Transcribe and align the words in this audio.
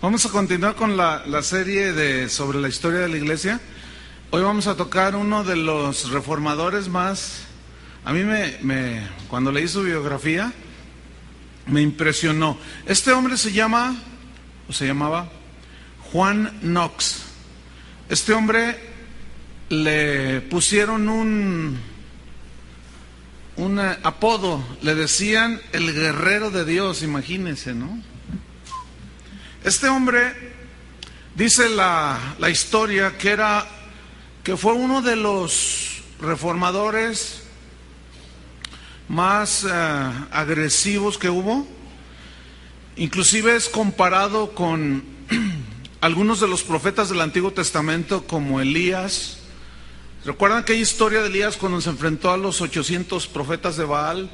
Vamos 0.00 0.24
a 0.26 0.28
continuar 0.28 0.76
con 0.76 0.96
la, 0.96 1.42
serie 1.42 1.92
de, 1.92 2.28
sobre 2.28 2.60
la 2.60 2.68
historia 2.68 3.00
de 3.00 3.08
la 3.08 3.16
iglesia. 3.16 3.60
Hoy 4.30 4.42
vamos 4.42 4.68
a 4.68 4.76
tocar 4.76 5.16
uno 5.16 5.42
de 5.42 5.56
los 5.56 6.10
reformadores 6.12 6.88
más... 6.88 7.40
A 8.04 8.12
mí 8.12 8.22
me, 8.22 8.58
me, 8.62 9.02
cuando 9.26 9.50
leí 9.50 9.66
su 9.66 9.82
biografía, 9.82 10.52
me 11.66 11.82
impresionó. 11.82 12.56
Este 12.86 13.10
hombre 13.10 13.36
se 13.36 13.50
llama, 13.50 13.96
o 14.68 14.72
se 14.72 14.86
llamaba, 14.86 15.32
Juan 16.12 16.60
Knox. 16.60 17.22
Este 18.08 18.34
hombre 18.34 18.78
le 19.68 20.42
pusieron 20.42 21.08
un, 21.08 21.76
un 23.56 23.80
apodo, 23.80 24.64
le 24.80 24.94
decían 24.94 25.60
el 25.72 25.92
guerrero 25.92 26.52
de 26.52 26.64
Dios, 26.64 27.02
imagínense, 27.02 27.74
¿no? 27.74 28.00
Este 29.64 29.88
hombre 29.88 30.52
dice 31.34 31.68
la, 31.68 32.36
la 32.38 32.48
historia 32.48 33.18
que 33.18 33.30
era 33.30 33.66
que 34.44 34.56
fue 34.56 34.72
uno 34.72 35.02
de 35.02 35.16
los 35.16 36.02
reformadores 36.20 37.42
más 39.08 39.64
uh, 39.64 39.68
agresivos 40.30 41.18
que 41.18 41.28
hubo. 41.28 41.66
Inclusive 42.96 43.56
es 43.56 43.68
comparado 43.68 44.54
con 44.54 45.02
algunos 46.00 46.40
de 46.40 46.48
los 46.48 46.62
profetas 46.62 47.08
del 47.08 47.20
Antiguo 47.20 47.52
Testamento 47.52 48.26
como 48.26 48.60
Elías. 48.60 49.38
¿Recuerdan 50.24 50.60
aquella 50.60 50.80
historia 50.80 51.20
de 51.20 51.28
Elías 51.28 51.56
cuando 51.56 51.80
se 51.80 51.90
enfrentó 51.90 52.30
a 52.30 52.36
los 52.36 52.60
800 52.60 53.26
profetas 53.26 53.76
de 53.76 53.84
Baal? 53.84 54.30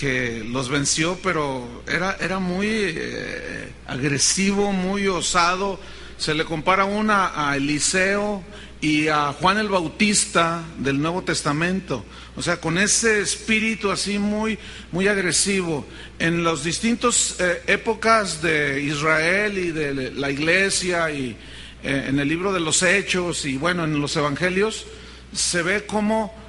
Que 0.00 0.42
los 0.48 0.70
venció, 0.70 1.18
pero 1.22 1.82
era, 1.86 2.16
era 2.20 2.38
muy 2.38 2.66
eh, 2.70 3.68
agresivo, 3.86 4.72
muy 4.72 5.06
osado. 5.08 5.78
Se 6.16 6.34
le 6.34 6.46
compara 6.46 6.86
una 6.86 7.32
a 7.36 7.54
Eliseo 7.54 8.42
y 8.80 9.08
a 9.08 9.34
Juan 9.34 9.58
el 9.58 9.68
Bautista 9.68 10.62
del 10.78 11.02
Nuevo 11.02 11.20
Testamento. 11.20 12.02
O 12.34 12.40
sea, 12.40 12.62
con 12.62 12.78
ese 12.78 13.20
espíritu 13.20 13.90
así 13.90 14.18
muy, 14.18 14.58
muy 14.90 15.06
agresivo. 15.06 15.86
En 16.18 16.44
las 16.44 16.64
distintas 16.64 17.36
eh, 17.38 17.62
épocas 17.66 18.40
de 18.40 18.82
Israel 18.82 19.58
y 19.58 19.70
de 19.70 20.12
la 20.12 20.30
iglesia 20.30 21.10
y 21.10 21.36
eh, 21.82 22.06
en 22.08 22.18
el 22.18 22.26
libro 22.26 22.54
de 22.54 22.60
los 22.60 22.82
Hechos 22.82 23.44
y 23.44 23.58
bueno, 23.58 23.84
en 23.84 24.00
los 24.00 24.16
Evangelios, 24.16 24.86
se 25.34 25.60
ve 25.60 25.84
como 25.84 26.39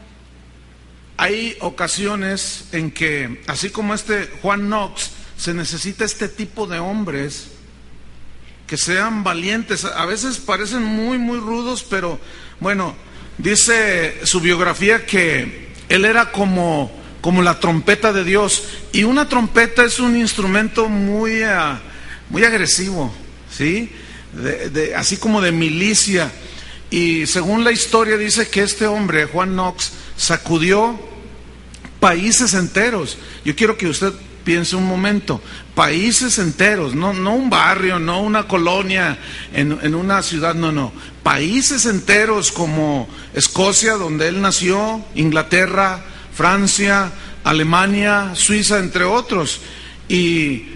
hay 1.22 1.56
ocasiones 1.60 2.64
en 2.72 2.90
que, 2.90 3.44
así 3.46 3.70
como 3.70 3.94
este 3.94 4.28
Juan 4.42 4.62
Knox, 4.62 5.12
se 5.38 5.54
necesita 5.54 6.04
este 6.04 6.28
tipo 6.28 6.66
de 6.66 6.80
hombres 6.80 7.50
que 8.66 8.76
sean 8.76 9.24
valientes. 9.24 9.86
A 9.86 10.08
veces 10.08 10.38
parecen 10.38 10.82
muy, 10.82 11.20
muy 11.20 11.40
rudos, 11.40 11.86
pero 11.88 12.20
bueno, 12.60 12.96
dice 13.38 14.26
su 14.26 14.42
biografía 14.42 15.06
que 15.06 15.70
él 15.90 16.06
era 16.06 16.32
como, 16.32 16.92
como 17.22 17.44
la 17.44 17.60
trompeta 17.60 18.12
de 18.12 18.24
Dios. 18.24 18.64
Y 18.92 19.04
una 19.04 19.30
trompeta 19.30 19.86
es 19.86 20.00
un 20.00 20.18
instrumento 20.18 20.90
muy, 20.90 21.44
uh, 21.44 21.78
muy 22.32 22.44
agresivo, 22.46 23.14
¿sí? 23.56 23.92
De, 24.34 24.72
de, 24.72 24.96
así 24.96 25.18
como 25.18 25.40
de 25.40 25.52
milicia. 25.52 26.32
Y 26.90 27.28
según 27.28 27.64
la 27.64 27.72
historia 27.72 28.18
dice 28.18 28.50
que 28.50 28.64
este 28.64 28.88
hombre, 28.88 29.26
Juan 29.26 29.52
Knox, 29.52 29.92
sacudió 30.18 31.11
países 32.02 32.54
enteros. 32.56 33.18
Yo 33.46 33.56
quiero 33.56 33.78
que 33.78 33.88
usted 33.88 34.12
piense 34.44 34.76
un 34.76 34.88
momento, 34.88 35.40
países 35.76 36.40
enteros, 36.40 36.96
no, 36.96 37.14
no 37.14 37.36
un 37.36 37.50
barrio, 37.50 38.00
no 38.00 38.22
una 38.22 38.48
colonia 38.48 39.20
en, 39.54 39.78
en, 39.84 39.94
una 39.94 40.24
ciudad, 40.24 40.56
no, 40.56 40.72
no, 40.72 40.92
países 41.22 41.86
enteros 41.86 42.52
como 42.52 43.08
Escocia, 43.36 43.94
donde 43.94 44.28
él 44.28 44.42
nació, 44.42 45.06
Inglaterra, 45.14 46.04
Francia, 46.34 47.12
Alemania, 47.44 48.32
Suiza, 48.34 48.80
entre 48.80 49.04
otros. 49.04 49.62
Y 50.10 50.70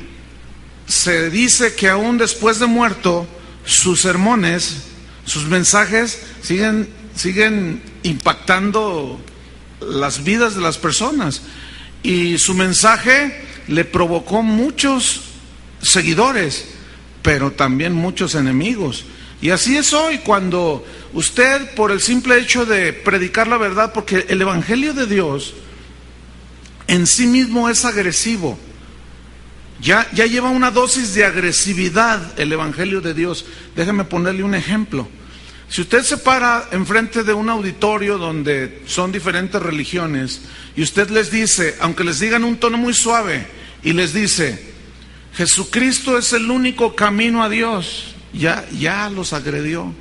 se 0.86 1.32
dice 1.32 1.74
que 1.74 1.90
aún 1.90 2.20
después 2.20 2.60
de 2.60 2.68
muerto, 2.68 3.28
sus 3.66 4.02
sermones, 4.02 4.84
sus 5.26 5.46
mensajes 5.46 6.22
siguen, 6.44 6.88
siguen 7.16 7.82
impactando 8.04 9.20
las 9.90 10.24
vidas 10.24 10.56
de 10.56 10.62
las 10.62 10.78
personas. 10.78 11.42
Y 12.04 12.38
su 12.38 12.54
mensaje 12.54 13.42
le 13.68 13.86
provocó 13.86 14.44
muchos 14.44 15.22
seguidores, 15.82 16.66
pero 17.22 17.52
también 17.52 17.94
muchos 17.94 18.36
enemigos. 18.36 19.06
Y 19.42 19.50
así 19.50 19.78
es 19.78 19.94
hoy 19.94 20.20
cuando 20.20 20.86
usted, 21.14 21.74
por 21.76 21.92
el 21.92 22.02
simple 22.02 22.40
hecho 22.40 22.66
de 22.66 22.94
predicar 22.94 23.48
la 23.48 23.58
verdad, 23.58 23.94
porque 23.94 24.26
el 24.30 24.42
Evangelio 24.42 24.94
de 24.94 25.06
Dios 25.06 25.54
en 26.88 27.08
sí 27.08 27.28
mismo 27.28 27.70
es 27.70 27.84
agresivo, 27.86 28.58
ya, 29.82 30.10
ya 30.14 30.26
lleva 30.26 30.50
una 30.50 30.72
dosis 30.72 31.14
de 31.14 31.26
agresividad 31.26 32.40
el 32.40 32.52
Evangelio 32.52 33.02
de 33.02 33.14
Dios. 33.14 33.46
Déjeme 33.76 34.06
ponerle 34.06 34.44
un 34.44 34.56
ejemplo. 34.56 35.08
Si 35.70 35.82
usted 35.82 36.04
se 36.04 36.18
para 36.18 36.70
enfrente 36.72 37.24
de 37.24 37.34
un 37.34 37.50
auditorio 37.50 38.18
donde 38.18 38.84
son 38.86 39.12
diferentes 39.12 39.62
religiones 39.62 40.42
y 40.76 40.84
usted 40.84 41.10
les 41.10 41.32
dice, 41.32 41.76
aunque 41.80 42.04
les 42.04 42.20
digan 42.20 42.44
un 42.44 42.58
tono 42.58 42.78
muy 42.78 42.94
suave, 42.94 43.48
y 43.84 43.94
les 43.94 44.14
dice, 44.14 44.74
Jesucristo 45.34 46.18
es 46.18 46.34
el 46.34 46.50
único 46.50 46.96
camino 46.96 47.44
a 47.44 47.50
Dios, 47.50 48.16
ya, 48.34 48.66
ya 48.72 49.10
los 49.10 49.34
agredió. 49.34 49.94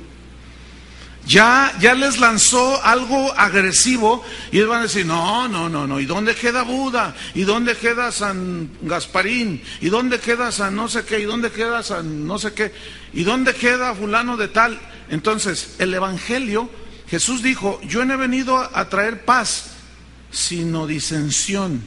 Ya, 1.25 1.73
ya 1.79 1.95
les 1.95 2.19
lanzó 2.19 2.83
algo 2.85 3.33
agresivo 3.35 4.23
y 4.51 4.57
ellos 4.57 4.69
van 4.69 4.81
a 4.81 4.83
decir, 4.83 5.07
no, 5.07 5.47
no, 5.47 5.67
no, 5.67 5.87
no, 5.87 5.99
¿y 5.99 6.05
dónde 6.05 6.35
queda 6.35 6.61
Buda? 6.61 7.15
¿Y 7.33 7.43
dónde 7.43 7.75
queda 7.75 8.11
San 8.11 8.69
Gasparín? 8.83 9.63
¿Y 9.81 9.89
dónde 9.89 10.19
queda 10.19 10.51
San 10.51 10.75
no 10.75 10.87
sé 10.87 11.03
qué? 11.03 11.19
¿Y 11.19 11.23
dónde 11.23 11.51
queda 11.51 11.81
San 11.81 12.27
no 12.27 12.37
sé 12.37 12.53
qué? 12.53 12.71
¿Y 13.11 13.23
dónde 13.23 13.55
queda 13.55 13.95
fulano 13.95 14.37
de 14.37 14.49
tal? 14.49 14.79
Entonces, 15.09 15.75
el 15.79 15.95
Evangelio, 15.95 16.69
Jesús 17.07 17.41
dijo, 17.41 17.81
yo 17.81 18.05
no 18.05 18.13
he 18.13 18.17
venido 18.17 18.57
a 18.57 18.87
traer 18.89 19.25
paz, 19.25 19.71
sino 20.29 20.85
disensión. 20.85 21.81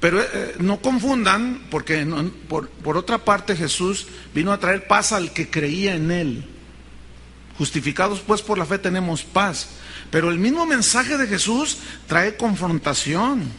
Pero 0.00 0.20
eh, 0.20 0.56
no 0.58 0.78
confundan, 0.78 1.68
porque 1.70 2.04
no, 2.04 2.28
por 2.48 2.96
otra 2.96 3.18
parte 3.18 3.54
Jesús 3.54 4.08
vino 4.34 4.52
a 4.52 4.58
traer 4.58 4.88
paz 4.88 5.12
al 5.12 5.32
que 5.32 5.48
creía 5.48 5.94
en 5.94 6.10
Él. 6.10 6.55
Justificados 7.58 8.20
pues 8.20 8.42
por 8.42 8.58
la 8.58 8.66
fe 8.66 8.78
tenemos 8.78 9.22
paz. 9.22 9.68
Pero 10.10 10.30
el 10.30 10.38
mismo 10.38 10.66
mensaje 10.66 11.16
de 11.16 11.26
Jesús 11.26 11.78
trae 12.06 12.36
confrontación. 12.36 13.50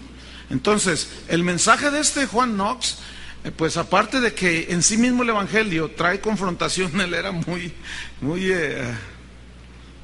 Entonces, 0.50 1.10
el 1.28 1.44
mensaje 1.44 1.92
de 1.92 2.00
este 2.00 2.26
Juan 2.26 2.54
Knox, 2.54 2.98
eh, 3.44 3.52
pues 3.52 3.78
aparte 3.78 4.22
de 4.22 4.34
que 4.34 4.68
en 4.70 4.82
sí 4.82 4.98
mismo 4.98 5.24
el 5.24 5.30
Evangelio 5.30 5.92
trae 5.92 6.22
confrontación, 6.22 7.00
él 7.02 7.14
era 7.14 7.32
muy, 7.32 7.74
muy, 8.22 8.52
eh, 8.52 8.94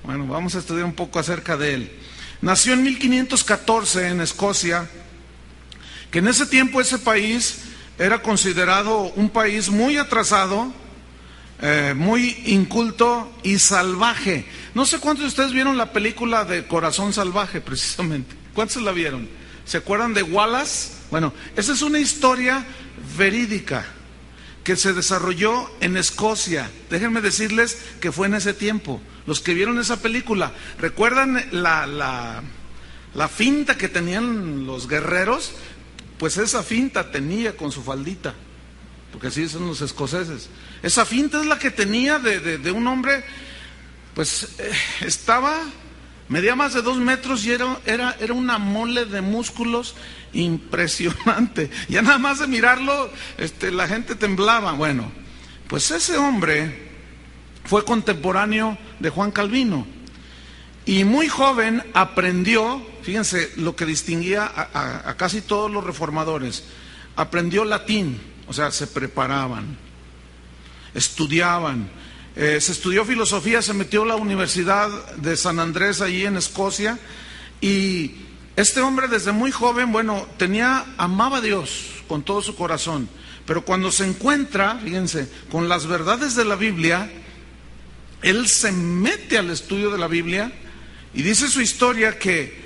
bueno, 0.04 0.28
vamos 0.28 0.56
a 0.56 0.60
estudiar 0.60 0.86
un 0.86 0.94
poco 0.94 1.20
acerca 1.20 1.56
de 1.56 1.74
él. 1.74 1.92
Nació 2.42 2.74
en 2.74 2.84
1514 2.84 4.10
en 4.10 4.20
Escocia, 4.20 4.90
que 6.12 6.20
en 6.20 6.28
ese 6.28 6.46
tiempo 6.46 6.81
ese 6.81 7.00
país 7.00 7.62
era 7.98 8.22
considerado 8.22 9.14
un 9.16 9.30
país 9.30 9.70
muy 9.70 9.98
atrasado, 9.98 10.74
eh, 11.66 11.94
muy 11.96 12.44
inculto 12.47 13.31
y 13.41 13.57
salvaje. 13.57 14.46
No 14.74 14.85
sé 14.85 15.00
cuántos 15.00 15.24
de 15.24 15.29
ustedes 15.29 15.53
vieron 15.53 15.78
la 15.78 15.94
película 15.94 16.44
de 16.44 16.68
Corazón 16.68 17.13
Salvaje, 17.13 17.62
precisamente. 17.62 18.35
¿Cuántos 18.53 18.81
la 18.81 18.91
vieron? 18.91 19.29
¿Se 19.63 19.78
acuerdan 19.78 20.13
de 20.13 20.24
Wallace? 20.24 20.91
Bueno, 21.09 21.34
esa 21.56 21.72
es 21.72 21.81
una 21.81 22.00
historia 22.00 22.66
verídica 23.18 23.85
que 24.65 24.75
se 24.75 24.92
desarrolló 24.92 25.71
en 25.80 25.95
Escocia. 25.95 26.69
Déjenme 26.89 27.21
decirles 27.21 27.77
que 28.01 28.12
fue 28.12 28.27
en 28.27 28.33
ese 28.33 28.54
tiempo. 28.54 29.01
Los 29.25 29.39
que 29.39 29.54
vieron 29.54 29.80
esa 29.80 30.01
película, 30.01 30.51
¿recuerdan 30.80 31.45
la, 31.51 31.88
la, 31.88 32.44
la 33.13 33.27
finta 33.30 33.77
que 33.77 33.88
tenían 33.88 34.65
los 34.65 34.89
guerreros? 34.89 35.54
Pues 36.18 36.36
esa 36.36 36.62
finta 36.62 37.10
tenía 37.10 37.56
con 37.56 37.71
su 37.71 37.83
faldita, 37.83 38.33
porque 39.13 39.27
así 39.27 39.48
son 39.48 39.68
los 39.68 39.80
escoceses. 39.81 40.50
Esa 40.81 41.06
finta 41.06 41.39
es 41.39 41.45
la 41.45 41.60
que 41.60 41.69
tenía 41.69 42.18
de, 42.18 42.57
de, 42.57 42.71
un 42.71 42.88
hombre, 42.88 43.24
pues 44.15 44.56
eh, 44.57 44.71
estaba, 45.01 45.62
medía 46.30 46.56
más 46.56 46.74
de 46.74 46.81
dos 46.81 46.98
metros 46.98 47.45
y 47.45 47.51
era, 47.51 47.77
era, 47.86 48.18
era 48.19 48.33
una 48.33 48.57
mole 48.57 49.06
de 49.06 49.21
músculos 49.21 49.95
impresionante. 50.33 51.69
Ya 51.89 52.01
nada 52.01 52.18
más 52.18 52.39
de 52.39 52.48
mirarlo, 52.48 53.12
este, 53.38 53.69
la 53.69 53.88
gente 53.88 54.15
temblaba. 54.15 54.71
Bueno, 54.71 55.12
pues 55.68 55.92
ese 55.92 56.18
hombre 56.18 56.89
fue 57.65 57.86
contemporáneo 57.86 58.80
de 59.00 59.12
Juan 59.12 59.30
Calvino 59.30 59.86
y 60.88 61.04
muy 61.04 61.27
joven 61.27 61.83
aprendió, 61.94 62.83
fíjense 63.04 63.51
lo 63.57 63.75
que 63.75 63.86
distinguía 63.86 64.51
a 64.74 65.15
casi 65.18 65.42
todos 65.42 65.69
los 65.71 65.83
reformadores, 65.83 66.63
aprendió 67.15 67.63
latín, 67.63 68.32
o 68.53 68.55
sea, 68.55 68.69
se 68.69 68.85
preparaban. 68.85 69.75
estudiaban. 70.94 71.89
Eh, 72.35 72.61
se 72.61 72.71
estudió 72.71 73.03
filosofía, 73.03 73.63
se 73.63 73.73
metió 73.73 74.03
a 74.03 74.07
la 74.07 74.15
Universidad 74.15 74.89
de 75.15 75.35
San 75.35 75.59
Andrés 75.59 76.01
allí 76.01 76.23
en 76.23 76.38
Escocia 76.38 77.00
y 77.61 78.11
este 78.55 78.81
hombre 78.81 79.07
desde 79.07 79.31
muy 79.31 79.51
joven, 79.51 79.91
bueno, 79.91 80.27
tenía, 80.38 80.85
amaba 80.97 81.38
a 81.38 81.41
Dios 81.41 82.03
con 82.07 82.21
todo 82.21 82.44
su 82.44 82.55
corazón, 82.55 83.09
pero 83.47 83.65
cuando 83.65 83.91
se 83.91 84.05
encuentra, 84.05 84.79
fíjense, 84.83 85.27
con 85.51 85.67
las 85.67 85.88
verdades 85.88 86.35
de 86.35 86.45
la 86.45 86.55
Biblia, 86.55 87.11
él 88.21 88.47
se 88.47 88.71
mete 88.71 89.39
al 89.39 89.50
estudio 89.50 89.89
de 89.89 89.97
la 89.97 90.07
Biblia 90.07 90.51
y 91.15 91.23
dice 91.23 91.47
su 91.47 91.61
historia 91.61 92.19
que 92.19 92.61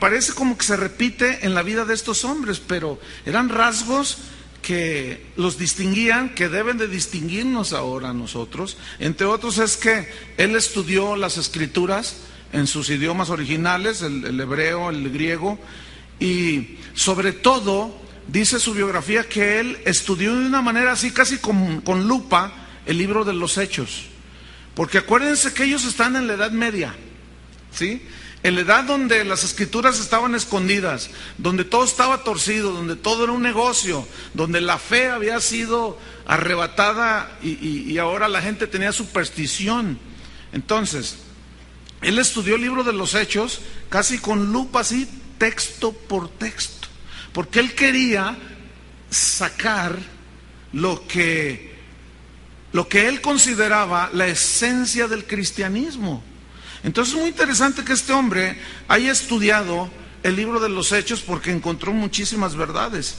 parece 0.00 0.34
como 0.34 0.58
que 0.58 0.64
se 0.64 0.76
repite 0.76 1.46
en 1.46 1.54
la 1.54 1.62
vida 1.62 1.84
de 1.84 1.94
estos 1.94 2.24
hombres, 2.24 2.60
pero 2.60 3.00
eran 3.24 3.48
rasgos 3.48 4.18
que 4.68 5.24
los 5.36 5.56
distinguían, 5.56 6.34
que 6.34 6.50
deben 6.50 6.76
de 6.76 6.88
distinguirnos 6.88 7.72
ahora 7.72 8.12
nosotros. 8.12 8.76
Entre 8.98 9.26
otros 9.26 9.56
es 9.56 9.78
que 9.78 10.06
él 10.36 10.54
estudió 10.56 11.16
las 11.16 11.38
escrituras 11.38 12.18
en 12.52 12.66
sus 12.66 12.90
idiomas 12.90 13.30
originales, 13.30 14.02
el, 14.02 14.38
hebreo, 14.38 14.90
el 14.90 15.10
griego, 15.10 15.58
y 16.20 16.76
sobre 16.92 17.32
todo 17.32 17.98
dice 18.26 18.60
su 18.60 18.74
biografía 18.74 19.26
que 19.26 19.58
él 19.58 19.78
estudió 19.86 20.38
de 20.38 20.44
una 20.44 20.60
manera 20.60 20.92
así 20.92 21.12
casi 21.12 21.38
con, 21.38 21.80
con 21.80 22.06
lupa 22.06 22.52
el 22.84 22.98
libro 22.98 23.24
de 23.24 23.32
los 23.32 23.56
hechos. 23.56 24.04
Porque 24.74 24.98
acuérdense 24.98 25.54
que 25.54 25.64
ellos 25.64 25.86
están 25.86 26.14
en 26.14 26.26
la 26.26 26.34
Edad 26.34 26.50
Media, 26.50 26.94
¿sí? 27.72 28.02
En 28.42 28.54
la 28.54 28.60
edad 28.60 28.84
donde 28.84 29.24
las 29.24 29.42
escrituras 29.42 29.98
estaban 29.98 30.34
escondidas, 30.34 31.10
donde 31.38 31.64
todo 31.64 31.84
estaba 31.84 32.22
torcido, 32.22 32.72
donde 32.72 32.94
todo 32.94 33.24
era 33.24 33.32
un 33.32 33.42
negocio, 33.42 34.06
donde 34.32 34.60
la 34.60 34.78
fe 34.78 35.08
había 35.08 35.40
sido 35.40 35.98
arrebatada 36.24 37.36
y, 37.42 37.98
ahora 37.98 38.28
la 38.28 38.40
gente 38.40 38.68
tenía 38.68 38.92
superstición. 38.92 39.98
Entonces, 40.52 41.16
él 42.00 42.18
estudió 42.18 42.54
el 42.54 42.62
libro 42.62 42.84
de 42.84 42.92
los 42.92 43.14
hechos 43.14 43.60
casi 43.88 44.18
con 44.18 44.52
lupa 44.52 44.80
así, 44.80 45.08
texto 45.38 45.92
por 45.92 46.28
texto, 46.28 46.86
porque 47.32 47.58
él 47.58 47.74
quería 47.74 48.36
sacar 49.10 49.98
lo 50.72 51.08
que, 51.08 51.74
lo 52.72 52.88
que 52.88 53.08
él 53.08 53.20
consideraba 53.20 54.10
la 54.12 54.28
esencia 54.28 55.08
del 55.08 55.24
cristianismo. 55.26 56.22
Entonces 56.84 57.14
es 57.14 57.20
muy 57.20 57.30
interesante 57.30 57.84
que 57.84 57.92
este 57.92 58.12
hombre 58.12 58.58
haya 58.86 59.10
estudiado 59.10 59.90
el 60.22 60.36
libro 60.36 60.60
de 60.60 60.68
los 60.68 60.92
hechos 60.92 61.20
porque 61.22 61.50
encontró 61.50 61.92
muchísimas 61.92 62.56
verdades. 62.56 63.16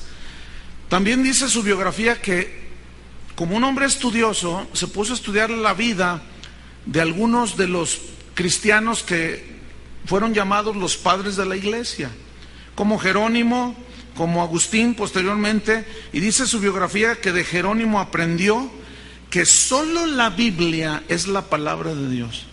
También 0.87 1.23
dice 1.23 1.49
su 1.49 1.63
biografía 1.63 2.21
que 2.21 2.69
como 3.35 3.55
un 3.55 3.63
hombre 3.63 3.85
estudioso 3.85 4.67
se 4.73 4.87
puso 4.87 5.13
a 5.13 5.15
estudiar 5.15 5.49
la 5.49 5.73
vida 5.73 6.21
de 6.85 7.01
algunos 7.01 7.57
de 7.57 7.67
los 7.67 7.99
cristianos 8.33 9.03
que 9.03 9.59
fueron 10.05 10.33
llamados 10.33 10.75
los 10.75 10.97
padres 10.97 11.35
de 11.35 11.45
la 11.45 11.55
iglesia, 11.55 12.09
como 12.75 12.97
Jerónimo, 12.97 13.75
como 14.15 14.41
Agustín 14.41 14.95
posteriormente, 14.95 15.85
y 16.11 16.19
dice 16.19 16.47
su 16.47 16.59
biografía 16.59 17.21
que 17.21 17.31
de 17.31 17.43
Jerónimo 17.43 17.99
aprendió 17.99 18.71
que 19.29 19.45
solo 19.45 20.05
la 20.05 20.31
Biblia 20.31 21.03
es 21.07 21.27
la 21.27 21.43
palabra 21.43 21.93
de 21.93 22.09
Dios 22.09 22.48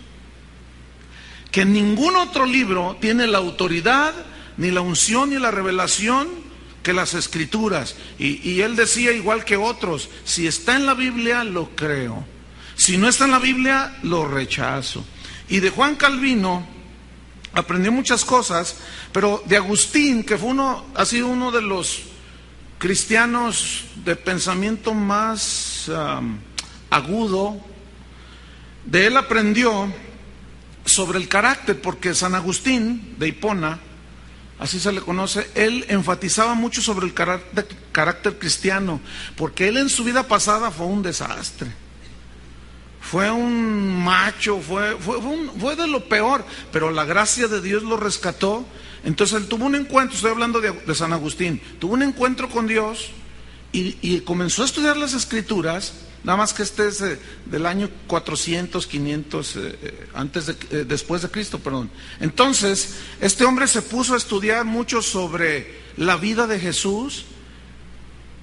que 1.51 1.65
ningún 1.65 2.15
otro 2.15 2.45
libro 2.45 2.97
tiene 2.99 3.27
la 3.27 3.37
autoridad, 3.37 4.13
ni 4.57 4.71
la 4.71 4.81
unción, 4.81 5.29
ni 5.29 5.37
la 5.37 5.51
revelación 5.51 6.27
que 6.83 6.93
las 6.93 7.13
escrituras. 7.13 7.95
Y, 8.17 8.61
él 8.61 8.75
decía 8.75 9.11
igual 9.11 9.45
que 9.45 9.57
otros, 9.57 10.09
si 10.23 10.47
está 10.47 10.75
en 10.75 10.85
la 10.85 10.93
Biblia, 10.93 11.43
lo 11.43 11.75
creo. 11.75 12.25
Si 12.75 12.97
no 12.97 13.07
está 13.07 13.25
en 13.25 13.31
la 13.31 13.39
Biblia, 13.39 13.97
lo 14.03 14.27
rechazo. 14.27 15.05
Y 15.49 15.59
de 15.59 15.69
Juan 15.69 15.95
Calvino 15.95 16.67
aprendió 17.53 17.91
muchas 17.91 18.23
cosas, 18.23 18.77
pero 19.11 19.43
de 19.45 19.57
Agustín, 19.57 20.23
que 20.23 20.37
fue 20.37 20.49
uno, 20.49 20.85
ha 20.95 21.05
sido 21.05 21.27
uno 21.27 21.51
de 21.51 21.61
los 21.61 22.03
cristianos 22.77 23.85
de 24.05 24.15
pensamiento 24.15 24.93
más 24.93 25.89
agudo, 26.89 27.59
de 28.85 29.07
él 29.07 29.17
aprendió 29.17 29.91
sobre 30.87 31.19
el 31.19 31.27
carácter, 31.27 31.79
porque 31.81 32.15
San 32.15 32.33
Agustín 32.33 33.15
de 33.19 33.27
Hipona, 33.27 33.79
así 34.57 34.79
se 34.79 34.91
le 34.91 35.01
conoce, 35.01 35.49
él 35.53 35.85
enfatizaba 35.89 36.55
mucho 36.55 36.81
sobre 36.81 37.05
el 37.05 37.13
carácter, 37.13 38.39
cristiano, 38.39 39.01
porque 39.35 39.67
él 39.67 39.77
en 39.77 39.89
su 39.89 40.03
vida 40.03 40.27
pasada 40.27 40.71
fue 40.71 40.85
un 40.87 41.03
desastre. 41.03 41.69
Fue 43.01 43.29
un 43.29 44.03
macho, 44.03 44.59
fue, 44.59 44.97
fue, 44.97 45.75
de 45.75 45.87
lo 45.87 46.09
peor, 46.09 46.43
pero 46.73 46.91
la 46.91 47.05
gracia 47.05 47.47
de 47.47 47.61
Dios 47.61 47.83
lo 47.83 47.95
rescató. 47.95 48.65
Entonces 49.05 49.37
él 49.37 49.47
tuvo 49.47 49.65
un 49.65 49.75
encuentro, 49.75 50.15
estoy 50.15 50.31
hablando 50.31 50.59
de, 50.59 50.95
San 50.95 51.13
Agustín, 51.13 51.61
tuvo 51.79 51.93
un 51.93 52.03
encuentro 52.03 52.49
con 52.49 52.67
Dios 52.67 53.11
y 53.71 54.19
comenzó 54.21 54.63
a 54.63 54.65
estudiar 54.65 54.97
las 54.97 55.13
escrituras 55.13 56.06
Nada 56.27 56.35
más 56.35 56.53
que 56.53 56.63
este 56.63 56.89
es 56.89 56.99
eh, 56.99 57.17
del 57.45 57.65
año 57.65 57.89
400, 58.07 58.85
500, 58.85 59.55
eh, 59.55 59.59
eh, 59.81 60.07
antes 60.13 60.47
de, 60.47 60.83
después 60.83 61.21
de 61.21 61.29
Cristo, 61.29 61.57
perdón. 61.57 61.89
Entonces, 62.19 62.95
este 63.21 63.45
hombre 63.45 63.65
se 63.65 63.81
puso 63.81 64.13
a 64.13 64.17
estudiar 64.17 64.65
mucho 64.65 65.01
sobre 65.01 65.75
la 65.95 66.17
vida 66.17 66.45
de 66.45 66.59
Jesús 66.59 67.23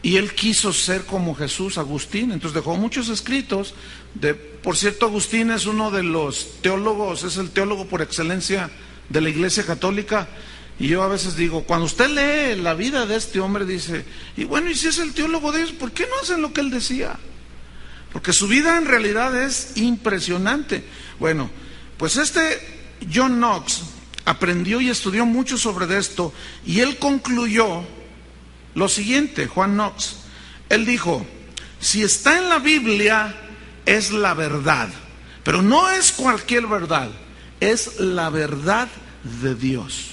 y 0.02 0.16
él 0.16 0.34
quiso 0.34 0.72
ser 0.72 1.04
como 1.04 1.34
Jesús, 1.34 1.76
Agustín. 1.76 2.32
Entonces 2.32 2.54
dejó 2.54 2.74
muchos 2.78 3.10
escritos. 3.10 3.74
De, 4.14 4.32
por 4.32 4.78
cierto, 4.78 5.04
Agustín 5.04 5.50
es 5.50 5.66
uno 5.66 5.90
de 5.90 6.04
los 6.04 6.62
teólogos, 6.62 7.22
es 7.22 7.36
el 7.36 7.50
teólogo 7.50 7.84
por 7.84 8.00
excelencia 8.00 8.70
de 9.10 9.20
la 9.20 9.28
Iglesia 9.28 9.66
Católica. 9.66 10.26
Y 10.78 10.88
yo 10.88 11.02
a 11.02 11.08
veces 11.08 11.36
digo, 11.36 11.64
cuando 11.64 11.84
usted 11.84 12.08
lee 12.08 12.62
la 12.62 12.72
vida 12.72 13.04
de 13.04 13.16
este 13.16 13.40
hombre, 13.40 13.66
dice, 13.66 14.06
y 14.38 14.44
bueno, 14.44 14.70
y 14.70 14.74
si 14.74 14.88
es 14.88 14.96
el 14.96 15.12
teólogo 15.12 15.52
de 15.52 15.60
ellos, 15.60 15.72
¿por 15.72 15.92
qué 15.92 16.06
no 16.06 16.18
hacen 16.22 16.40
lo 16.40 16.50
que 16.54 16.62
él 16.62 16.70
decía? 16.70 17.18
Porque 18.14 18.32
su 18.32 18.46
vida 18.46 18.78
en 18.78 18.86
realidad 18.86 19.36
es 19.42 19.72
impresionante. 19.74 20.84
Bueno, 21.18 21.50
pues 21.98 22.16
este 22.16 22.96
John 23.12 23.38
Knox 23.38 23.82
aprendió 24.24 24.80
y 24.80 24.88
estudió 24.88 25.26
mucho 25.26 25.58
sobre 25.58 25.98
esto 25.98 26.32
y 26.64 26.78
él 26.78 26.96
concluyó 26.98 27.82
lo 28.76 28.88
siguiente, 28.88 29.48
Juan 29.48 29.74
Knox. 29.74 30.18
Él 30.68 30.86
dijo, 30.86 31.26
si 31.80 32.04
está 32.04 32.38
en 32.38 32.48
la 32.48 32.60
Biblia 32.60 33.34
es 33.84 34.12
la 34.12 34.32
verdad, 34.32 34.90
pero 35.42 35.60
no 35.60 35.90
es 35.90 36.12
cualquier 36.12 36.68
verdad, 36.68 37.10
es 37.58 37.98
la 37.98 38.30
verdad 38.30 38.86
de 39.42 39.56
Dios. 39.56 40.10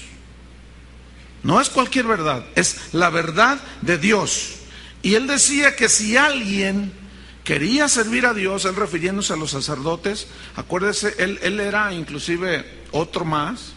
No 1.44 1.60
es 1.60 1.70
cualquier 1.70 2.06
verdad, 2.06 2.44
es 2.56 2.80
la 2.92 3.10
verdad 3.10 3.60
de 3.80 3.96
Dios. 3.96 4.54
Y 5.02 5.14
él 5.14 5.28
decía 5.28 5.76
que 5.76 5.88
si 5.88 6.16
alguien 6.16 7.00
quería 7.44 7.88
servir 7.88 8.26
a 8.26 8.34
Dios, 8.34 8.64
él 8.64 8.76
refiriéndose 8.76 9.32
a 9.32 9.36
los 9.36 9.50
sacerdotes, 9.50 10.28
acuérdese, 10.56 11.14
él, 11.18 11.60
era 11.60 11.92
inclusive 11.92 12.64
otro 12.92 13.24
más, 13.24 13.72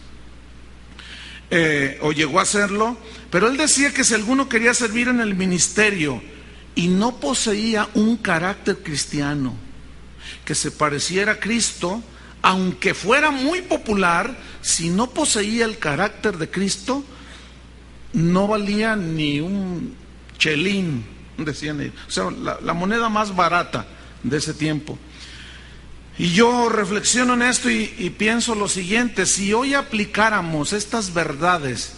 eh, 1.50 1.98
o 2.02 2.12
llegó 2.12 2.40
a 2.40 2.44
serlo, 2.44 2.96
pero 3.30 3.48
él 3.48 3.56
decía 3.56 3.92
que 3.92 4.04
si 4.04 4.14
alguno 4.14 4.48
quería 4.48 4.74
servir 4.74 5.08
en 5.08 5.20
el 5.20 5.34
ministerio 5.34 6.22
y 6.74 6.88
no 6.88 7.18
poseía 7.18 7.88
un 7.94 8.16
carácter 8.16 8.78
cristiano 8.82 9.54
que 10.44 10.54
se 10.54 10.70
pareciera 10.70 11.32
a 11.32 11.40
Cristo, 11.40 12.02
aunque 12.42 12.94
fuera 12.94 13.30
muy 13.30 13.62
popular, 13.62 14.36
si 14.60 14.90
no 14.90 15.10
poseía 15.10 15.64
el 15.64 15.78
carácter 15.78 16.36
de 16.38 16.50
Cristo, 16.50 17.04
no 18.12 18.46
valía 18.46 18.94
ni 18.94 19.40
un 19.40 19.96
chelín 20.38 21.15
decían 21.44 21.80
ellos. 21.80 21.94
O 22.08 22.10
sea, 22.10 22.30
la, 22.30 22.74
moneda 22.74 23.08
más 23.08 23.34
barata 23.34 23.86
de 24.22 24.38
ese 24.38 24.54
tiempo. 24.54 24.98
Y 26.18 26.32
yo 26.32 26.68
reflexiono 26.68 27.34
en 27.34 27.42
esto 27.42 27.70
y, 27.70 28.14
pienso 28.16 28.54
lo 28.54 28.68
siguiente, 28.68 29.26
si 29.26 29.52
hoy 29.52 29.74
aplicáramos 29.74 30.72
estas 30.72 31.12
verdades 31.12 31.92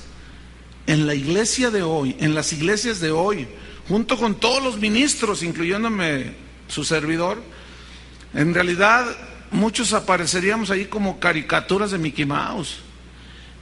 en 0.87 1.07
la 1.07 1.15
iglesia 1.15 1.71
de 1.71 1.83
hoy, 1.83 2.17
en 2.19 2.35
las 2.35 2.53
iglesias 2.53 2.99
de 2.99 3.13
hoy, 3.13 3.47
junto 3.87 4.19
con 4.19 4.35
todos 4.35 4.63
los 4.63 4.79
ministros, 4.79 5.43
incluyéndome 5.43 6.33
su 6.67 6.85
servidor, 6.85 7.41
en 8.35 8.55
realidad 8.55 9.07
muchos 9.53 9.93
apareceríamos 9.93 10.71
ahí 10.71 10.87
como 10.87 11.21
caricaturas 11.21 11.93
de 11.93 11.99
Mickey 11.99 12.27
Mouse. 12.27 12.79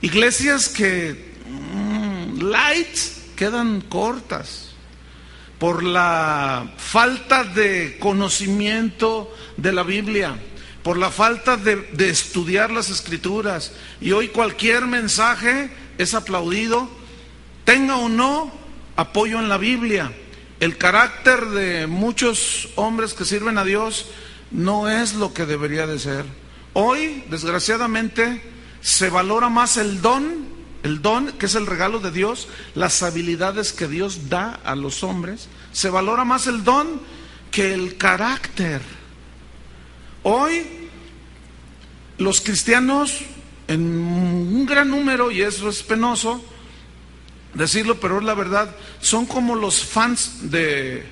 Iglesias 0.00 0.68
que 0.68 1.35
mm, 1.75 2.42
lights 2.42 3.25
quedan 3.37 3.83
cortas 3.83 4.66
por 5.59 5.83
la 5.83 6.73
falta 6.77 7.45
de 7.45 7.97
conocimiento 7.99 9.35
de 9.57 9.73
la 9.73 9.83
Biblia, 9.83 10.37
por 10.83 10.99
la 10.99 11.11
falta 11.11 11.57
de, 11.57 11.87
estudiar 12.09 12.71
las 12.71 12.91
escrituras. 12.91 13.73
Y 14.01 14.13
hoy 14.13 14.29
cualquier 14.29 14.87
mensaje 14.87 15.71
es 15.99 16.15
aplaudido, 16.15 16.89
tenga 17.65 17.97
o 17.97 18.09
no 18.09 18.53
apoyo 18.97 19.39
en 19.39 19.49
la 19.49 19.59
Biblia. 19.59 20.13
el 20.59 20.79
carácter 20.79 21.47
de 21.47 21.87
muchos 21.87 22.71
hombres 22.77 23.13
que 23.13 23.27
sirven 23.27 23.59
a 23.59 23.65
Dios 23.65 24.07
no 24.51 24.89
es 24.89 25.15
lo 25.15 25.35
que 25.35 25.45
debería 25.45 25.87
de 25.87 25.99
ser. 25.99 26.25
Hoy, 26.73 27.25
desgraciadamente, 27.29 28.43
se 28.81 29.11
valora 29.11 29.49
más 29.49 29.77
el 29.77 30.01
don, 30.01 30.56
el 30.87 31.02
don 31.02 31.33
que 31.33 31.47
es 31.47 31.55
el 31.57 31.66
regalo 31.66 31.99
de 31.99 32.12
Dios, 32.12 32.49
las 32.75 33.02
habilidades 33.02 33.73
que 33.73 33.88
Dios 33.88 34.28
da 34.28 34.61
a 34.64 34.76
los 34.76 35.02
hombres, 35.02 35.49
se 35.73 35.90
valora 35.90 36.25
más 36.25 36.47
el 36.47 36.62
don 36.62 37.00
que 37.50 37.75
el 37.75 37.97
carácter. 37.97 38.81
Hoy 40.23 40.64
los 42.19 42.40
cristianos, 42.40 43.19
en 43.66 43.81
un 43.81 44.64
gran 44.64 44.88
número, 44.88 45.31
y 45.31 45.43
eso 45.43 45.69
es 45.69 45.83
penoso 45.83 46.43
decirlo, 47.52 47.99
pero 47.99 48.19
es 48.19 48.25
la 48.25 48.35
verdad, 48.35 48.75
son 49.00 49.26
como 49.26 49.57
los 49.57 49.85
fans 49.85 50.50
de, 50.50 51.05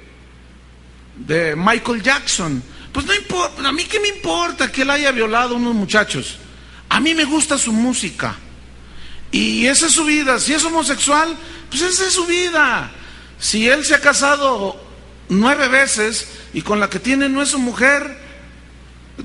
de 1.16 1.57
Michael 1.57 2.02
Jackson. 2.02 2.62
Pues 2.93 3.07
no 3.07 3.14
importa, 3.14 3.69
a 3.69 3.73
mí 3.73 3.85
qué 3.85 3.99
me 3.99 4.09
importa 4.09 4.71
que 4.71 4.83
él 4.83 4.90
haya 4.90 5.11
violado 5.11 5.54
a 5.54 5.59
unos 5.59 5.75
muchachos. 5.75 6.38
A 6.88 7.00
mí 7.00 7.12
me 7.12 7.25
gusta 7.25 7.59
su 7.59 7.73
música. 7.73 8.37
Y 9.35 9.67
esa 9.67 9.88
es 9.88 9.93
su 9.93 10.05
vida. 10.05 10.38
Si 10.38 10.53
es 10.55 10.62
homosexual, 10.64 11.37
pues 11.69 11.83
esa 11.83 12.07
es 12.07 12.12
su 12.14 12.25
vida. 12.25 12.93
Si 13.37 13.69
él 13.69 13.85
se 13.85 13.97
ha 13.97 14.00
casado 14.00 14.81
nueve 15.29 15.67
veces 15.67 16.29
y 16.53 16.62
con 16.62 16.79
la 16.79 16.88
que 16.88 17.00
tiene 17.00 17.29
no 17.29 17.43
es 17.43 17.49
su 17.49 17.59
mujer, 17.59 18.17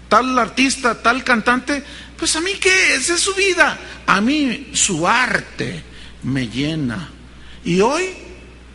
tal 0.08 0.39
artista, 0.39 1.04
tal 1.04 1.24
cantante, 1.24 1.84
pues 2.18 2.36
a 2.36 2.42
mí 2.42 2.54
qué, 2.60 2.96
esa 2.96 3.13
es 3.13 3.20
su 3.20 3.36
vida. 3.36 3.78
A 4.08 4.20
mí 4.20 4.72
su 4.74 5.08
arte 5.08 5.84
me 6.24 6.48
llena. 6.48 7.12
Y 7.63 7.82
hoy 7.82 8.10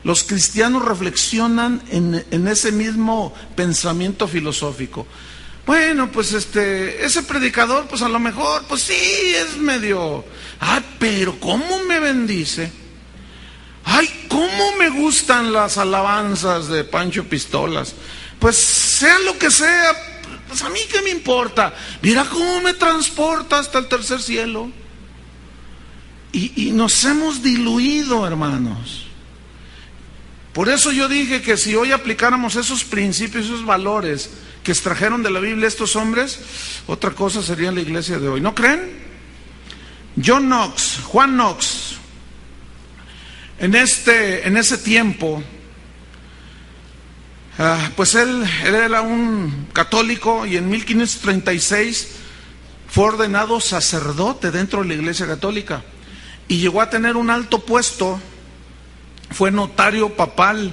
los 0.04 0.22
cristianos 0.22 0.84
reflexionan 0.84 1.82
en, 1.90 2.24
en, 2.30 2.46
ese 2.46 2.70
mismo 2.70 3.34
pensamiento 3.56 4.28
filosófico. 4.28 5.04
Bueno, 5.66 6.12
pues 6.12 6.32
este, 6.34 7.04
ese 7.04 7.22
predicador, 7.22 7.86
pues 7.86 8.02
a 8.02 8.08
lo 8.08 8.18
mejor, 8.18 8.64
pues 8.68 8.82
sí, 8.82 8.94
es 8.94 9.56
medio, 9.56 10.24
ah, 10.60 10.82
pero 10.98 11.40
¿cómo 11.40 11.84
me 11.84 12.00
bendice? 12.00 12.70
Ay, 13.84 14.26
¿cómo 14.28 14.76
me 14.78 14.90
gustan 14.90 15.52
las 15.52 15.78
alabanzas 15.78 16.68
de 16.68 16.84
Pancho 16.84 17.24
Pistolas? 17.24 17.94
Pues 18.38 18.56
sea 18.56 19.18
lo 19.20 19.38
que 19.38 19.50
sea, 19.50 19.92
pues 20.48 20.62
a 20.62 20.68
mí 20.68 20.80
qué 20.90 21.00
me 21.00 21.10
importa. 21.10 21.74
Mira 22.02 22.24
cómo 22.24 22.60
me 22.60 22.74
transporta 22.74 23.58
hasta 23.58 23.78
el 23.78 23.88
tercer 23.88 24.20
cielo. 24.20 24.70
Y, 26.32 26.68
y 26.68 26.72
nos 26.72 27.04
hemos 27.04 27.42
diluido, 27.42 28.26
hermanos. 28.26 29.06
Por 30.52 30.68
eso 30.68 30.92
yo 30.92 31.08
dije 31.08 31.40
que 31.40 31.56
si 31.56 31.74
hoy 31.74 31.92
aplicáramos 31.92 32.56
esos 32.56 32.84
principios, 32.84 33.46
esos 33.46 33.64
valores 33.64 34.30
que 34.64 34.72
extrajeron 34.72 35.22
de 35.22 35.30
la 35.30 35.40
Biblia 35.40 35.68
estos 35.68 35.94
hombres, 35.94 36.40
otra 36.86 37.10
cosa 37.10 37.42
sería 37.42 37.70
la 37.70 37.82
iglesia 37.82 38.18
de 38.18 38.28
hoy. 38.28 38.40
¿No 38.40 38.54
creen? 38.54 39.04
John 40.22 40.46
Knox, 40.46 41.00
Juan 41.04 41.34
Knox, 41.34 41.96
en, 43.58 43.74
este, 43.74 44.48
en 44.48 44.56
ese 44.56 44.78
tiempo, 44.78 45.42
uh, 47.58 47.90
pues 47.94 48.14
él, 48.14 48.42
él 48.64 48.74
era 48.74 49.02
un 49.02 49.68
católico 49.72 50.46
y 50.46 50.56
en 50.56 50.70
1536 50.70 52.08
fue 52.88 53.04
ordenado 53.04 53.60
sacerdote 53.60 54.50
dentro 54.50 54.82
de 54.82 54.88
la 54.88 54.94
iglesia 54.94 55.26
católica 55.26 55.82
y 56.48 56.58
llegó 56.58 56.80
a 56.80 56.88
tener 56.88 57.16
un 57.16 57.28
alto 57.28 57.64
puesto, 57.64 58.18
fue 59.30 59.50
notario 59.50 60.14
papal 60.16 60.72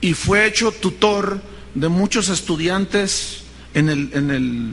y 0.00 0.12
fue 0.12 0.46
hecho 0.46 0.72
tutor 0.72 1.40
de 1.74 1.88
muchos 1.88 2.28
estudiantes 2.28 3.42
en, 3.74 3.88
el, 3.88 4.10
en, 4.12 4.30
el, 4.30 4.72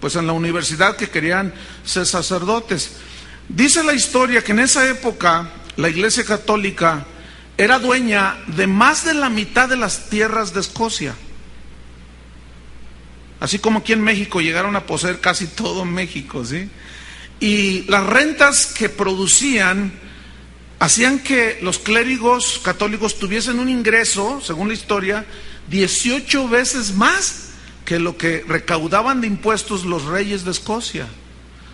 pues 0.00 0.16
en 0.16 0.26
la 0.26 0.32
universidad 0.32 0.96
que 0.96 1.10
querían 1.10 1.52
ser 1.84 2.06
sacerdotes. 2.06 2.92
Dice 3.48 3.82
la 3.82 3.94
historia 3.94 4.42
que 4.42 4.52
en 4.52 4.60
esa 4.60 4.88
época 4.88 5.50
la 5.76 5.88
Iglesia 5.88 6.24
Católica 6.24 7.06
era 7.56 7.78
dueña 7.78 8.38
de 8.46 8.66
más 8.66 9.04
de 9.04 9.14
la 9.14 9.28
mitad 9.28 9.68
de 9.68 9.76
las 9.76 10.08
tierras 10.10 10.54
de 10.54 10.60
Escocia. 10.60 11.14
Así 13.40 13.58
como 13.58 13.80
aquí 13.80 13.92
en 13.92 14.02
México 14.02 14.40
llegaron 14.40 14.76
a 14.76 14.86
poseer 14.86 15.20
casi 15.20 15.46
todo 15.46 15.84
México, 15.84 16.44
¿sí? 16.44 16.68
Y 17.40 17.82
las 17.88 18.04
rentas 18.04 18.66
que 18.66 18.88
producían 18.88 19.92
hacían 20.80 21.20
que 21.20 21.58
los 21.62 21.78
clérigos 21.78 22.60
católicos 22.62 23.18
tuviesen 23.18 23.58
un 23.58 23.68
ingreso, 23.68 24.40
según 24.40 24.68
la 24.68 24.74
historia, 24.74 25.26
18 25.70 26.48
veces 26.48 26.94
más 26.94 27.50
que 27.84 27.98
lo 27.98 28.16
que 28.16 28.44
recaudaban 28.46 29.20
de 29.20 29.26
impuestos 29.26 29.84
los 29.84 30.04
reyes 30.04 30.44
de 30.44 30.50
Escocia. 30.50 31.06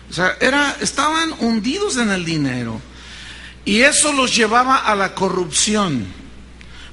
O 0.09 0.13
sea, 0.13 0.37
era, 0.39 0.77
estaban 0.79 1.33
hundidos 1.39 1.97
en 1.97 2.09
el 2.09 2.23
dinero. 2.23 2.79
Y 3.65 3.81
eso 3.81 4.13
los 4.13 4.35
llevaba 4.35 4.77
a 4.77 4.95
la 4.95 5.15
corrupción, 5.15 6.05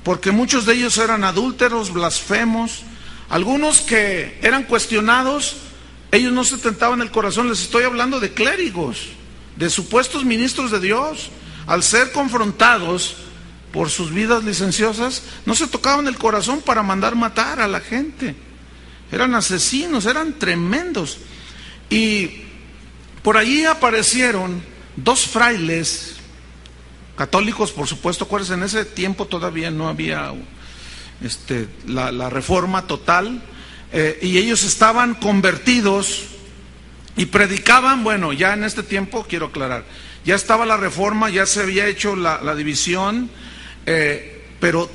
porque 0.02 0.30
muchos 0.30 0.64
de 0.64 0.74
ellos 0.74 0.96
eran 0.96 1.22
adúlteros, 1.22 1.92
blasfemos, 1.92 2.82
algunos 3.28 3.80
que 3.80 4.38
eran 4.42 4.64
cuestionados, 4.64 5.56
ellos 6.10 6.32
no 6.32 6.44
se 6.44 6.56
tentaban 6.56 7.02
el 7.02 7.10
corazón, 7.10 7.50
les 7.50 7.60
estoy 7.60 7.84
hablando 7.84 8.20
de 8.20 8.32
clérigos, 8.32 9.08
de 9.56 9.68
supuestos 9.68 10.24
ministros 10.24 10.70
de 10.70 10.80
Dios, 10.80 11.30
al 11.66 11.82
ser 11.82 12.10
confrontados 12.12 13.16
por 13.72 13.90
sus 13.90 14.12
vidas 14.12 14.44
licenciosas, 14.44 15.22
no 15.46 15.54
se 15.54 15.66
tocaban 15.66 16.06
el 16.06 16.18
corazón 16.18 16.60
para 16.60 16.82
mandar 16.82 17.14
matar 17.14 17.60
a 17.60 17.68
la 17.68 17.80
gente. 17.80 18.36
Eran 19.10 19.34
asesinos, 19.34 20.06
eran 20.06 20.38
tremendos. 20.38 21.18
Y 21.90 22.42
por 23.22 23.36
allí 23.36 23.64
aparecieron 23.64 24.62
dos 24.96 25.26
frailes 25.26 26.16
católicos, 27.16 27.72
por 27.72 27.86
supuesto, 27.86 28.24
acuérdense, 28.24 28.54
en 28.54 28.62
ese 28.62 28.84
tiempo 28.84 29.26
todavía 29.26 29.70
no 29.70 29.88
había 29.88 30.32
este, 31.22 31.68
la, 31.86 32.30
reforma 32.30 32.86
total, 32.86 33.42
eh, 33.92 34.18
y 34.22 34.38
ellos 34.38 34.64
estaban 34.64 35.14
convertidos 35.14 36.24
y 37.16 37.26
predicaban, 37.26 38.02
bueno, 38.02 38.32
ya 38.32 38.54
en 38.54 38.64
este 38.64 38.82
tiempo, 38.82 39.26
quiero 39.28 39.46
aclarar, 39.46 39.84
ya 40.24 40.34
estaba 40.34 40.64
la 40.66 40.78
reforma, 40.78 41.28
ya 41.30 41.46
se 41.46 41.60
había 41.60 41.86
hecho 41.86 42.16
la 42.16 42.54
división, 42.54 43.30
eh, 43.86 44.44
pero 44.60 44.90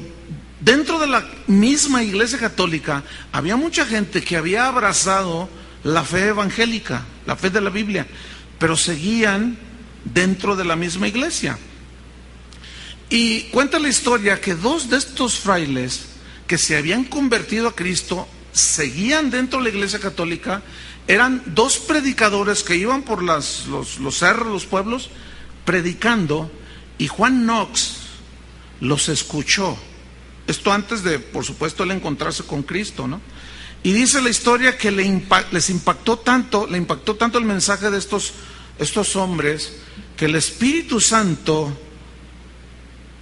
dentro 0.59 0.99
de 0.99 1.07
la 1.07 1.25
misma 1.47 2.03
iglesia 2.03 2.39
católica 2.39 3.03
había 3.31 3.55
mucha 3.55 3.85
gente 3.85 4.23
que 4.23 4.37
había 4.37 4.67
abrazado 4.67 5.49
la 5.83 6.03
fe 6.03 6.27
evangélica, 6.27 7.05
la 7.25 7.35
fe 7.35 7.49
de 7.49 7.61
la 7.61 7.69
Biblia, 7.69 8.07
pero 8.59 8.75
seguían 8.75 9.57
dentro 10.03 10.55
de 10.55 10.65
la 10.65 10.75
misma 10.75 11.07
iglesia. 11.07 11.57
Y 13.09 13.43
cuenta 13.43 13.79
la 13.79 13.89
historia 13.89 14.41
que 14.41 14.55
dos 14.55 14.89
de 14.89 14.97
estos 14.97 15.39
frailes 15.39 16.07
que 16.45 16.57
se 16.57 16.75
habían 16.75 17.03
convertido 17.03 17.69
a 17.69 17.75
Cristo 17.75 18.27
seguían 18.51 19.29
dentro 19.29 19.59
de 19.59 19.65
la 19.65 19.75
iglesia 19.75 19.99
católica, 19.99 20.61
eran 21.07 21.41
dos 21.45 21.77
predicadores 21.77 22.63
que 22.63 22.75
iban 22.75 23.03
por 23.03 23.21
los, 23.21 23.67
los 23.67 24.17
cerros, 24.17 24.47
los 24.47 24.65
pueblos, 24.65 25.09
predicando, 25.63 26.51
y 26.97 27.07
Juan 27.07 27.43
Knox 27.43 27.96
los 28.79 29.09
escuchó. 29.09 29.77
Esto 30.47 30.71
antes 30.71 31.03
de, 31.03 31.19
por 31.19 31.43
supuesto, 31.43 31.83
él 31.83 31.91
encontrarse 31.91 32.43
con 32.43 32.63
Cristo, 32.63 33.07
¿no? 33.07 33.21
Y 33.83 33.91
dice 33.93 34.21
la 34.21 34.29
historia 34.29 34.77
que 34.77 34.91
les 34.91 35.69
impactó 35.69 36.17
tanto, 36.19 36.67
le 36.67 36.77
impactó 36.77 37.15
tanto 37.15 37.37
el 37.37 37.45
mensaje 37.45 37.89
de 37.89 37.97
estos, 37.97 38.33
estos 38.79 39.15
hombres, 39.15 39.77
que 40.15 40.25
el 40.25 40.35
Espíritu 40.35 40.99
Santo 40.99 41.71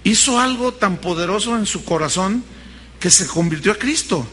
hizo 0.04 0.40
algo 0.40 0.72
tan 0.72 0.98
poderoso 0.98 1.56
en 1.56 1.66
su 1.66 1.84
corazón 1.84 2.44
que 2.98 3.10
se 3.10 3.26
convirtió 3.26 3.72
a 3.72 3.76
Cristo. 3.76 4.26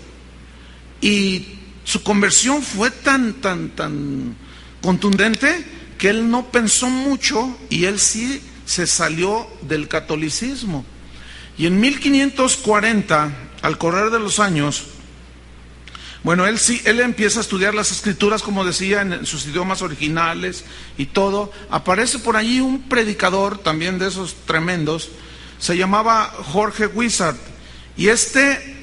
Y 1.02 1.46
su 1.84 2.04
conversión 2.04 2.62
fue 2.62 2.90
tan, 2.90 3.34
tan, 3.36 3.70
tan 3.70 4.36
contundente 4.82 5.66
que 5.98 6.10
él 6.10 6.30
no 6.30 6.52
pensó 6.52 6.90
mucho 6.90 7.58
y 7.70 7.86
él 7.86 8.00
sí 8.00 8.42
se 8.66 8.88
salió 8.88 9.48
del 9.62 9.88
catolicismo. 9.88 10.86
Y 11.58 11.68
en 11.68 11.80
1540, 11.80 13.32
al 13.62 13.78
correr 13.78 14.10
de 14.10 14.20
los 14.20 14.40
años, 14.40 14.86
bueno, 16.24 16.48
él 16.48 16.58
sí, 16.58 16.82
él 16.86 17.02
empieza 17.02 17.40
a 17.40 17.42
estudiar 17.42 17.76
las 17.76 17.92
escrituras, 17.92 18.42
como 18.42 18.64
decía, 18.64 19.02
en 19.02 19.26
sus 19.26 19.46
idiomas 19.46 19.82
originales 19.82 20.64
y 20.98 21.08
todo. 21.08 21.52
Aparece 21.70 22.18
por 22.20 22.38
allí 22.38 22.62
un 22.62 22.84
predicador, 22.84 23.58
también 23.58 24.00
de 24.00 24.08
esos 24.08 24.36
tremendos, 24.46 25.10
se 25.60 25.76
llamaba 25.76 26.34
Jorge 26.54 26.88
Wizard. 26.88 27.36
Y 27.98 28.08
este 28.08 28.78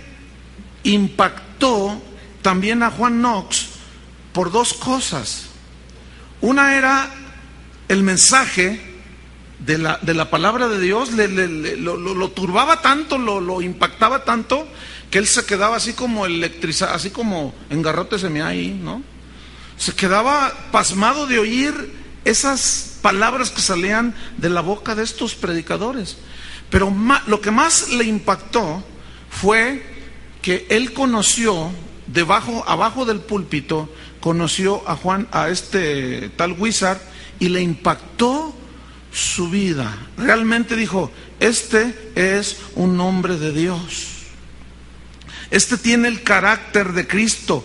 impactó 0.82 2.00
también 2.42 2.82
a 2.82 2.90
Juan 2.90 3.20
Knox 3.20 3.68
por 4.32 4.52
dos 4.52 4.74
cosas. 4.74 5.46
Una 6.42 6.76
era 6.76 7.10
el 7.88 8.02
mensaje 8.02 8.89
de 9.64 9.78
la, 9.78 9.98
de 10.02 10.14
la 10.14 10.30
palabra 10.30 10.68
de 10.68 10.80
Dios, 10.80 11.12
le, 11.12 11.28
lo, 11.76 12.30
turbaba 12.30 12.80
tanto, 12.80 13.18
lo, 13.18 13.62
impactaba 13.62 14.24
tanto, 14.24 14.66
que 15.10 15.18
él 15.18 15.26
se 15.26 15.44
quedaba 15.44 15.76
así 15.76 15.92
como 15.92 16.26
electrizado, 16.26 16.94
así 16.94 17.10
como 17.10 17.54
en 17.68 17.82
garrote 17.82 18.18
se 18.18 18.30
me 18.30 18.42
ahí, 18.42 18.78
¿no? 18.82 19.02
Se 19.76 19.94
quedaba 19.94 20.52
pasmado 20.72 21.26
de 21.26 21.38
oír 21.38 21.94
esas 22.24 22.98
palabras 23.02 23.50
que 23.50 23.60
salían 23.60 24.14
de 24.36 24.50
la 24.50 24.60
boca 24.60 24.94
de 24.94 25.02
estos 25.02 25.34
predicadores. 25.34 26.18
Pero 26.68 26.94
lo 27.26 27.40
que 27.40 27.50
más 27.50 27.90
le 27.90 28.04
impactó 28.04 28.84
fue 29.28 29.82
que 30.42 30.66
él 30.70 30.92
conoció 30.92 31.70
debajo, 32.06 32.64
abajo 32.66 33.04
del 33.04 33.20
púlpito, 33.20 33.92
conoció 34.20 34.88
a 34.88 34.96
Juan, 34.96 35.28
a 35.32 35.48
este 35.48 36.30
tal 36.36 36.52
Wizard, 36.52 37.00
y 37.38 37.48
le 37.48 37.62
impactó 37.62 38.54
su 39.12 39.50
vida. 39.50 39.96
Realmente 40.16 40.76
dijo, 40.76 41.10
este 41.40 42.12
es 42.14 42.58
un 42.74 43.00
hombre 43.00 43.36
de 43.36 43.52
Dios. 43.52 44.06
Este 45.50 45.76
tiene 45.76 46.08
el 46.08 46.22
carácter 46.22 46.92
de 46.92 47.06
Cristo. 47.06 47.64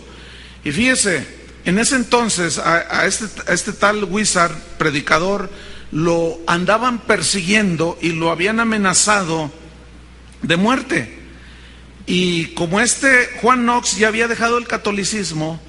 Y 0.63 0.71
fíjese, 0.71 1.27
en 1.65 1.79
ese 1.79 1.95
entonces 1.95 2.57
a, 2.57 3.05
este, 3.05 3.25
a 3.49 3.53
este 3.53 3.73
tal 3.73 4.03
Wizard, 4.05 4.55
predicador, 4.77 5.49
lo 5.91 6.39
andaban 6.47 6.99
persiguiendo 6.99 7.97
y 8.01 8.09
lo 8.09 8.31
habían 8.31 8.59
amenazado 8.59 9.51
de 10.41 10.57
muerte. 10.57 11.19
Y 12.07 12.47
como 12.53 12.79
este 12.79 13.29
Juan 13.41 13.63
Knox 13.63 13.97
ya 13.97 14.07
había 14.07 14.27
dejado 14.27 14.57
el 14.57 14.67
catolicismo, 14.67 15.59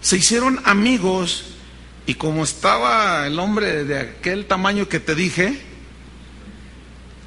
se 0.00 0.16
hicieron 0.16 0.60
amigos 0.64 1.44
y 2.08 2.14
como 2.14 2.42
estaba 2.42 3.26
el 3.26 3.38
hombre 3.38 3.84
de 3.84 3.98
aquel 3.98 4.46
tamaño 4.46 4.88
que 4.88 4.98
te 4.98 5.14
dije, 5.14 5.60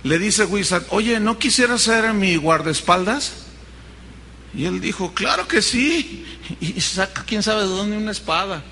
le 0.02 0.18
dice 0.18 0.44
Wizard, 0.46 0.86
oye, 0.90 1.20
¿no 1.20 1.38
quisiera 1.38 1.78
ser 1.78 2.12
mi 2.16 2.36
guardaespaldas? 2.36 3.46
Y 4.56 4.66
él 4.66 4.82
dijo, 4.82 5.14
claro 5.14 5.48
que 5.48 5.62
sí. 5.62 6.26
Y 6.60 6.82
saca 6.82 7.24
quién 7.28 7.44
sabe 7.44 7.62
de 7.62 7.68
dónde 7.68 7.96
una 7.96 8.10
espada. 8.10 8.64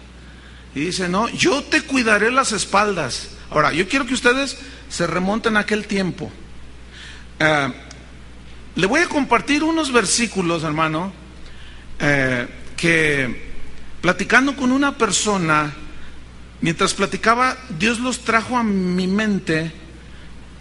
Y 0.74 0.80
dice, 0.80 1.08
no, 1.08 1.30
yo 1.30 1.64
te 1.66 1.84
cuidaré 1.84 2.32
las 2.32 2.54
espaldas. 2.54 3.30
Ahora, 3.52 3.72
yo 3.72 3.88
quiero 3.88 4.08
que 4.08 4.16
ustedes 4.16 4.58
se 4.90 5.06
remonten 5.06 5.58
a 5.58 5.60
aquel 5.60 5.86
tiempo. 5.86 6.32
Eh, 7.38 7.74
le 8.76 8.88
voy 8.88 9.02
a 9.02 9.08
compartir 9.08 9.64
unos 9.64 9.92
versículos, 9.92 10.64
hermano, 10.64 11.14
eh, 12.00 12.48
que 12.76 13.52
platicando 14.02 14.56
con 14.56 14.72
una 14.72 14.98
persona, 14.98 15.72
mientras 16.62 16.94
platicaba, 16.94 17.58
Dios 17.78 18.00
los 18.00 18.20
trajo 18.20 18.58
a 18.58 18.64
mi 18.64 19.08
mente. 19.08 19.72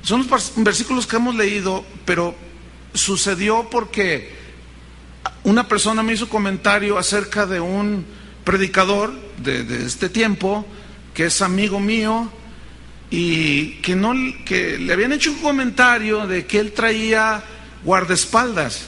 Son 0.02 0.26
los 0.26 0.52
versículos 0.56 1.06
que 1.06 1.16
hemos 1.16 1.34
leído, 1.34 1.84
pero 2.04 2.34
sucedió 2.94 3.68
porque 3.70 4.36
una 5.44 5.68
persona 5.68 6.02
me 6.02 6.12
hizo 6.12 6.28
comentario 6.28 6.98
acerca 6.98 7.46
de 7.46 7.60
un 7.60 8.04
predicador 8.44 9.12
de, 9.38 9.84
este 9.84 10.08
tiempo, 10.08 10.66
que 11.14 11.26
es 11.26 11.42
amigo 11.42 11.80
mío, 11.80 12.30
y 13.10 13.76
que, 13.80 13.96
no, 13.96 14.12
que 14.44 14.78
le 14.78 14.92
habían 14.92 15.12
hecho 15.12 15.32
un 15.32 15.38
comentario 15.38 16.26
de 16.26 16.46
que 16.46 16.58
él 16.60 16.72
traía 16.72 17.42
guardaespaldas. 17.84 18.86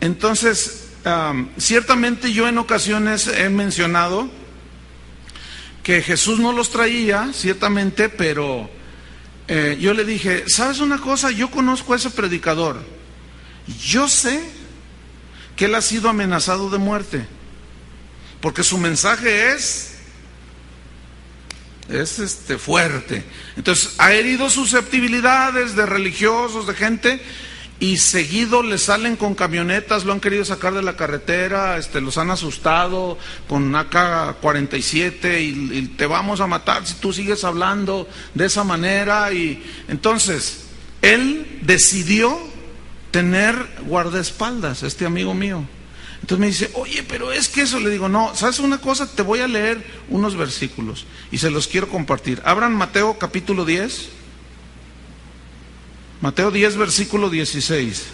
Entonces, 0.00 0.90
ciertamente 1.56 2.32
yo 2.32 2.48
en 2.48 2.58
ocasiones 2.58 3.26
he 3.28 3.48
mencionado 3.48 4.28
que 5.82 6.02
Jesús 6.02 6.38
no 6.38 6.52
los 6.52 6.70
traía, 6.70 7.30
ciertamente, 7.32 8.08
pero 8.08 8.70
eh, 9.48 9.76
yo 9.80 9.94
le 9.94 10.04
dije, 10.04 10.44
¿sabes 10.46 10.80
una 10.80 10.98
cosa? 10.98 11.30
Yo 11.30 11.50
conozco 11.50 11.92
a 11.92 11.96
ese 11.96 12.10
predicador. 12.10 12.82
Yo 13.84 14.08
sé 14.08 14.40
que 15.56 15.66
él 15.66 15.74
ha 15.74 15.82
sido 15.82 16.08
amenazado 16.08 16.70
de 16.70 16.78
muerte, 16.78 17.26
porque 18.40 18.62
su 18.62 18.78
mensaje 18.78 19.52
es 19.52 19.92
es 21.88 22.18
este 22.18 22.58
fuerte. 22.58 23.24
Entonces, 23.56 23.94
ha 23.98 24.12
herido 24.12 24.48
susceptibilidades 24.50 25.74
de 25.76 25.86
religiosos, 25.86 26.66
de 26.66 26.74
gente, 26.74 27.20
y 27.82 27.96
seguido 27.96 28.62
le 28.62 28.78
salen 28.78 29.16
con 29.16 29.34
camionetas, 29.34 30.04
lo 30.04 30.12
han 30.12 30.20
querido 30.20 30.44
sacar 30.44 30.72
de 30.72 30.84
la 30.84 30.94
carretera, 30.94 31.78
este, 31.78 32.00
los 32.00 32.16
han 32.16 32.30
asustado 32.30 33.18
con 33.48 33.74
AK-47 33.74 35.42
y, 35.42 35.78
y, 35.78 35.86
te 35.88 36.06
vamos 36.06 36.40
a 36.40 36.46
matar 36.46 36.86
si 36.86 36.94
tú 36.94 37.12
sigues 37.12 37.42
hablando 37.42 38.08
de 38.34 38.46
esa 38.46 38.62
manera. 38.62 39.32
Y 39.32 39.64
entonces, 39.88 40.66
él 41.02 41.58
decidió 41.62 42.38
tener 43.10 43.56
guardaespaldas, 43.84 44.84
este 44.84 45.04
amigo 45.04 45.34
mío. 45.34 45.64
Entonces 46.20 46.38
me 46.38 46.46
dice, 46.46 46.70
oye, 46.74 47.02
pero 47.02 47.32
es 47.32 47.48
que 47.48 47.62
eso, 47.62 47.80
le 47.80 47.90
digo, 47.90 48.08
no, 48.08 48.32
¿sabes 48.36 48.60
una 48.60 48.78
cosa? 48.78 49.10
Te 49.12 49.22
voy 49.22 49.40
a 49.40 49.48
leer 49.48 49.84
unos 50.08 50.36
versículos 50.36 51.04
y 51.32 51.38
se 51.38 51.50
los 51.50 51.66
quiero 51.66 51.88
compartir. 51.88 52.42
Abran 52.44 52.76
Mateo 52.76 53.18
capítulo 53.18 53.64
10. 53.64 54.21
Mateo 56.22 56.52
10, 56.52 56.76
versículo 56.76 57.28
16. 57.28 58.04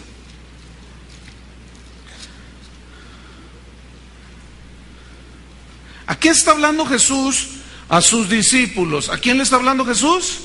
¿A 6.06 6.16
quién 6.16 6.32
está 6.32 6.52
hablando 6.52 6.86
Jesús? 6.86 7.48
A 7.90 8.00
sus 8.00 8.30
discípulos. 8.30 9.10
¿A 9.10 9.18
quién 9.18 9.36
le 9.36 9.42
está 9.42 9.56
hablando 9.56 9.84
Jesús? 9.84 10.38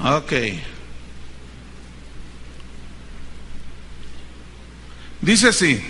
Ok. 0.00 0.32
Dice 5.20 5.48
así. 5.48 5.84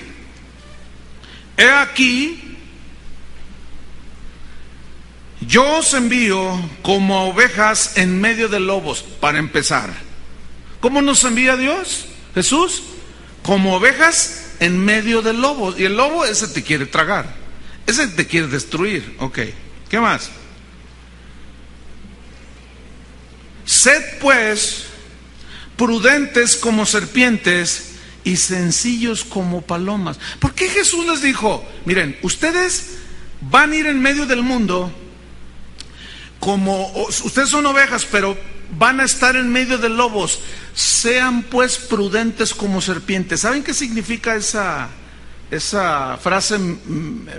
He 1.58 1.70
aquí, 1.70 2.56
yo 5.42 5.76
os 5.76 5.92
envío 5.92 6.58
como 6.80 7.28
ovejas 7.28 7.98
en 7.98 8.18
medio 8.18 8.48
de 8.48 8.60
lobos, 8.60 9.02
para 9.02 9.38
empezar. 9.38 10.09
¿Cómo 10.80 11.02
nos 11.02 11.24
envía 11.24 11.56
Dios? 11.56 12.06
Jesús, 12.34 12.82
como 13.42 13.74
ovejas 13.76 14.52
en 14.60 14.78
medio 14.78 15.22
de 15.22 15.32
lobos. 15.32 15.78
Y 15.78 15.84
el 15.84 15.96
lobo 15.96 16.24
ese 16.24 16.48
te 16.48 16.62
quiere 16.62 16.86
tragar, 16.86 17.34
ese 17.86 18.08
te 18.08 18.26
quiere 18.26 18.46
destruir. 18.46 19.16
Ok, 19.18 19.38
¿qué 19.88 20.00
más? 20.00 20.30
Sed 23.64 24.02
pues 24.20 24.86
prudentes 25.76 26.56
como 26.56 26.84
serpientes 26.86 27.92
y 28.24 28.36
sencillos 28.36 29.24
como 29.24 29.62
palomas. 29.62 30.18
¿Por 30.38 30.54
qué 30.54 30.68
Jesús 30.68 31.06
les 31.06 31.22
dijo, 31.22 31.64
miren, 31.84 32.18
ustedes 32.22 32.98
van 33.40 33.72
a 33.72 33.76
ir 33.76 33.86
en 33.86 34.00
medio 34.00 34.26
del 34.26 34.42
mundo 34.42 34.92
como, 36.38 36.90
ustedes 37.24 37.48
son 37.48 37.66
ovejas, 37.66 38.06
pero 38.10 38.36
van 38.76 39.00
a 39.00 39.04
estar 39.04 39.36
en 39.36 39.50
medio 39.50 39.78
de 39.78 39.88
lobos, 39.88 40.40
sean 40.74 41.42
pues 41.42 41.78
prudentes 41.78 42.54
como 42.54 42.80
serpientes. 42.80 43.40
¿Saben 43.40 43.62
qué 43.62 43.74
significa 43.74 44.36
esa, 44.36 44.88
esa 45.50 46.16
frase 46.16 46.58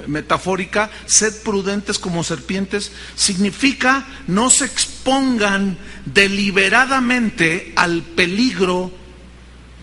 metafórica, 0.08 0.90
sed 1.06 1.34
prudentes 1.44 1.98
como 1.98 2.24
serpientes, 2.24 2.92
significa 3.16 4.06
no 4.28 4.50
se 4.50 4.66
expongan 4.66 5.78
deliberadamente 6.06 7.74
al 7.76 8.02
peligro 8.02 8.92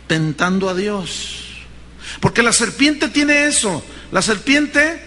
tentando 0.06 0.68
a 0.68 0.74
Dios. 0.74 1.44
Porque 2.20 2.42
la 2.42 2.52
serpiente 2.52 3.08
tiene 3.08 3.46
eso. 3.46 3.84
La 4.10 4.22
serpiente 4.22 5.00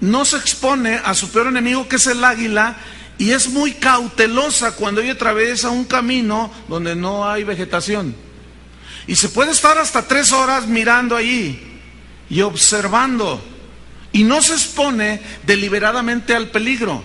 no 0.00 0.24
se 0.24 0.36
expone 0.36 1.00
a 1.02 1.14
su 1.14 1.30
peor 1.30 1.46
enemigo, 1.46 1.88
que 1.88 1.96
es 1.96 2.06
el 2.06 2.22
águila, 2.22 2.76
y 3.18 3.30
es 3.30 3.48
muy 3.48 3.72
cautelosa 3.72 4.72
cuando 4.72 5.00
ella 5.00 5.12
atraviesa 5.12 5.70
un 5.70 5.84
camino 5.84 6.52
donde 6.68 6.94
no 6.94 7.28
hay 7.28 7.44
vegetación. 7.44 8.14
Y 9.06 9.16
se 9.16 9.28
puede 9.28 9.52
estar 9.52 9.78
hasta 9.78 10.06
tres 10.06 10.32
horas 10.32 10.66
mirando 10.66 11.16
allí 11.16 11.60
y 12.28 12.40
observando. 12.42 13.42
Y 14.12 14.24
no 14.24 14.42
se 14.42 14.54
expone 14.54 15.20
deliberadamente 15.44 16.34
al 16.34 16.50
peligro. 16.50 17.02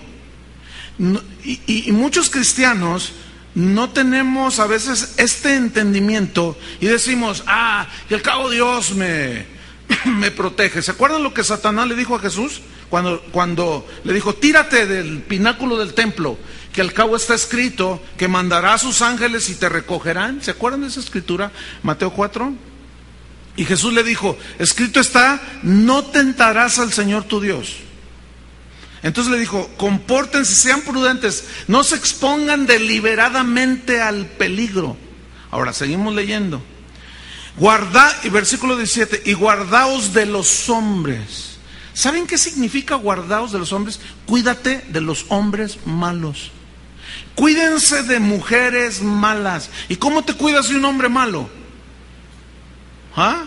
y, 1.44 1.90
muchos 1.92 2.28
cristianos 2.28 3.12
no 3.54 3.90
tenemos 3.90 4.60
a 4.60 4.66
veces 4.66 5.14
este 5.18 5.56
entendimiento 5.56 6.56
y 6.80 6.86
decimos, 6.86 7.44
ah, 7.46 7.86
y 8.08 8.14
al 8.14 8.22
cabo 8.22 8.50
Dios 8.50 8.92
me, 8.94 9.46
me 10.04 10.30
protege. 10.30 10.82
¿Se 10.82 10.90
acuerdan 10.90 11.22
lo 11.22 11.34
que 11.34 11.44
Satanás 11.44 11.88
le 11.88 11.96
dijo 11.96 12.16
a 12.16 12.20
Jesús? 12.20 12.62
Cuando, 12.92 13.86
le 14.04 14.12
dijo, 14.12 14.34
tírate 14.34 14.84
del 14.86 15.22
pináculo 15.22 15.78
del 15.78 15.94
templo, 15.94 16.36
que 16.74 16.82
al 16.82 16.92
cabo 16.92 17.16
está 17.16 17.34
escrito 17.34 18.02
que 18.18 18.28
mandará 18.28 18.74
a 18.74 18.78
sus 18.78 19.00
ángeles 19.00 19.48
y 19.48 19.54
te 19.54 19.70
recogerán. 19.70 20.42
¿Se 20.42 20.50
acuerdan 20.50 20.82
de 20.82 20.88
esa 20.88 21.00
escritura? 21.00 21.52
Mateo 21.82 22.12
4. 22.12 22.52
Y 23.56 23.64
Jesús 23.64 23.94
le 23.94 24.02
dijo, 24.02 24.36
escrito 24.58 25.00
está, 25.00 25.40
no 25.62 26.04
tentarás 26.04 26.78
al 26.78 26.92
Señor 26.92 27.24
tu 27.24 27.40
Dios. 27.40 27.76
Entonces 29.02 29.32
le 29.32 29.38
dijo, 29.38 29.70
compórtense, 29.78 30.54
sean 30.54 30.82
prudentes, 30.82 31.46
no 31.68 31.84
se 31.84 31.96
expongan 31.96 32.66
deliberadamente 32.66 34.02
al 34.02 34.26
peligro. 34.26 34.98
Ahora, 35.50 35.72
seguimos 35.72 36.14
leyendo. 36.14 36.62
Guarda, 37.56 38.14
y 38.22 38.28
versículo 38.28 38.76
17, 38.76 39.22
y 39.24 39.32
guardaos 39.32 40.12
de 40.12 40.26
los 40.26 40.68
hombres. 40.68 41.51
¿Saben 41.94 42.26
qué 42.26 42.38
significa 42.38 42.94
guardaos 42.94 43.52
de 43.52 43.58
los 43.58 43.72
hombres? 43.72 44.00
Cuídate 44.26 44.84
de 44.88 45.00
los 45.00 45.26
hombres 45.28 45.78
malos. 45.84 46.50
Cuídense 47.34 48.02
de 48.02 48.18
mujeres 48.18 49.02
malas. 49.02 49.70
¿Y 49.88 49.96
cómo 49.96 50.24
te 50.24 50.34
cuidas 50.34 50.68
de 50.68 50.76
un 50.76 50.84
hombre 50.84 51.08
malo? 51.08 51.48
¿Ah? 53.14 53.46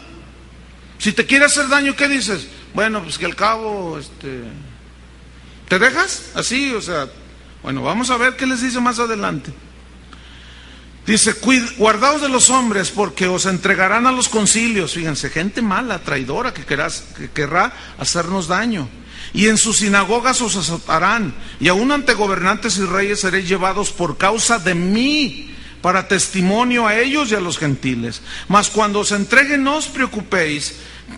Si 0.98 1.12
te 1.12 1.26
quiere 1.26 1.46
hacer 1.46 1.68
daño, 1.68 1.96
¿qué 1.96 2.08
dices? 2.08 2.48
Bueno, 2.74 3.02
pues 3.02 3.18
que 3.18 3.26
al 3.26 3.36
cabo, 3.36 3.98
este, 3.98 4.44
¿te 5.68 5.80
dejas? 5.80 6.32
Así, 6.36 6.72
o 6.74 6.82
sea, 6.82 7.08
bueno, 7.64 7.82
vamos 7.82 8.10
a 8.10 8.18
ver 8.18 8.36
qué 8.36 8.46
les 8.46 8.62
dice 8.62 8.80
más 8.80 9.00
adelante. 9.00 9.52
Dice, 11.06 11.36
guardaos 11.78 12.22
de 12.22 12.30
los 12.30 12.50
hombres 12.50 12.89
porque 12.89 13.28
os 13.28 13.46
entregarán 13.46 14.08
a 14.08 14.12
los 14.12 14.28
concilios. 14.28 14.94
Fíjense, 14.94 15.30
gente 15.30 15.62
mala, 15.62 16.00
traidora, 16.00 16.54
que, 16.54 16.65
que 16.65 17.30
querrá 17.32 17.74
hacernos 18.00 18.48
daño. 18.48 18.89
Y 19.34 19.48
en 19.48 19.58
sus 19.58 19.78
sinagogas 19.78 20.41
os 20.41 20.56
azotarán. 20.56 21.36
Y 21.60 21.68
aún 21.68 21.91
ante 21.91 22.13
gobernantes 22.15 22.78
y 22.78 22.86
reyes 22.86 23.20
seréis 23.20 23.48
llevados 23.48 23.91
por 23.91 24.18
causa 24.18 24.58
de 24.58 24.74
mí, 24.74 25.52
para 25.86 26.08
testimonio 26.08 26.88
a 26.88 26.98
ellos 26.98 27.32
y 27.32 27.36
a 27.36 27.39
los 27.39 27.60
gentiles. 27.60 28.24
Mas 28.48 28.72
cuando 28.72 29.02
os 29.02 29.12
entreguen, 29.12 29.63
no 29.63 29.76
os 29.76 29.86
preocupéis 29.86 30.74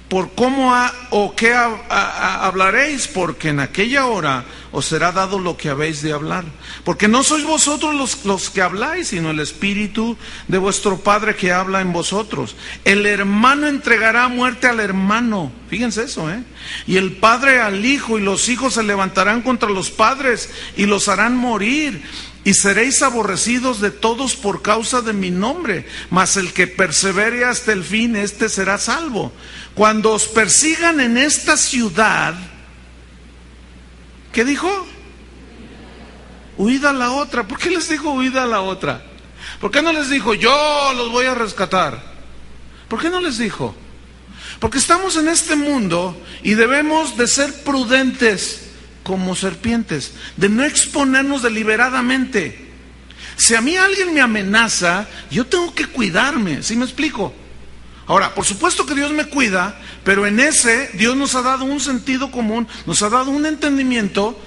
por 0.09 0.33
cómo 0.35 0.75
o 1.11 1.33
qué 1.35 1.53
hablaréis, 1.53 3.07
porque 3.07 3.49
en 3.49 3.61
aquella 3.61 4.07
hora 4.07 4.43
os 4.77 4.85
será 4.85 5.11
dado 5.11 5.39
lo 5.39 5.57
que 5.57 5.69
habéis 5.69 6.03
de 6.03 6.13
hablar. 6.13 6.45
Porque 6.83 7.07
no 7.07 7.23
sois 7.23 7.43
vosotros 7.43 7.95
los, 7.95 8.25
los, 8.25 8.51
que 8.51 8.61
habláis, 8.61 9.07
sino 9.07 9.31
el 9.31 9.39
Espíritu 9.39 10.15
de 10.47 10.59
vuestro 10.59 10.99
Padre 10.99 11.35
que 11.35 11.51
habla 11.51 11.81
en 11.81 11.91
vosotros. 11.91 12.55
El 12.85 13.07
hermano 13.07 13.65
entregará 13.65 14.27
muerte 14.27 14.67
al 14.67 14.79
hermano. 14.79 15.51
Fíjense 15.67 16.03
eso, 16.03 16.29
¿eh? 16.29 16.43
Y 16.85 16.97
el 16.97 17.13
Padre 17.13 17.59
al 17.59 17.83
Hijo, 17.83 18.19
y 18.19 18.21
los 18.21 18.49
hijos 18.49 18.75
se 18.75 18.83
levantarán 18.83 19.41
contra 19.41 19.67
los 19.67 19.89
padres 19.89 20.51
y 20.75 20.85
los 20.85 21.07
harán 21.07 21.35
morir 21.35 22.03
y 22.43 22.53
seréis 22.53 23.01
aborrecidos 23.01 23.81
de 23.81 23.91
todos 23.91 24.35
por 24.35 24.61
causa 24.61 25.01
de 25.01 25.11
mi 25.11 25.31
nombre, 25.31 25.87
mas 26.11 26.37
el 26.37 26.53
que 26.53 26.67
persevere 26.67 27.43
hasta 27.45 27.73
el 27.73 27.83
fin, 27.83 28.15
éste 28.15 28.47
será 28.47 28.77
salvo. 28.77 29.33
Cuando 29.73 30.13
os 30.13 30.27
persigan 30.27 30.99
en 31.01 31.17
esta 31.17 31.57
ciudad, 31.57 32.35
¿qué 34.37 34.45
dijo? 34.45 34.69
Huid 36.57 36.85
a 36.85 36.93
la 36.93 37.09
otra. 37.09 37.47
¿Por 37.47 37.57
qué 37.57 37.71
les 37.71 37.89
dijo 37.89 38.11
huid 38.11 38.37
a 38.37 38.45
la 38.45 38.61
otra? 38.61 39.03
¿Por 39.59 39.71
qué 39.71 39.81
no 39.81 39.91
les 39.91 40.11
dijo 40.11 40.35
yo 40.35 40.93
los 40.95 41.11
voy 41.11 41.25
a 41.25 41.33
rescatar? 41.33 41.99
¿Por 42.87 43.01
qué 43.01 43.09
no 43.09 43.19
les 43.19 43.39
dijo? 43.39 43.75
Porque 44.59 44.77
estamos 44.77 45.17
en 45.17 45.27
este 45.27 45.55
mundo 45.55 46.15
y 46.43 46.53
debemos 46.53 47.17
de 47.17 47.25
ser 47.25 47.63
prudentes 47.63 48.69
como 49.01 49.35
serpientes, 49.35 50.13
de 50.35 50.49
no 50.49 50.63
exponernos 50.63 51.41
deliberadamente. 51.41 52.69
Si 53.37 53.55
a 53.55 53.61
mí 53.61 53.75
alguien 53.75 54.13
me 54.13 54.21
amenaza, 54.21 55.07
yo 55.31 55.47
tengo 55.47 55.73
que 55.73 55.87
cuidarme, 55.87 56.61
¿sí 56.61 56.75
me 56.75 56.85
explico? 56.85 57.33
Ahora, 58.07 58.33
por 58.33 58.45
supuesto 58.45 58.85
que 58.85 58.95
Dios 58.95 59.11
me 59.11 59.25
cuida, 59.25 59.79
pero 60.03 60.25
en 60.25 60.39
ese 60.39 60.89
Dios 60.93 61.15
nos 61.15 61.35
ha 61.35 61.41
dado 61.41 61.65
un 61.65 61.79
sentido 61.79 62.31
común, 62.31 62.67
nos 62.85 63.01
ha 63.01 63.09
dado 63.09 63.31
un 63.31 63.45
entendimiento 63.45 64.39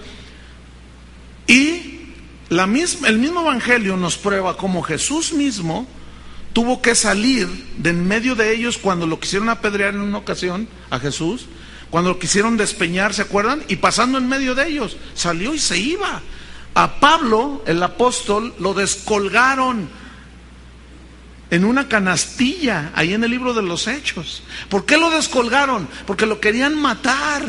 y 1.47 2.01
la 2.49 2.67
misma, 2.67 3.09
el 3.09 3.19
mismo 3.19 3.43
Evangelio 3.43 3.97
nos 3.97 4.17
prueba 4.17 4.57
como 4.57 4.83
Jesús 4.83 5.33
mismo 5.33 5.87
tuvo 6.53 6.83
que 6.83 6.95
salir 6.95 7.47
de 7.77 7.91
en 7.91 8.09
medio 8.09 8.35
de 8.35 8.53
ellos 8.53 8.79
cuando 8.79 9.07
lo 9.07 9.21
quisieron 9.21 9.49
apedrear 9.51 9.95
en 9.95 10.01
una 10.01 10.19
ocasión 10.19 10.67
a 10.91 10.99
Jesús 10.99 11.47
cuando 11.91 12.19
quisieron 12.19 12.57
despeñar, 12.57 13.13
¿se 13.13 13.23
acuerdan? 13.23 13.65
Y 13.69 13.77
pasando 13.77 14.17
en 14.17 14.29
medio 14.29 14.55
de 14.55 14.69
ellos, 14.69 14.97
salió 15.15 15.53
y 15.53 15.59
se 15.59 15.77
iba. 15.77 16.23
A 16.75 17.01
Pablo, 17.01 17.65
el 17.67 17.83
apóstol, 17.83 18.55
lo 18.61 18.75
descolgaron 18.75 19.89
en 21.51 21.65
una 21.65 21.89
canastilla, 21.89 22.93
ahí 22.95 23.15
en 23.15 23.25
el 23.25 23.31
libro 23.31 23.55
de 23.55 23.63
los 23.63 23.89
Hechos. 23.89 24.43
¿Por 24.69 24.87
qué 24.87 24.97
lo 24.97 25.11
descolgaron? 25.11 25.89
Porque 26.07 26.27
lo 26.27 26.41
querían 26.41 26.81
matar. 26.81 27.43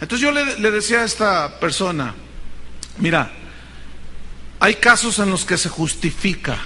Entonces 0.00 0.20
yo 0.20 0.30
le, 0.30 0.70
decía 0.70 1.00
a 1.00 1.04
esta 1.04 1.58
persona, 1.58 2.14
mira, 2.98 3.32
hay 4.60 4.74
casos 4.76 5.18
en 5.18 5.30
los 5.30 5.44
que 5.44 5.58
se 5.58 5.68
justifica 5.68 6.58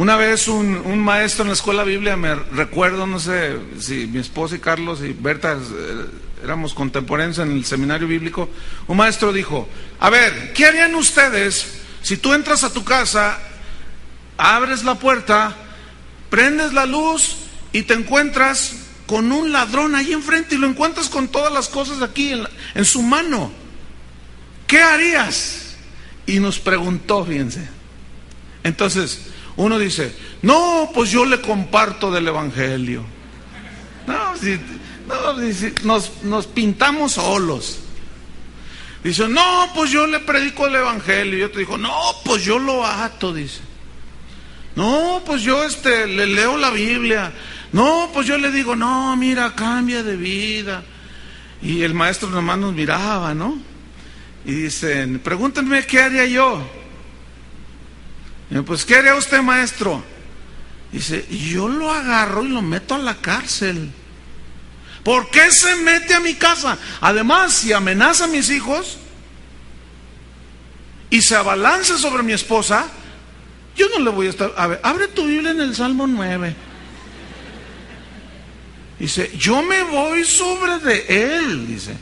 una 0.00 0.16
vez 0.16 0.48
un, 0.48 0.98
maestro 1.00 1.42
en 1.42 1.48
la 1.48 1.52
escuela 1.54 1.84
Biblia, 1.84 2.16
me 2.16 2.34
recuerdo, 2.34 3.06
no 3.06 3.18
sé 3.18 3.58
si 3.78 4.06
mi 4.06 4.18
esposa 4.18 4.56
y 4.56 4.58
Carlos 4.58 5.02
y 5.02 5.12
Berta 5.12 5.52
eh, 5.52 6.06
éramos 6.42 6.72
contemporáneos 6.72 7.38
en 7.38 7.52
el 7.52 7.66
seminario 7.66 8.08
bíblico, 8.08 8.48
un 8.86 8.96
maestro 8.96 9.30
dijo, 9.30 9.68
a 9.98 10.08
ver, 10.08 10.54
¿qué 10.54 10.64
harían 10.64 10.94
ustedes 10.94 11.79
si 12.02 12.16
tú 12.16 12.32
entras 12.32 12.64
a 12.64 12.72
tu 12.72 12.84
casa, 12.84 13.38
abres 14.36 14.84
la 14.84 14.94
puerta, 14.96 15.54
prendes 16.28 16.72
la 16.72 16.86
luz 16.86 17.36
y 17.72 17.82
te 17.82 17.94
encuentras 17.94 18.74
con 19.06 19.32
un 19.32 19.52
ladrón 19.52 19.94
ahí 19.94 20.12
enfrente 20.12 20.54
y 20.54 20.58
lo 20.58 20.68
encuentras 20.68 21.08
con 21.08 21.28
todas 21.28 21.52
las 21.52 21.68
cosas 21.68 22.00
aquí 22.00 22.32
en, 22.32 22.46
en 22.74 22.84
su 22.84 23.02
mano? 23.02 23.50
¿Qué 24.66 24.80
harías? 24.80 25.74
Y 26.26 26.38
nos 26.38 26.60
preguntó, 26.60 27.24
fíjense. 27.24 27.68
Entonces, 28.62 29.22
uno 29.56 29.78
dice, 29.78 30.14
no, 30.42 30.90
pues 30.94 31.10
yo 31.10 31.24
le 31.24 31.40
comparto 31.40 32.10
del 32.10 32.28
Evangelio. 32.28 33.04
No, 34.06 34.34
nos, 35.82 36.22
nos 36.22 36.46
pintamos 36.46 37.12
solos. 37.12 37.80
Dice, 39.02 39.28
no, 39.28 39.70
pues 39.74 39.90
yo 39.90 40.06
le 40.06 40.20
predico 40.20 40.66
el 40.66 40.76
Evangelio. 40.76 41.38
Y 41.38 41.42
otro 41.42 41.60
dijo, 41.60 41.78
no, 41.78 41.94
pues 42.24 42.44
yo 42.44 42.58
lo 42.58 42.84
ato, 42.84 43.32
dice. 43.32 43.60
No, 44.76 45.22
pues 45.24 45.42
yo 45.42 45.64
este, 45.64 46.06
le 46.06 46.26
leo 46.26 46.56
la 46.56 46.70
Biblia. 46.70 47.32
No, 47.72 48.10
pues 48.12 48.26
yo 48.26 48.38
le 48.38 48.50
digo, 48.50 48.76
no, 48.76 49.16
mira, 49.16 49.54
cambia 49.54 50.02
de 50.02 50.16
vida. 50.16 50.82
Y 51.62 51.82
el 51.82 51.94
maestro 51.94 52.30
nomás 52.30 52.58
nos 52.58 52.74
miraba, 52.74 53.34
¿no? 53.34 53.58
Y 54.44 54.52
dicen, 54.52 55.18
pregúntenme 55.20 55.84
qué 55.86 56.02
haría 56.02 56.26
yo 56.26 56.80
pues, 58.66 58.84
¿qué 58.84 58.96
haría 58.96 59.14
usted, 59.14 59.40
maestro? 59.42 60.02
Dice, 60.92 61.24
yo 61.30 61.68
lo 61.68 61.92
agarro 61.92 62.44
y 62.44 62.48
lo 62.48 62.62
meto 62.62 62.96
a 62.96 62.98
la 62.98 63.14
cárcel. 63.14 63.90
¿Por 65.04 65.30
qué 65.30 65.50
se 65.50 65.76
mete 65.76 66.14
a 66.14 66.20
mi 66.20 66.34
casa? 66.34 66.78
Además, 67.00 67.54
si 67.54 67.72
amenaza 67.72 68.24
a 68.24 68.28
mis 68.28 68.50
hijos 68.50 68.98
y 71.08 71.22
se 71.22 71.36
abalanza 71.36 71.96
sobre 71.96 72.22
mi 72.22 72.32
esposa, 72.32 72.86
yo 73.76 73.88
no 73.88 74.04
le 74.04 74.10
voy 74.10 74.26
a 74.26 74.30
estar... 74.30 74.52
A 74.56 74.66
ver, 74.66 74.80
abre 74.82 75.08
tu 75.08 75.24
Biblia 75.24 75.52
en 75.52 75.60
el 75.60 75.74
Salmo 75.74 76.06
9. 76.06 76.54
Dice, 78.98 79.32
yo 79.38 79.62
me 79.62 79.82
voy 79.84 80.24
sobre 80.24 80.78
de 80.78 81.36
él, 81.38 81.66
dice, 81.66 81.96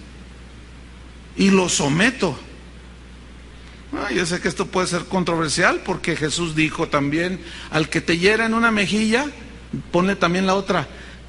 y 1.37 1.50
lo 1.50 1.68
someto. 1.68 2.37
Ah, 3.92 4.12
yo 4.12 4.26
sé 4.26 4.40
que 4.40 4.48
esto 4.48 4.66
puede 4.66 4.88
ser 4.88 5.04
controversial 5.04 5.80
porque 5.84 6.16
Jesús 6.16 6.56
dijo 6.56 6.88
también, 6.88 7.40
al 7.70 7.88
que 7.88 8.00
te 8.00 8.18
hiera 8.18 8.46
en 8.46 8.54
una 8.54 8.72
mejilla, 8.72 9.26
ponle 9.92 10.16
también 10.16 10.46
la 10.46 10.56
otra. 10.56 10.88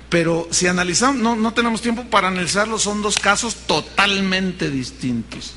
Pero 0.10 0.48
si 0.50 0.66
analizamos, 0.68 1.22
no, 1.22 1.36
no 1.36 1.54
tenemos 1.54 1.82
tiempo 1.82 2.04
para 2.06 2.30
analizarlo, 2.30 2.80
son 2.80 3.02
dos 3.02 3.18
casos 3.18 3.56
totalmente 3.68 4.70
distintos. 4.70 5.54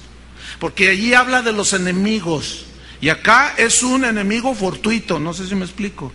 Porque 0.59 0.91
allí 0.91 1.15
habla 1.15 1.43
de 1.43 1.53
los 1.53 1.73
enemigos 1.73 2.67
y 3.01 3.09
acá 3.09 3.55
es 3.57 3.83
un 3.83 4.05
enemigo 4.05 4.55
fortuito, 4.55 5.19
no 5.19 5.33
sé 5.35 5.47
si 5.49 5.55
me 5.55 5.65
explico. 5.65 6.12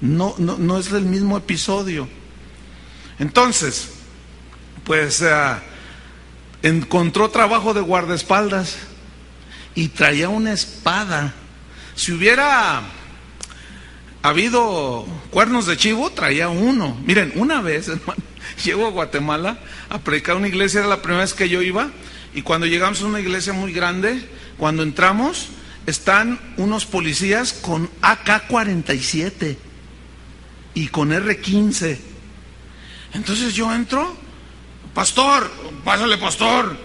No, 0.00 0.34
no, 0.38 0.58
no 0.58 0.78
es 0.78 0.92
el 0.92 1.04
mismo 1.04 1.36
episodio. 1.36 2.08
Entonces, 3.18 3.88
pues 4.84 5.22
eh, 5.22 5.54
encontró 6.62 7.30
trabajo 7.30 7.72
de 7.72 7.80
guardaespaldas 7.80 8.76
y 9.74 9.88
traía 9.88 10.28
una 10.28 10.52
espada. 10.52 11.34
Si 11.94 12.12
hubiera 12.12 12.82
habido 14.28 15.06
cuernos 15.30 15.66
de 15.66 15.76
chivo, 15.76 16.10
traía 16.10 16.48
uno. 16.48 16.98
Miren, 17.04 17.32
una 17.36 17.60
vez, 17.60 17.88
hermano, 17.88 18.22
llego 18.64 18.86
a 18.86 18.90
Guatemala 18.90 19.58
a 19.88 19.98
predicar 20.00 20.36
una 20.36 20.48
iglesia, 20.48 20.80
era 20.80 20.88
la 20.88 21.02
primera 21.02 21.22
vez 21.22 21.34
que 21.34 21.48
yo 21.48 21.62
iba, 21.62 21.90
y 22.34 22.42
cuando 22.42 22.66
llegamos 22.66 23.02
a 23.02 23.06
una 23.06 23.20
iglesia 23.20 23.52
muy 23.52 23.72
grande, 23.72 24.28
cuando 24.56 24.82
entramos, 24.82 25.48
están 25.86 26.38
unos 26.56 26.84
policías 26.84 27.52
con 27.52 27.88
AK-47 28.02 29.56
y 30.74 30.88
con 30.88 31.12
R-15. 31.12 31.98
Entonces 33.14 33.54
yo 33.54 33.72
entro 33.74 34.14
pastor, 34.98 35.48
pásale 35.84 36.18
pastor. 36.18 36.76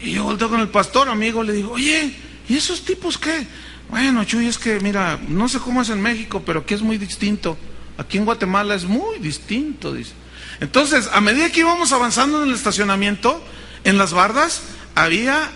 Y 0.00 0.12
yo 0.12 0.24
volteo 0.24 0.48
con 0.48 0.60
el 0.60 0.68
pastor, 0.68 1.08
amigo, 1.10 1.42
le 1.42 1.52
digo, 1.52 1.72
oye, 1.72 2.16
¿y 2.48 2.56
esos 2.56 2.82
tipos 2.82 3.18
qué? 3.18 3.46
Bueno, 3.88 4.24
Chuy, 4.24 4.46
es 4.46 4.58
que 4.58 4.80
mira, 4.80 5.18
no 5.28 5.48
sé 5.48 5.58
cómo 5.58 5.82
es 5.82 5.90
en 5.90 6.02
México, 6.02 6.42
pero 6.44 6.60
aquí 6.60 6.74
es 6.74 6.82
muy 6.82 6.98
distinto. 6.98 7.56
Aquí 7.98 8.18
en 8.18 8.24
Guatemala 8.24 8.74
es 8.74 8.84
muy 8.84 9.18
distinto, 9.18 9.94
dice. 9.94 10.12
Entonces, 10.60 11.08
a 11.12 11.20
medida 11.20 11.50
que 11.50 11.60
íbamos 11.60 11.92
avanzando 11.92 12.42
en 12.42 12.48
el 12.48 12.54
estacionamiento, 12.54 13.42
en 13.84 13.98
las 13.98 14.12
bardas, 14.12 14.62
había, 14.94 15.50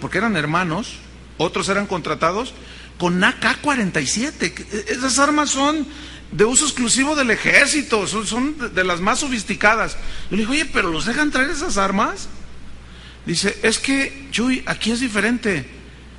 porque 0.00 0.18
eran 0.18 0.36
hermanos, 0.36 0.96
otros 1.36 1.68
eran 1.68 1.86
contratados, 1.86 2.54
con 2.98 3.22
AK-47. 3.22 4.88
Esas 4.88 5.18
armas 5.18 5.50
son 5.50 5.86
de 6.30 6.44
uso 6.44 6.64
exclusivo 6.64 7.16
del 7.16 7.30
ejército, 7.30 8.06
son, 8.06 8.74
de 8.74 8.84
las 8.84 9.00
más 9.00 9.20
sofisticadas. 9.20 9.96
Yo 10.30 10.36
le 10.36 10.42
digo, 10.42 10.52
oye, 10.52 10.66
pero 10.66 10.90
¿los 10.90 11.06
dejan 11.06 11.30
traer 11.30 11.50
esas 11.50 11.76
armas? 11.76 12.28
Dice, 13.26 13.58
es 13.62 13.78
que, 13.78 14.28
Chuy, 14.30 14.62
aquí 14.66 14.92
es 14.92 15.00
diferente. 15.00 15.66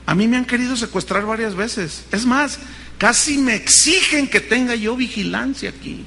A 0.05 0.13
mí 0.13 0.27
me 0.27 0.37
han 0.37 0.45
querido 0.45 0.75
secuestrar 0.75 1.25
varias 1.25 1.55
veces. 1.55 2.05
Es 2.11 2.25
más, 2.25 2.59
casi 2.97 3.37
me 3.37 3.55
exigen 3.55 4.27
que 4.27 4.39
tenga 4.39 4.75
yo 4.75 4.95
vigilancia 4.95 5.69
aquí. 5.69 6.05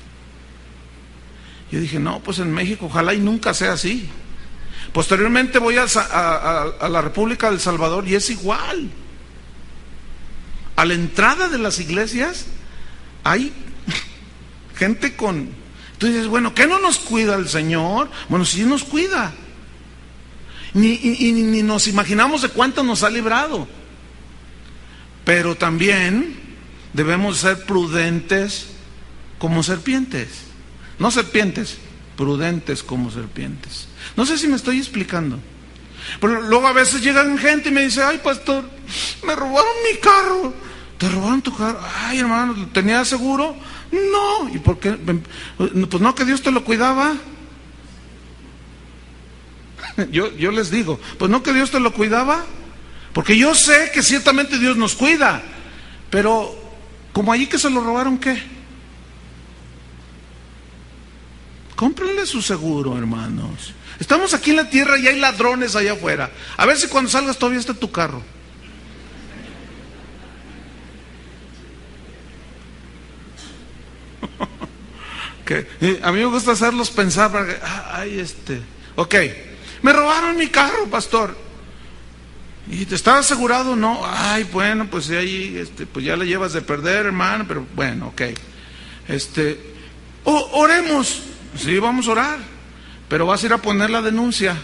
Yo 1.70 1.80
dije, 1.80 1.98
no, 1.98 2.20
pues 2.20 2.38
en 2.38 2.52
México 2.52 2.86
ojalá 2.86 3.12
y 3.12 3.18
nunca 3.18 3.52
sea 3.54 3.72
así. 3.72 4.08
Posteriormente 4.92 5.58
voy 5.58 5.76
a, 5.76 5.86
la 6.88 7.00
República 7.02 7.50
del 7.50 7.60
Salvador 7.60 8.06
y 8.08 8.14
es 8.14 8.30
igual. 8.30 8.88
A 10.76 10.84
la 10.84 10.94
entrada 10.94 11.48
de 11.48 11.58
las 11.58 11.78
iglesias 11.80 12.46
hay 13.24 13.52
gente 14.76 15.16
con... 15.16 15.50
Tú 15.98 16.06
dices, 16.06 16.28
bueno, 16.28 16.54
¿qué 16.54 16.66
no 16.68 16.78
nos 16.78 16.98
cuida 16.98 17.34
el 17.34 17.48
Señor? 17.48 18.08
Bueno, 18.28 18.44
sí 18.44 18.64
nos 18.64 18.84
cuida. 18.84 19.34
Ni, 20.72 20.96
ni 20.98 21.62
nos 21.62 21.88
imaginamos 21.88 22.42
de 22.42 22.50
cuánto 22.50 22.84
nos 22.84 23.02
ha 23.02 23.10
librado. 23.10 23.66
Pero 25.28 25.56
también 25.56 26.36
debemos 26.94 27.36
ser 27.36 27.66
prudentes 27.66 28.68
como 29.38 29.62
serpientes. 29.62 30.44
No 30.98 31.10
serpientes, 31.10 31.76
prudentes 32.16 32.82
como 32.82 33.10
serpientes. 33.10 33.88
No 34.16 34.24
sé 34.24 34.38
si 34.38 34.48
me 34.48 34.56
estoy 34.56 34.78
explicando. 34.78 35.38
Pero 36.18 36.40
luego 36.40 36.66
a 36.66 36.72
veces 36.72 37.02
llegan 37.02 37.36
gente 37.36 37.68
y 37.68 37.72
me 37.72 37.82
dice, 37.82 38.02
ay 38.02 38.22
pastor, 38.24 38.70
me 39.22 39.36
robaron 39.36 39.70
mi 39.92 39.98
carro. 39.98 40.54
¿Te 40.96 41.10
robaron 41.10 41.42
tu 41.42 41.54
carro? 41.54 41.78
Ay 42.06 42.20
hermano, 42.20 42.66
¿tenía 42.72 43.04
seguro? 43.04 43.54
No. 43.92 44.48
¿Y 44.48 44.58
por 44.60 44.78
qué? 44.78 44.92
Pues 44.92 46.00
no, 46.00 46.14
que 46.14 46.24
Dios 46.24 46.40
te 46.40 46.50
lo 46.50 46.64
cuidaba. 46.64 47.14
Yo, 50.10 50.34
yo 50.38 50.52
les 50.52 50.70
digo, 50.70 50.98
pues 51.18 51.30
no 51.30 51.42
que 51.42 51.52
Dios 51.52 51.70
te 51.70 51.80
lo 51.80 51.92
cuidaba. 51.92 52.46
Porque 53.12 53.36
yo 53.36 53.54
sé 53.54 53.90
que 53.92 54.02
ciertamente 54.02 54.58
Dios 54.58 54.76
nos 54.76 54.94
cuida. 54.94 55.42
Pero, 56.10 56.56
como 57.12 57.32
allí 57.32 57.46
que 57.46 57.58
se 57.58 57.70
lo 57.70 57.82
robaron, 57.82 58.18
¿qué? 58.18 58.42
Cómprenle 61.76 62.26
su 62.26 62.42
seguro, 62.42 62.96
hermanos. 62.98 63.74
Estamos 64.00 64.34
aquí 64.34 64.50
en 64.50 64.56
la 64.56 64.70
tierra 64.70 64.98
y 64.98 65.06
hay 65.08 65.18
ladrones 65.18 65.76
allá 65.76 65.92
afuera. 65.92 66.30
A 66.56 66.66
ver 66.66 66.76
si 66.76 66.88
cuando 66.88 67.10
salgas 67.10 67.38
todavía 67.38 67.60
está 67.60 67.74
tu 67.74 67.90
carro. 67.90 68.22
a 76.02 76.12
mí 76.12 76.18
me 76.18 76.26
gusta 76.26 76.52
hacerlos 76.52 76.90
pensar 76.90 77.32
para 77.32 77.46
que, 77.46 77.56
ah, 77.62 77.92
ay, 77.94 78.18
este, 78.20 78.60
ok, 78.96 79.14
me 79.82 79.92
robaron 79.92 80.36
mi 80.36 80.48
carro, 80.48 80.86
pastor. 80.90 81.47
¿Y 82.70 82.84
te 82.84 82.94
estaba 82.94 83.18
asegurado? 83.18 83.76
No, 83.76 84.00
ay, 84.04 84.44
bueno, 84.44 84.88
pues 84.90 85.08
ahí, 85.10 85.56
este, 85.56 85.86
pues 85.86 86.04
ya 86.04 86.16
le 86.16 86.26
llevas 86.26 86.52
de 86.52 86.60
perder, 86.60 87.06
hermano, 87.06 87.46
pero 87.48 87.66
bueno, 87.74 88.08
ok. 88.08 88.22
Este, 89.08 89.58
oremos, 90.24 91.22
sí, 91.56 91.78
vamos 91.78 92.08
a 92.08 92.12
orar, 92.12 92.38
pero 93.08 93.26
vas 93.26 93.42
a 93.42 93.46
ir 93.46 93.52
a 93.54 93.58
poner 93.58 93.88
la 93.88 94.02
denuncia 94.02 94.56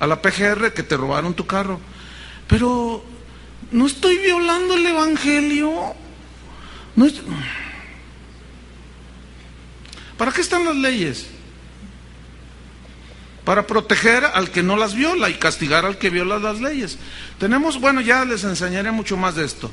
a 0.00 0.06
la 0.06 0.22
PGR 0.22 0.72
que 0.72 0.82
te 0.82 0.96
robaron 0.96 1.34
tu 1.34 1.46
carro. 1.46 1.78
Pero 2.48 3.04
no 3.70 3.86
estoy 3.86 4.16
violando 4.18 4.74
el 4.74 4.86
Evangelio. 4.86 5.94
¿Para 10.16 10.32
qué 10.32 10.40
están 10.40 10.64
las 10.64 10.76
leyes? 10.76 11.26
Para 13.44 13.66
proteger 13.66 14.24
al 14.24 14.50
que 14.50 14.62
no 14.62 14.76
las 14.76 14.94
viola 14.94 15.28
y 15.28 15.34
castigar 15.34 15.84
al 15.84 15.98
que 15.98 16.10
viola 16.10 16.38
las 16.38 16.60
leyes. 16.60 16.98
Tenemos, 17.38 17.80
bueno, 17.80 18.00
ya 18.00 18.24
les 18.24 18.44
enseñaré 18.44 18.92
mucho 18.92 19.16
más 19.16 19.34
de 19.34 19.44
esto. 19.44 19.70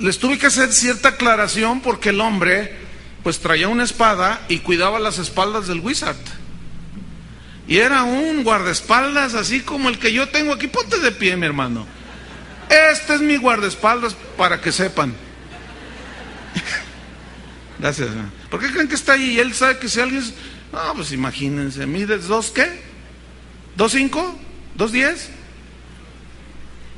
Les 0.00 0.18
tuve 0.18 0.38
que 0.38 0.46
hacer 0.46 0.72
cierta 0.72 1.10
aclaración 1.10 1.82
porque 1.82 2.08
el 2.08 2.20
hombre 2.20 2.74
pues 3.22 3.38
traía 3.38 3.68
una 3.68 3.84
espada 3.84 4.40
y 4.48 4.58
cuidaba 4.58 4.98
las 4.98 5.18
espaldas 5.18 5.68
del 5.68 5.80
wizard. 5.80 6.16
Y 7.68 7.76
era 7.76 8.02
un 8.02 8.42
guardaespaldas 8.42 9.34
así 9.34 9.60
como 9.60 9.88
el 9.88 9.98
que 9.98 10.12
yo 10.12 10.28
tengo 10.28 10.52
aquí. 10.52 10.66
Ponte 10.66 10.98
de 10.98 11.12
pie, 11.12 11.36
mi 11.36 11.46
hermano. 11.46 11.86
Este 12.68 13.14
es 13.14 13.20
mi 13.20 13.36
guardaespaldas 13.36 14.16
para 14.36 14.60
que 14.60 14.72
sepan. 14.72 15.14
Gracias. 17.78 18.08
¿Por 18.50 18.60
qué 18.60 18.72
creen 18.72 18.88
que 18.88 18.96
está 18.96 19.12
ahí? 19.12 19.38
Él 19.38 19.54
sabe 19.54 19.78
que 19.78 19.88
si 19.88 20.00
alguien... 20.00 20.24
No, 20.72 20.94
pues 20.94 21.12
imagínense, 21.12 21.86
¿mides 21.86 22.28
dos 22.28 22.50
qué? 22.50 22.68
¿Dos 23.76 23.92
cinco? 23.92 24.34
¿Dos 24.76 24.92
diez? 24.92 25.30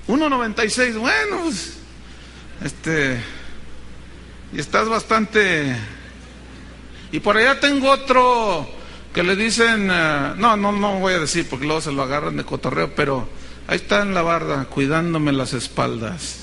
Uno 0.08 0.28
noventa 0.28 0.64
y 0.64 0.70
seis. 0.70 0.96
Bueno, 0.96 1.42
pues, 1.44 1.78
este... 2.62 3.22
Y 4.52 4.60
estás 4.60 4.88
bastante... 4.88 5.76
Y 7.12 7.20
por 7.20 7.36
allá 7.36 7.60
tengo 7.60 7.90
otro 7.90 8.68
que 9.14 9.22
le 9.22 9.36
dicen... 9.36 9.88
Eh, 9.90 10.32
no, 10.36 10.56
no, 10.56 10.72
no 10.72 10.98
voy 10.98 11.14
a 11.14 11.20
decir 11.20 11.46
porque 11.48 11.64
luego 11.64 11.80
se 11.80 11.92
lo 11.92 12.02
agarran 12.02 12.36
de 12.36 12.44
cotorreo, 12.44 12.94
pero 12.94 13.28
ahí 13.68 13.76
está 13.76 14.02
en 14.02 14.12
la 14.12 14.22
barda 14.22 14.64
cuidándome 14.66 15.32
las 15.32 15.54
espaldas. 15.54 16.40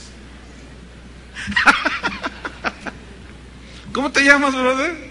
¿Cómo 3.94 4.12
te 4.12 4.24
llamas, 4.24 4.56
brother? 4.56 5.10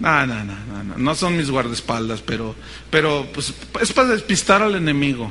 No, 0.00 0.26
no, 0.26 0.44
no, 0.44 0.54
no, 0.84 0.96
no, 0.96 1.14
son 1.14 1.36
mis 1.36 1.50
guardaespaldas, 1.50 2.22
pero, 2.22 2.54
pero 2.90 3.28
pues, 3.34 3.52
es 3.80 3.92
para 3.92 4.08
despistar 4.08 4.62
al 4.62 4.74
enemigo. 4.74 5.30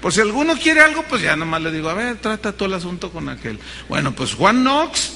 Por 0.00 0.12
si 0.12 0.20
alguno 0.20 0.56
quiere 0.56 0.80
algo, 0.80 1.04
pues 1.08 1.22
ya 1.22 1.36
nomás 1.36 1.62
le 1.62 1.70
digo, 1.70 1.88
a 1.90 1.94
ver, 1.94 2.16
trata 2.18 2.52
todo 2.52 2.66
el 2.66 2.74
asunto 2.74 3.10
con 3.10 3.28
aquel. 3.28 3.58
Bueno, 3.88 4.14
pues 4.14 4.34
Juan 4.34 4.62
Knox 4.62 5.12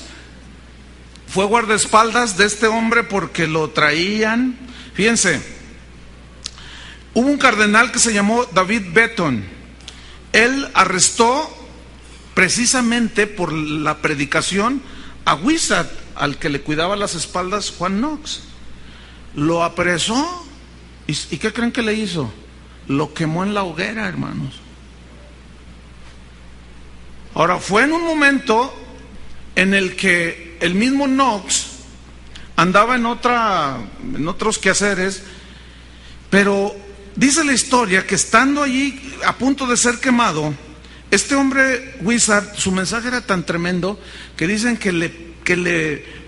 fue 1.27 1.47
guardaespaldas 1.47 2.37
de 2.37 2.45
este 2.45 2.67
hombre 2.67 3.05
porque 3.05 3.47
lo 3.47 3.71
traían. 3.71 4.57
Fíjense, 4.95 5.41
hubo 7.15 7.29
un 7.29 7.39
cardenal 7.39 7.93
que 7.93 7.99
se 7.99 8.13
llamó 8.13 8.45
David 8.53 8.83
Beton. 8.93 9.45
Él 10.33 10.69
arrestó 10.75 11.49
precisamente 12.35 13.27
por 13.27 13.53
la 13.53 13.99
predicación 13.99 14.83
a 15.25 15.35
Wizard, 15.35 15.89
al 16.17 16.39
que 16.39 16.51
le 16.51 16.61
cuidaba 16.61 16.97
las 16.97 17.15
espaldas 17.15 17.71
Juan 17.71 17.99
Knox. 17.99 18.50
Lo 19.35 19.63
apresó. 19.63 20.47
¿Y, 21.07 21.15
qué 21.39 21.53
creen 21.53 21.73
que 21.73 21.83
le 21.83 21.95
hizo? 21.95 22.33
Lo 22.87 23.13
quemó 23.13 23.43
en 23.45 23.55
la 23.55 23.65
hoguera, 23.65 24.09
hermanos. 24.09 24.61
Ahora, 27.35 27.59
fue 27.59 27.85
en 27.85 27.93
un 27.93 28.05
momento 28.05 28.73
en 29.57 29.75
el 29.75 29.97
que 29.97 30.59
el 30.61 30.75
mismo 30.75 31.07
Knox 31.07 31.67
andaba 32.57 32.97
en, 32.97 33.07
otra, 33.07 33.79
en 34.15 34.29
otros 34.29 34.59
quehaceres, 34.59 35.23
pero 36.29 36.75
dice 37.17 37.45
la 37.45 37.53
historia 37.53 38.07
que 38.07 38.15
estando 38.15 38.63
allí 38.63 39.01
a 39.25 39.37
punto 39.37 39.67
de 39.67 39.77
ser 39.77 39.99
quemado, 39.99 40.55
este 41.11 41.35
hombre 41.35 41.97
Wizard, 42.03 42.57
su 42.57 42.71
mensaje 42.71 43.09
era 43.09 43.21
tan 43.21 43.45
tremendo 43.45 43.99
que 44.37 44.47
dicen 44.47 44.77
que 44.77 44.93
le, 44.93 45.13
que 45.43 45.57
le, 45.57 46.20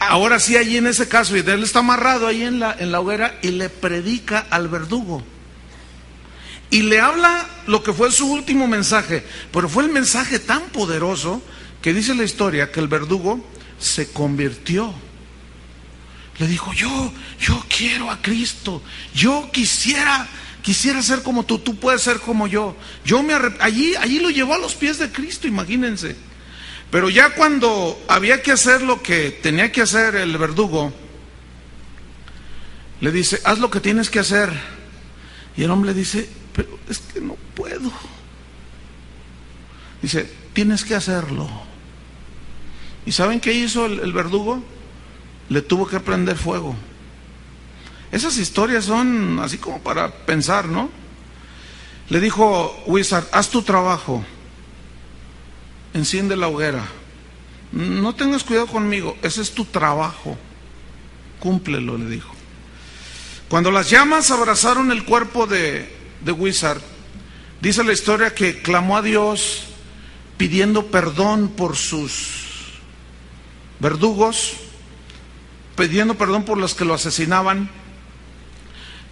ahora 0.00 0.38
sí 0.38 0.56
allí 0.56 0.76
en 0.76 0.86
ese 0.86 1.08
caso, 1.08 1.36
y 1.36 1.40
él 1.40 1.62
está 1.62 1.80
amarrado 1.80 2.26
ahí 2.26 2.42
en 2.42 2.60
la, 2.60 2.74
en 2.78 2.92
la 2.92 3.00
hoguera 3.00 3.38
y 3.42 3.48
le 3.48 3.68
predica 3.68 4.46
al 4.50 4.68
verdugo. 4.68 5.22
Y 6.70 6.82
le 6.82 7.00
habla 7.00 7.46
lo 7.66 7.82
que 7.82 7.92
fue 7.92 8.10
su 8.10 8.30
último 8.30 8.66
mensaje, 8.66 9.24
pero 9.52 9.68
fue 9.68 9.84
el 9.84 9.90
mensaje 9.90 10.38
tan 10.38 10.62
poderoso 10.70 11.42
que 11.80 11.94
dice 11.94 12.14
la 12.14 12.24
historia 12.24 12.72
que 12.72 12.80
el 12.80 12.88
verdugo 12.88 13.44
se 13.78 14.10
convirtió. 14.10 14.92
Le 16.38 16.46
dijo, 16.46 16.72
yo, 16.72 17.12
yo 17.40 17.64
quiero 17.68 18.10
a 18.10 18.20
Cristo, 18.20 18.82
yo 19.14 19.48
quisiera 19.52 20.28
quisiera 20.66 21.00
ser 21.00 21.22
como 21.22 21.44
tú, 21.44 21.60
tú 21.60 21.76
puedes 21.76 22.02
ser 22.02 22.18
como 22.18 22.48
yo. 22.48 22.74
Yo 23.04 23.22
me 23.22 23.34
allí, 23.60 23.94
allí 23.94 24.18
lo 24.18 24.30
llevó 24.30 24.54
a 24.54 24.58
los 24.58 24.74
pies 24.74 24.98
de 24.98 25.12
Cristo, 25.12 25.46
imagínense. 25.46 26.16
Pero 26.90 27.10
ya 27.10 27.34
cuando 27.34 28.00
había 28.08 28.42
que 28.42 28.52
hacer 28.52 28.82
lo 28.82 29.02
que 29.02 29.30
tenía 29.30 29.72
que 29.72 29.82
hacer 29.82 30.14
el 30.14 30.36
verdugo, 30.38 30.92
le 33.00 33.12
dice, 33.12 33.40
haz 33.44 33.58
lo 33.58 33.70
que 33.70 33.80
tienes 33.80 34.08
que 34.08 34.20
hacer. 34.20 34.50
Y 35.56 35.64
el 35.64 35.70
hombre 35.70 35.94
dice, 35.94 36.28
pero 36.52 36.78
es 36.88 36.98
que 36.98 37.20
no 37.20 37.36
puedo. 37.54 37.90
Dice, 40.00 40.30
tienes 40.52 40.84
que 40.84 40.94
hacerlo. 40.94 41.48
¿Y 43.04 43.12
saben 43.12 43.40
qué 43.40 43.52
hizo 43.52 43.86
el, 43.86 44.00
el 44.00 44.12
verdugo? 44.12 44.62
Le 45.48 45.62
tuvo 45.62 45.86
que 45.86 46.00
prender 46.00 46.36
fuego. 46.36 46.74
Esas 48.12 48.38
historias 48.38 48.84
son 48.84 49.40
así 49.40 49.58
como 49.58 49.80
para 49.80 50.10
pensar, 50.10 50.66
¿no? 50.66 50.90
Le 52.08 52.20
dijo 52.20 52.82
Wizard, 52.86 53.26
haz 53.32 53.50
tu 53.50 53.62
trabajo, 53.62 54.24
enciende 55.96 56.36
la 56.36 56.48
hoguera. 56.48 56.84
No 57.72 58.14
tengas 58.14 58.44
cuidado 58.44 58.66
conmigo, 58.66 59.16
ese 59.22 59.42
es 59.42 59.52
tu 59.52 59.64
trabajo. 59.64 60.36
Cúmplelo, 61.40 61.98
le 61.98 62.08
dijo. 62.08 62.32
Cuando 63.48 63.70
las 63.70 63.90
llamas 63.90 64.30
abrazaron 64.30 64.92
el 64.92 65.04
cuerpo 65.04 65.46
de, 65.46 65.92
de 66.24 66.32
Wizard, 66.32 66.80
dice 67.60 67.82
la 67.84 67.92
historia 67.92 68.34
que 68.34 68.60
clamó 68.62 68.96
a 68.96 69.02
Dios 69.02 69.64
pidiendo 70.36 70.86
perdón 70.86 71.48
por 71.48 71.76
sus 71.76 72.78
verdugos, 73.78 74.54
pidiendo 75.76 76.16
perdón 76.16 76.44
por 76.44 76.58
los 76.58 76.74
que 76.74 76.84
lo 76.84 76.94
asesinaban. 76.94 77.70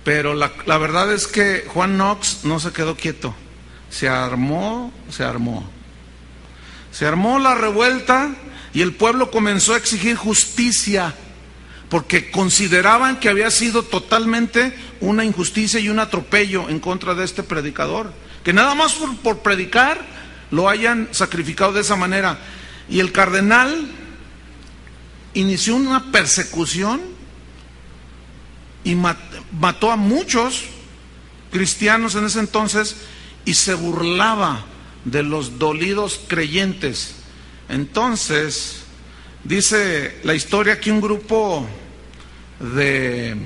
Pero 0.05 0.35
la, 0.35 0.53
la, 0.67 0.77
verdad 0.77 1.13
es 1.13 1.27
que 1.27 1.65
Juan 1.73 1.95
Knox 1.95 2.45
no 2.45 2.61
se 2.61 2.73
quedó 2.73 2.95
quieto. 2.95 3.35
Se 3.89 4.09
armó, 4.09 4.93
se 5.09 5.25
armó. 5.25 5.74
Se 6.95 7.07
armó 7.07 7.41
la 7.41 7.57
revuelta 7.57 8.37
y 8.73 8.81
el 8.81 8.95
pueblo 8.95 9.33
comenzó 9.33 9.75
a 9.75 9.79
exigir 9.79 10.15
justicia 10.15 11.13
porque 11.89 12.31
consideraban 12.31 13.19
que 13.19 13.29
había 13.29 13.51
sido 13.51 13.83
totalmente 13.83 14.73
una 15.01 15.25
injusticia 15.25 15.81
y 15.81 15.89
un 15.89 15.99
atropello 15.99 16.69
en 16.69 16.79
contra 16.79 17.17
de 17.17 17.25
este 17.25 17.43
predicador. 17.43 18.13
Que 18.45 18.53
nada 18.53 18.77
más 18.77 18.95
por, 19.25 19.41
predicar 19.41 20.07
lo 20.53 20.69
hayan 20.69 21.09
sacrificado 21.11 21.73
de 21.73 21.81
esa 21.81 21.97
manera. 21.97 22.39
Y 22.89 23.01
el 23.01 23.11
cardenal 23.11 23.91
inició 25.35 25.75
una 25.75 26.13
persecución 26.13 27.01
y 28.85 28.95
mató 28.95 29.91
a 29.91 29.97
muchos 29.97 30.63
cristianos 31.51 32.15
en 32.15 32.27
ese 32.27 32.39
entonces 32.39 32.95
y 33.45 33.55
se 33.55 33.75
burlaba 33.75 34.67
de 35.05 35.23
los 35.23 35.59
dolidos 35.59 36.21
creyentes. 36.29 37.17
Entonces, 37.69 38.85
dice 39.45 40.19
la 40.25 40.35
historia 40.35 40.81
que 40.81 40.93
un 40.93 41.01
grupo 41.01 41.67
de 42.61 43.37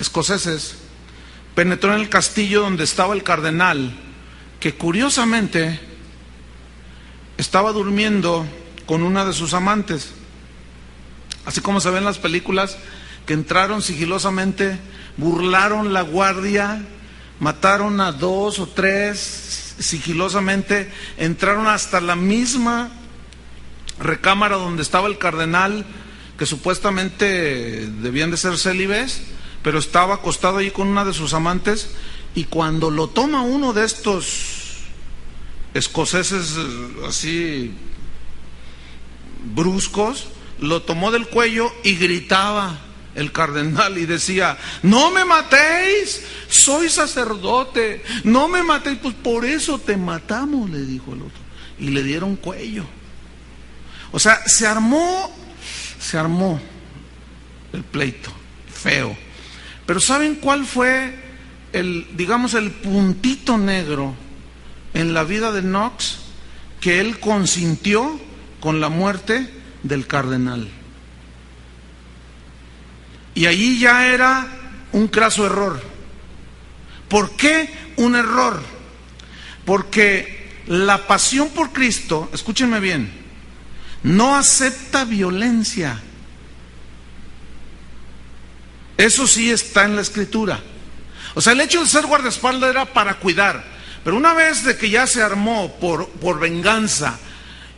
escoceses 0.00 0.76
penetró 1.54 1.94
en 1.94 2.00
el 2.00 2.08
castillo 2.08 2.62
donde 2.62 2.84
estaba 2.84 3.14
el 3.14 3.22
cardenal, 3.22 3.92
que 4.60 4.74
curiosamente 4.74 5.80
estaba 7.36 7.72
durmiendo 7.72 8.46
con 8.86 9.02
una 9.02 9.24
de 9.24 9.32
sus 9.32 9.54
amantes. 9.54 10.10
Así 11.44 11.60
como 11.60 11.80
se 11.80 11.88
ven 11.88 11.98
en 11.98 12.04
las 12.04 12.18
películas, 12.18 12.76
que 13.26 13.34
entraron 13.34 13.82
sigilosamente, 13.82 14.78
burlaron 15.16 15.92
la 15.92 16.02
guardia, 16.02 16.86
mataron 17.40 18.00
a 18.00 18.12
dos 18.12 18.58
o 18.58 18.66
tres 18.66 19.74
sigilosamente, 19.78 20.90
entraron 21.16 21.66
hasta 21.66 22.00
la 22.00 22.16
misma 22.16 22.90
recámara 23.98 24.56
donde 24.56 24.82
estaba 24.82 25.08
el 25.08 25.18
cardenal, 25.18 25.86
que 26.36 26.46
supuestamente 26.46 27.86
debían 27.86 28.30
de 28.30 28.36
ser 28.36 28.58
célibes, 28.58 29.22
pero 29.62 29.78
estaba 29.78 30.16
acostado 30.16 30.58
allí 30.58 30.70
con 30.70 30.88
una 30.88 31.04
de 31.04 31.14
sus 31.14 31.34
amantes, 31.34 31.90
y 32.34 32.44
cuando 32.44 32.90
lo 32.90 33.08
toma 33.08 33.42
uno 33.42 33.72
de 33.72 33.84
estos 33.84 34.84
escoceses 35.74 36.56
así 37.06 37.72
bruscos, 39.54 40.28
lo 40.60 40.82
tomó 40.82 41.10
del 41.10 41.28
cuello 41.28 41.72
y 41.84 41.96
gritaba 41.96 42.78
el 43.18 43.32
cardenal 43.32 43.98
y 43.98 44.06
decía, 44.06 44.56
no 44.82 45.10
me 45.10 45.24
matéis, 45.24 46.22
soy 46.48 46.88
sacerdote, 46.88 48.04
no 48.22 48.46
me 48.46 48.62
matéis, 48.62 48.98
pues 49.02 49.14
por 49.16 49.44
eso 49.44 49.80
te 49.80 49.96
matamos, 49.96 50.70
le 50.70 50.82
dijo 50.82 51.14
el 51.14 51.22
otro. 51.22 51.40
Y 51.80 51.88
le 51.88 52.04
dieron 52.04 52.36
cuello. 52.36 52.84
O 54.12 54.20
sea, 54.20 54.40
se 54.46 54.68
armó, 54.68 55.34
se 55.98 56.16
armó 56.16 56.60
el 57.72 57.82
pleito, 57.82 58.30
feo. 58.72 59.16
Pero 59.84 59.98
¿saben 59.98 60.36
cuál 60.36 60.64
fue 60.64 61.18
el, 61.72 62.06
digamos, 62.16 62.54
el 62.54 62.70
puntito 62.70 63.58
negro 63.58 64.14
en 64.94 65.12
la 65.12 65.24
vida 65.24 65.50
de 65.50 65.62
Knox? 65.62 66.18
Que 66.80 67.00
él 67.00 67.18
consintió 67.18 68.20
con 68.60 68.80
la 68.80 68.88
muerte 68.88 69.50
del 69.82 70.06
cardenal. 70.06 70.68
Y 73.38 73.46
allí 73.46 73.78
ya 73.78 74.04
era 74.04 74.48
un 74.90 75.06
craso 75.06 75.46
error. 75.46 75.80
¿Por 77.08 77.36
qué 77.36 77.72
un 77.94 78.16
error? 78.16 78.60
Porque 79.64 80.64
la 80.66 81.06
pasión 81.06 81.50
por 81.50 81.70
Cristo, 81.70 82.28
escúchenme 82.32 82.80
bien, 82.80 83.12
no 84.02 84.34
acepta 84.34 85.04
violencia. 85.04 86.02
Eso 88.96 89.28
sí 89.28 89.52
está 89.52 89.84
en 89.84 89.94
la 89.94 90.02
escritura. 90.02 90.58
O 91.36 91.40
sea, 91.40 91.52
el 91.52 91.60
hecho 91.60 91.80
de 91.80 91.86
ser 91.86 92.06
guardaespaldas 92.06 92.70
era 92.70 92.92
para 92.92 93.20
cuidar. 93.20 93.64
Pero 94.02 94.16
una 94.16 94.34
vez 94.34 94.64
de 94.64 94.76
que 94.76 94.90
ya 94.90 95.06
se 95.06 95.22
armó 95.22 95.76
por, 95.78 96.08
por 96.08 96.40
venganza 96.40 97.20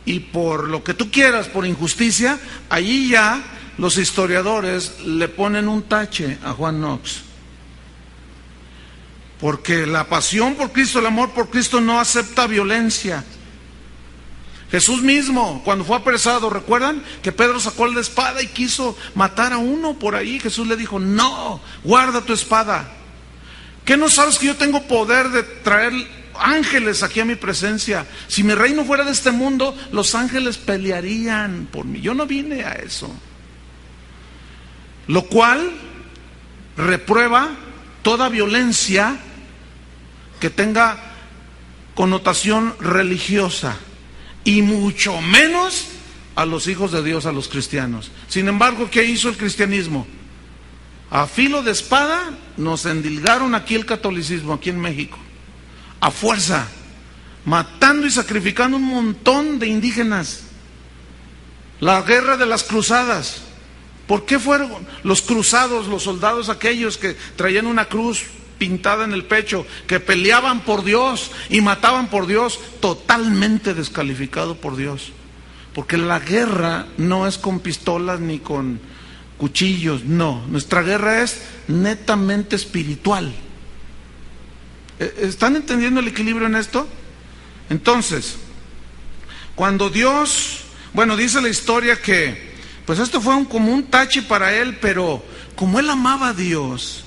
y 0.05 0.21
por 0.21 0.69
lo 0.69 0.83
que 0.83 0.95
tú 0.95 1.11
quieras, 1.11 1.49
por 1.49 1.67
injusticia, 1.67 2.39
allí 2.67 3.09
ya 3.09 3.43
los 3.81 3.97
historiadores 3.97 4.99
le 5.05 5.27
ponen 5.27 5.67
un 5.67 5.81
tache 5.81 6.37
a 6.43 6.53
Juan 6.53 6.77
Knox. 6.77 7.21
Porque 9.39 9.87
la 9.87 10.07
pasión 10.07 10.53
por 10.53 10.71
Cristo, 10.71 10.99
el 10.99 11.07
amor 11.07 11.31
por 11.31 11.49
Cristo 11.49 11.81
no 11.81 11.99
acepta 11.99 12.45
violencia. 12.45 13.25
Jesús 14.69 15.01
mismo, 15.01 15.63
cuando 15.65 15.83
fue 15.83 15.97
apresado, 15.97 16.51
¿recuerdan? 16.51 17.01
Que 17.23 17.31
Pedro 17.31 17.59
sacó 17.59 17.87
la 17.87 18.01
espada 18.01 18.43
y 18.43 18.49
quiso 18.49 18.95
matar 19.15 19.51
a 19.51 19.57
uno 19.57 19.97
por 19.97 20.13
ahí. 20.13 20.39
Jesús 20.39 20.67
le 20.67 20.77
dijo, 20.77 20.99
no, 20.99 21.59
guarda 21.83 22.21
tu 22.21 22.33
espada. 22.33 22.87
¿Qué 23.83 23.97
no 23.97 24.09
sabes 24.09 24.37
que 24.37 24.45
yo 24.45 24.57
tengo 24.57 24.83
poder 24.83 25.29
de 25.29 25.41
traer 25.41 25.91
ángeles 26.35 27.01
aquí 27.01 27.19
a 27.19 27.25
mi 27.25 27.33
presencia? 27.33 28.05
Si 28.27 28.43
mi 28.43 28.53
reino 28.53 28.85
fuera 28.85 29.05
de 29.05 29.11
este 29.11 29.31
mundo, 29.31 29.75
los 29.91 30.13
ángeles 30.13 30.59
pelearían 30.59 31.67
por 31.71 31.85
mí. 31.85 31.99
Yo 31.99 32.13
no 32.13 32.27
vine 32.27 32.63
a 32.63 32.73
eso. 32.73 33.11
Lo 35.11 35.23
cual 35.23 35.69
reprueba 36.77 37.49
toda 38.01 38.29
violencia 38.29 39.17
que 40.39 40.49
tenga 40.49 40.97
connotación 41.95 42.73
religiosa 42.79 43.75
y 44.45 44.61
mucho 44.61 45.19
menos 45.19 45.87
a 46.35 46.45
los 46.45 46.69
hijos 46.69 46.93
de 46.93 47.03
Dios, 47.03 47.25
a 47.25 47.33
los 47.33 47.49
cristianos. 47.49 48.09
Sin 48.29 48.47
embargo, 48.47 48.89
¿qué 48.89 49.03
hizo 49.03 49.27
el 49.27 49.35
cristianismo? 49.35 50.07
A 51.09 51.27
filo 51.27 51.61
de 51.61 51.71
espada 51.71 52.29
nos 52.55 52.85
endilgaron 52.85 53.53
aquí 53.53 53.75
el 53.75 53.85
catolicismo, 53.85 54.53
aquí 54.53 54.69
en 54.69 54.79
México, 54.79 55.17
a 55.99 56.09
fuerza, 56.09 56.69
matando 57.43 58.07
y 58.07 58.11
sacrificando 58.11 58.77
un 58.77 58.85
montón 58.85 59.59
de 59.59 59.67
indígenas. 59.67 60.43
La 61.81 62.01
guerra 62.01 62.37
de 62.37 62.45
las 62.45 62.63
cruzadas. 62.63 63.50
¿Por 64.11 64.25
qué 64.25 64.39
fueron 64.39 64.69
los 65.03 65.21
cruzados, 65.21 65.87
los 65.87 66.03
soldados 66.03 66.49
aquellos 66.49 66.97
que 66.97 67.15
traían 67.37 67.65
una 67.65 67.85
cruz 67.85 68.23
pintada 68.57 69.05
en 69.05 69.13
el 69.13 69.23
pecho, 69.23 69.65
que 69.87 70.01
peleaban 70.01 70.65
por 70.65 70.83
Dios 70.83 71.31
y 71.49 71.61
mataban 71.61 72.09
por 72.09 72.27
Dios, 72.27 72.59
totalmente 72.81 73.73
descalificado 73.73 74.55
por 74.55 74.75
Dios? 74.75 75.13
Porque 75.73 75.97
la 75.97 76.19
guerra 76.19 76.87
no 76.97 77.25
es 77.25 77.37
con 77.37 77.61
pistolas 77.61 78.19
ni 78.19 78.39
con 78.39 78.81
cuchillos, 79.37 80.03
no. 80.03 80.45
Nuestra 80.47 80.81
guerra 80.81 81.23
es 81.23 81.43
netamente 81.69 82.57
espiritual. 82.57 83.33
¿E-, 84.99 85.13
¿Están 85.21 85.55
entendiendo 85.55 86.01
el 86.01 86.09
equilibrio 86.09 86.47
en 86.47 86.55
esto? 86.57 86.85
Entonces, 87.69 88.35
cuando 89.55 89.89
Dios, 89.89 90.63
bueno, 90.91 91.15
dice 91.15 91.41
la 91.41 91.47
historia 91.47 91.95
que, 92.01 92.50
pues 92.85 92.99
esto 92.99 93.21
fue 93.21 93.35
un, 93.35 93.45
como 93.45 93.73
un 93.73 93.83
tache 93.83 94.21
para 94.21 94.53
él, 94.53 94.77
pero 94.81 95.23
como 95.55 95.79
él 95.79 95.89
amaba 95.89 96.29
a 96.29 96.33
Dios, 96.33 97.03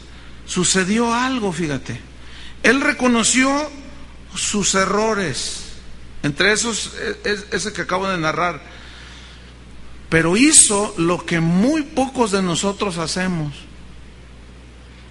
sucedió 0.46 1.14
algo, 1.14 1.52
fíjate. 1.52 2.00
Él 2.62 2.80
reconoció 2.80 3.70
sus 4.34 4.74
errores, 4.74 5.64
entre 6.22 6.52
esos, 6.52 6.92
es, 7.24 7.46
ese 7.50 7.72
que 7.72 7.82
acabo 7.82 8.08
de 8.08 8.18
narrar 8.18 8.74
pero 10.14 10.36
hizo 10.36 10.94
lo 10.96 11.26
que 11.26 11.40
muy 11.40 11.82
pocos 11.82 12.30
de 12.30 12.40
nosotros 12.40 12.98
hacemos. 12.98 13.52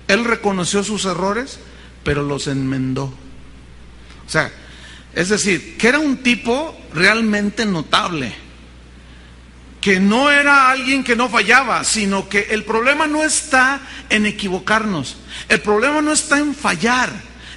Él 0.07 0.24
reconoció 0.24 0.82
sus 0.82 1.03
errores, 1.03 1.59
pero 2.05 2.24
los 2.24 2.47
enmendó. 2.47 3.14
O 4.26 4.30
sea, 4.30 4.49
es 5.14 5.28
decir, 5.28 5.78
que 5.78 5.89
era 5.89 5.99
un 5.99 6.24
tipo 6.24 6.74
realmente 6.93 7.66
notable, 7.66 8.34
que 9.84 10.00
no 10.00 10.32
era 10.32 10.72
alguien 10.72 11.04
que 11.04 11.14
no 11.14 11.28
fallaba, 11.28 11.84
sino 11.84 12.30
que 12.30 12.48
el 12.52 12.64
problema 12.64 13.06
no 13.06 13.22
está 13.22 13.82
en 14.10 14.26
equivocarnos, 14.26 15.18
el 15.50 15.60
problema 15.60 16.02
no 16.02 16.14
está 16.14 16.40
en 16.40 16.56
fallar, 16.56 17.12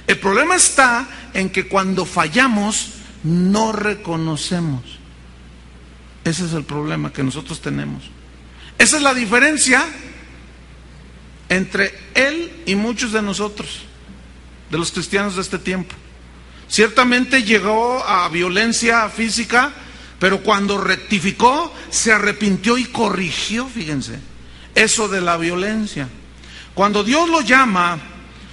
el 0.07 0.19
problema 0.19 0.57
está 0.57 1.07
en 1.33 1.49
que 1.49 1.69
cuando 1.69 2.05
fallamos 2.05 2.89
no 3.23 3.71
reconocemos. 3.71 4.83
Ese 6.25 6.43
es 6.43 6.51
el 6.51 6.65
problema 6.65 7.13
que 7.13 7.23
nosotros 7.23 7.61
tenemos. 7.61 8.03
Esa 8.77 8.97
es 8.97 9.03
la 9.03 9.13
diferencia 9.13 9.85
entre 11.47 11.97
él 12.13 12.51
y 12.65 12.75
muchos 12.75 13.13
de 13.13 13.21
nosotros, 13.21 13.83
de 14.69 14.77
los 14.77 14.91
cristianos 14.91 15.37
de 15.37 15.43
este 15.43 15.59
tiempo. 15.59 15.95
Ciertamente 16.67 17.43
llegó 17.43 18.05
a 18.05 18.27
violencia 18.27 19.07
física, 19.07 19.71
pero 20.19 20.41
cuando 20.41 20.79
rectificó, 20.79 21.73
se 21.89 22.11
arrepintió 22.11 22.77
y 22.77 22.85
corrigió, 22.85 23.67
fíjense, 23.67 24.19
eso 24.73 25.07
de 25.07 25.21
la 25.21 25.37
violencia. 25.37 26.07
Cuando 26.73 27.03
Dios 27.03 27.29
lo 27.29 27.41
llama, 27.41 27.99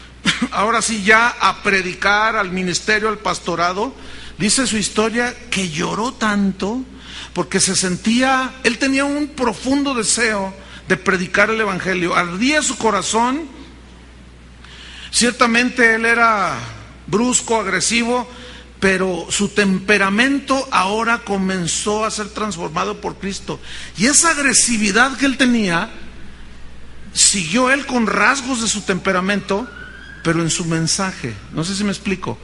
ahora 0.52 0.82
sí 0.82 1.02
ya 1.02 1.28
a 1.28 1.62
predicar 1.62 2.36
al 2.36 2.50
ministerio, 2.50 3.08
al 3.08 3.18
pastorado, 3.18 3.94
dice 4.38 4.66
su 4.66 4.76
historia 4.76 5.34
que 5.50 5.70
lloró 5.70 6.12
tanto 6.12 6.82
porque 7.32 7.60
se 7.60 7.74
sentía, 7.76 8.54
él 8.62 8.78
tenía 8.78 9.04
un 9.04 9.28
profundo 9.28 9.94
deseo 9.94 10.54
de 10.88 10.96
predicar 10.96 11.50
el 11.50 11.60
Evangelio, 11.60 12.14
ardía 12.14 12.62
su 12.62 12.76
corazón, 12.76 13.48
ciertamente 15.10 15.94
él 15.94 16.04
era 16.04 16.58
brusco, 17.06 17.60
agresivo, 17.60 18.28
pero 18.80 19.26
su 19.30 19.48
temperamento 19.48 20.68
ahora 20.70 21.24
comenzó 21.24 22.04
a 22.04 22.10
ser 22.10 22.28
transformado 22.28 23.00
por 23.00 23.16
Cristo. 23.16 23.60
Y 23.96 24.06
esa 24.06 24.30
agresividad 24.30 25.16
que 25.16 25.26
él 25.26 25.36
tenía, 25.36 25.90
siguió 27.12 27.70
él 27.70 27.86
con 27.86 28.06
rasgos 28.06 28.60
de 28.60 28.68
su 28.68 28.82
temperamento, 28.82 29.68
pero 30.22 30.42
en 30.42 30.50
su 30.50 30.64
mensaje. 30.64 31.34
No 31.52 31.64
sé 31.64 31.74
si 31.74 31.84
me 31.84 31.90
explico. 31.90 32.38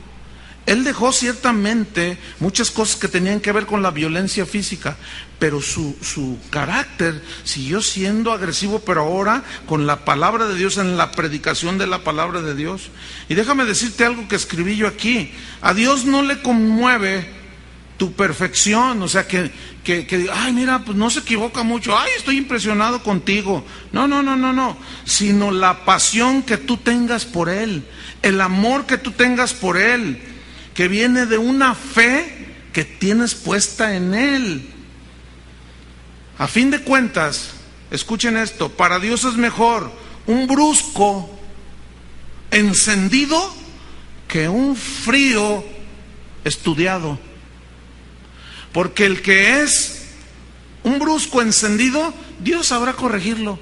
Él 0.66 0.84
dejó 0.84 1.12
ciertamente 1.12 2.18
muchas 2.38 2.70
cosas 2.70 2.96
que 2.96 3.08
tenían 3.08 3.40
que 3.40 3.52
ver 3.52 3.66
con 3.66 3.82
la 3.82 3.90
violencia 3.90 4.44
física, 4.44 4.96
pero 5.38 5.60
su, 5.62 5.96
su, 6.02 6.38
carácter 6.50 7.22
siguió 7.44 7.80
siendo 7.80 8.32
agresivo, 8.32 8.80
pero 8.80 9.00
ahora 9.00 9.42
con 9.66 9.86
la 9.86 10.04
palabra 10.04 10.46
de 10.46 10.54
Dios, 10.54 10.76
en 10.76 10.96
la 10.96 11.12
predicación 11.12 11.78
de 11.78 11.86
la 11.86 12.04
palabra 12.04 12.42
de 12.42 12.54
Dios. 12.54 12.90
Y 13.28 13.34
déjame 13.34 13.64
decirte 13.64 14.04
algo 14.04 14.28
que 14.28 14.36
escribí 14.36 14.76
yo 14.76 14.86
aquí. 14.86 15.32
A 15.62 15.72
Dios 15.72 16.04
no 16.04 16.22
le 16.22 16.42
conmueve 16.42 17.40
tu 17.96 18.12
perfección, 18.12 19.02
o 19.02 19.08
sea, 19.08 19.26
que, 19.26 19.50
que, 19.82 20.06
que, 20.06 20.30
ay, 20.32 20.52
mira, 20.52 20.84
pues 20.84 20.96
no 20.96 21.10
se 21.10 21.20
equivoca 21.20 21.62
mucho, 21.62 21.98
ay, 21.98 22.10
estoy 22.16 22.36
impresionado 22.36 23.02
contigo. 23.02 23.64
No, 23.92 24.06
no, 24.06 24.22
no, 24.22 24.36
no, 24.36 24.52
no, 24.52 24.76
sino 25.04 25.50
la 25.50 25.84
pasión 25.84 26.42
que 26.42 26.58
tú 26.58 26.76
tengas 26.76 27.24
por 27.24 27.48
Él, 27.48 27.84
el 28.22 28.40
amor 28.40 28.86
que 28.86 28.98
tú 28.98 29.10
tengas 29.10 29.52
por 29.52 29.76
Él 29.76 30.29
que 30.80 30.88
viene 30.88 31.26
de 31.26 31.36
una 31.36 31.74
fe 31.74 32.54
que 32.72 32.86
tienes 32.86 33.34
puesta 33.34 33.94
en 33.94 34.14
Él. 34.14 34.66
A 36.38 36.46
fin 36.48 36.70
de 36.70 36.80
cuentas, 36.80 37.50
escuchen 37.90 38.38
esto, 38.38 38.70
para 38.70 38.98
Dios 38.98 39.24
es 39.24 39.34
mejor 39.34 39.92
un 40.26 40.46
brusco 40.46 41.38
encendido 42.50 43.54
que 44.26 44.48
un 44.48 44.74
frío 44.74 45.62
estudiado. 46.44 47.18
Porque 48.72 49.04
el 49.04 49.20
que 49.20 49.60
es 49.60 50.14
un 50.82 50.98
brusco 50.98 51.42
encendido, 51.42 52.14
Dios 52.42 52.68
sabrá 52.68 52.94
corregirlo, 52.94 53.58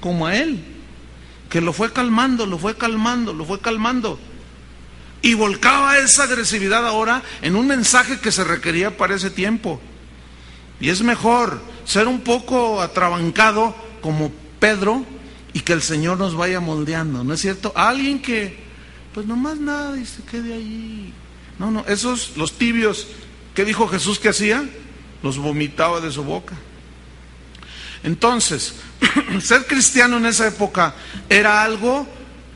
como 0.00 0.28
a 0.28 0.34
él, 0.34 0.64
que 1.50 1.60
lo 1.60 1.74
fue 1.74 1.92
calmando, 1.92 2.46
lo 2.46 2.56
fue 2.56 2.74
calmando, 2.74 3.34
lo 3.34 3.44
fue 3.44 3.60
calmando 3.60 4.18
y 5.24 5.32
volcaba 5.32 5.96
esa 5.96 6.24
agresividad 6.24 6.86
ahora 6.86 7.22
en 7.40 7.56
un 7.56 7.66
mensaje 7.66 8.20
que 8.20 8.30
se 8.30 8.44
requería 8.44 8.98
para 8.98 9.14
ese 9.14 9.30
tiempo. 9.30 9.80
Y 10.80 10.90
es 10.90 11.00
mejor 11.00 11.62
ser 11.86 12.08
un 12.08 12.20
poco 12.20 12.82
atrabancado 12.82 13.74
como 14.02 14.30
Pedro 14.60 15.02
y 15.54 15.60
que 15.60 15.72
el 15.72 15.80
Señor 15.80 16.18
nos 16.18 16.36
vaya 16.36 16.60
moldeando, 16.60 17.24
¿no 17.24 17.32
es 17.32 17.40
cierto? 17.40 17.72
Alguien 17.74 18.20
que, 18.20 18.58
pues 19.14 19.24
nomás 19.24 19.58
nada 19.58 19.96
y 19.96 20.04
se 20.04 20.22
quede 20.24 20.52
ahí. 20.52 21.14
No, 21.58 21.70
no, 21.70 21.86
esos, 21.86 22.36
los 22.36 22.58
tibios, 22.58 23.06
¿qué 23.54 23.64
dijo 23.64 23.88
Jesús 23.88 24.18
que 24.18 24.28
hacía? 24.28 24.68
Los 25.22 25.38
vomitaba 25.38 26.02
de 26.02 26.12
su 26.12 26.22
boca. 26.22 26.54
Entonces, 28.02 28.74
ser 29.40 29.66
cristiano 29.66 30.18
en 30.18 30.26
esa 30.26 30.46
época 30.46 30.94
era 31.30 31.62
algo 31.62 32.06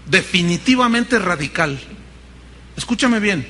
definitivamente 0.05 1.19
radical. 1.19 1.81
Escúchame 2.79 3.19
bien, 3.19 3.45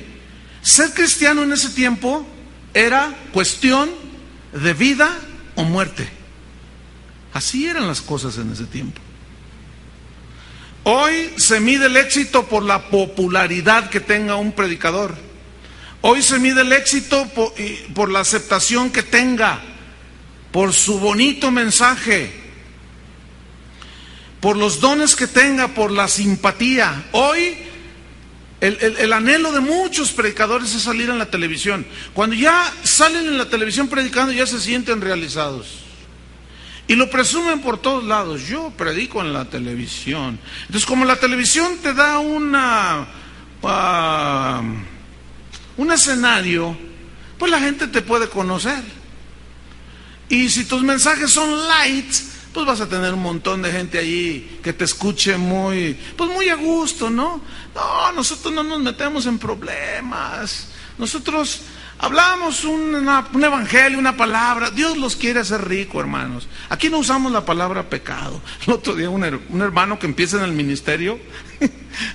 ser 0.63 0.95
cristiano 0.95 1.43
en 1.43 1.53
ese 1.53 1.69
tiempo 1.69 2.27
era 2.73 3.15
cuestión 3.31 3.91
de 4.55 4.73
vida 4.73 5.15
o 5.55 5.65
muerte. 5.65 6.09
Así 7.35 7.67
eran 7.67 7.87
las 7.87 8.01
cosas 8.01 8.39
en 8.39 8.51
ese 8.51 8.65
tiempo. 8.65 8.99
Hoy 10.85 11.35
se 11.37 11.61
mide 11.61 11.87
el 11.87 11.99
éxito 11.99 12.47
por 12.47 12.63
la 12.63 12.89
popularidad 12.89 13.91
que 13.91 14.01
tenga 14.01 14.37
un 14.37 14.53
predicador. 14.53 15.15
Hoy 16.01 16.23
se 16.23 16.39
mide 16.39 16.63
el 16.63 16.73
éxito 16.73 17.29
por, 17.95 18.11
la 18.11 18.21
aceptación 18.21 18.89
que 18.89 19.03
tenga, 19.03 19.61
por 20.53 20.73
su 20.73 20.99
bonito 21.01 21.51
mensaje, 21.51 22.33
por 24.41 24.57
los 24.57 24.81
dones 24.81 25.15
que 25.15 25.27
tenga, 25.27 25.69
por 25.69 25.91
la 25.91 26.09
simpatía. 26.09 27.09
Hoy 27.13 27.68
el, 28.61 29.13
anhelo 29.13 29.53
de 29.53 29.61
muchos 29.61 30.11
predicadores 30.11 30.75
es 30.75 30.83
salir 30.83 31.09
en 31.11 31.19
la 31.19 31.27
televisión. 31.27 31.87
Cuando 32.13 32.35
ya 32.35 32.73
salen 32.83 33.27
en 33.27 33.39
la 33.39 33.49
televisión 33.49 33.89
predicando, 33.89 34.33
ya 34.33 34.47
se 34.47 34.61
sienten 34.61 35.01
realizados. 35.01 35.85
Y 36.89 36.95
lo 36.95 37.09
presumen 37.09 37.61
por 37.61 37.79
todos 37.79 38.03
lados. 38.05 38.49
Yo 38.49 38.71
predico 38.71 39.21
en 39.21 39.33
la 39.33 39.45
televisión. 39.45 40.41
Entonces, 40.63 40.87
como 40.87 41.05
la 41.05 41.17
televisión 41.17 41.79
te 41.83 41.95
da 41.95 42.19
una, 42.19 43.07
uh, 43.63 44.63
un 45.81 45.93
escenario, 45.93 46.77
pues 47.39 47.53
la 47.53 47.61
gente 47.61 47.87
te 47.87 48.03
puede 48.03 48.29
conocer. 48.29 48.83
Y 50.29 50.49
si 50.49 50.65
tus 50.65 50.83
mensajes 50.83 51.31
son 51.31 51.69
light, 51.69 52.13
pues 52.59 52.67
vas 52.67 52.81
a 52.81 52.89
tener 52.89 53.15
un 53.15 53.23
montón 53.23 53.63
de 53.63 53.71
gente 53.71 53.99
allí 53.99 54.59
que 54.65 54.73
te 54.73 54.83
escuche 54.83 55.37
muy, 55.37 55.97
pues 56.17 56.29
muy 56.29 56.49
a 56.49 56.57
gusto, 56.57 57.09
¿no? 57.09 57.41
No, 57.73 58.11
nosotros 58.11 58.53
no 58.53 58.65
nos 58.65 58.81
metemos 58.81 59.27
en 59.27 59.39
problemas. 59.39 60.67
Nosotros 60.99 61.61
hablamos 61.99 62.65
un, 62.65 62.97
un 62.97 63.45
evangelio, 63.45 63.97
una 63.97 64.17
palabra. 64.17 64.73
Dios 64.73 64.97
los 64.97 65.15
quiere 65.15 65.39
hacer 65.39 65.69
rico, 65.69 66.01
hermanos. 66.01 66.49
Aquí 66.69 66.91
no 66.91 66.99
usamos 66.99 67.31
la 67.31 67.45
palabra 67.45 67.89
pecado. 67.89 68.43
El 68.67 68.73
otro 68.73 68.97
día 68.97 69.09
un, 69.09 69.23
un 69.51 69.63
hermano 69.63 69.97
que 70.01 70.07
empieza 70.07 70.39
en 70.39 70.43
el 70.43 70.53
ministerio 70.53 71.17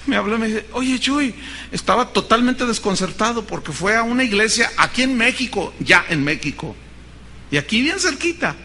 me 0.07 0.17
habló 0.17 0.35
y 0.35 0.39
me 0.39 0.47
dice, 0.47 0.65
oye 0.73 0.99
Chuy, 0.99 1.33
estaba 1.71 2.09
totalmente 2.09 2.65
desconcertado 2.65 3.47
porque 3.47 3.71
fue 3.71 3.95
a 3.95 4.03
una 4.03 4.25
iglesia 4.25 4.69
aquí 4.75 5.03
en 5.03 5.15
México, 5.15 5.73
ya 5.79 6.03
en 6.09 6.21
México. 6.21 6.75
Y 7.49 7.55
aquí 7.55 7.81
bien 7.81 7.97
cerquita. 7.97 8.57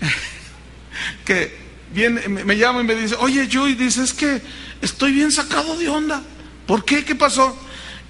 que 1.24 1.56
viene, 1.92 2.28
me 2.28 2.56
llama 2.56 2.80
y 2.80 2.84
me 2.84 2.94
dice, 2.94 3.16
oye 3.18 3.48
Joy, 3.48 3.74
dice, 3.74 4.02
es 4.02 4.12
que 4.12 4.40
estoy 4.82 5.12
bien 5.12 5.32
sacado 5.32 5.76
de 5.76 5.88
onda. 5.88 6.22
¿Por 6.66 6.84
qué? 6.84 7.04
¿Qué 7.04 7.14
pasó? 7.14 7.56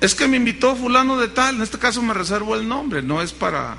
Es 0.01 0.14
que 0.14 0.28
me 0.28 0.36
invitó 0.36 0.76
fulano 0.76 1.18
de 1.18 1.28
tal, 1.28 1.57
en 1.57 1.62
este 1.62 1.78
caso 1.78 2.03
me 2.03 2.14
reservo 2.14 2.55
el 2.55 2.68
nombre, 2.68 3.03
no 3.03 3.20
es 3.20 3.32
para, 3.32 3.76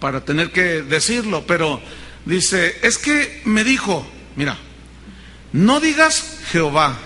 para 0.00 0.24
tener 0.24 0.52
que 0.52 0.82
decirlo, 0.82 1.44
pero 1.46 1.80
dice, 2.24 2.78
es 2.82 2.98
que 2.98 3.42
me 3.44 3.64
dijo, 3.64 4.06
mira, 4.36 4.58
no 5.52 5.80
digas 5.80 6.38
Jehová, 6.50 6.98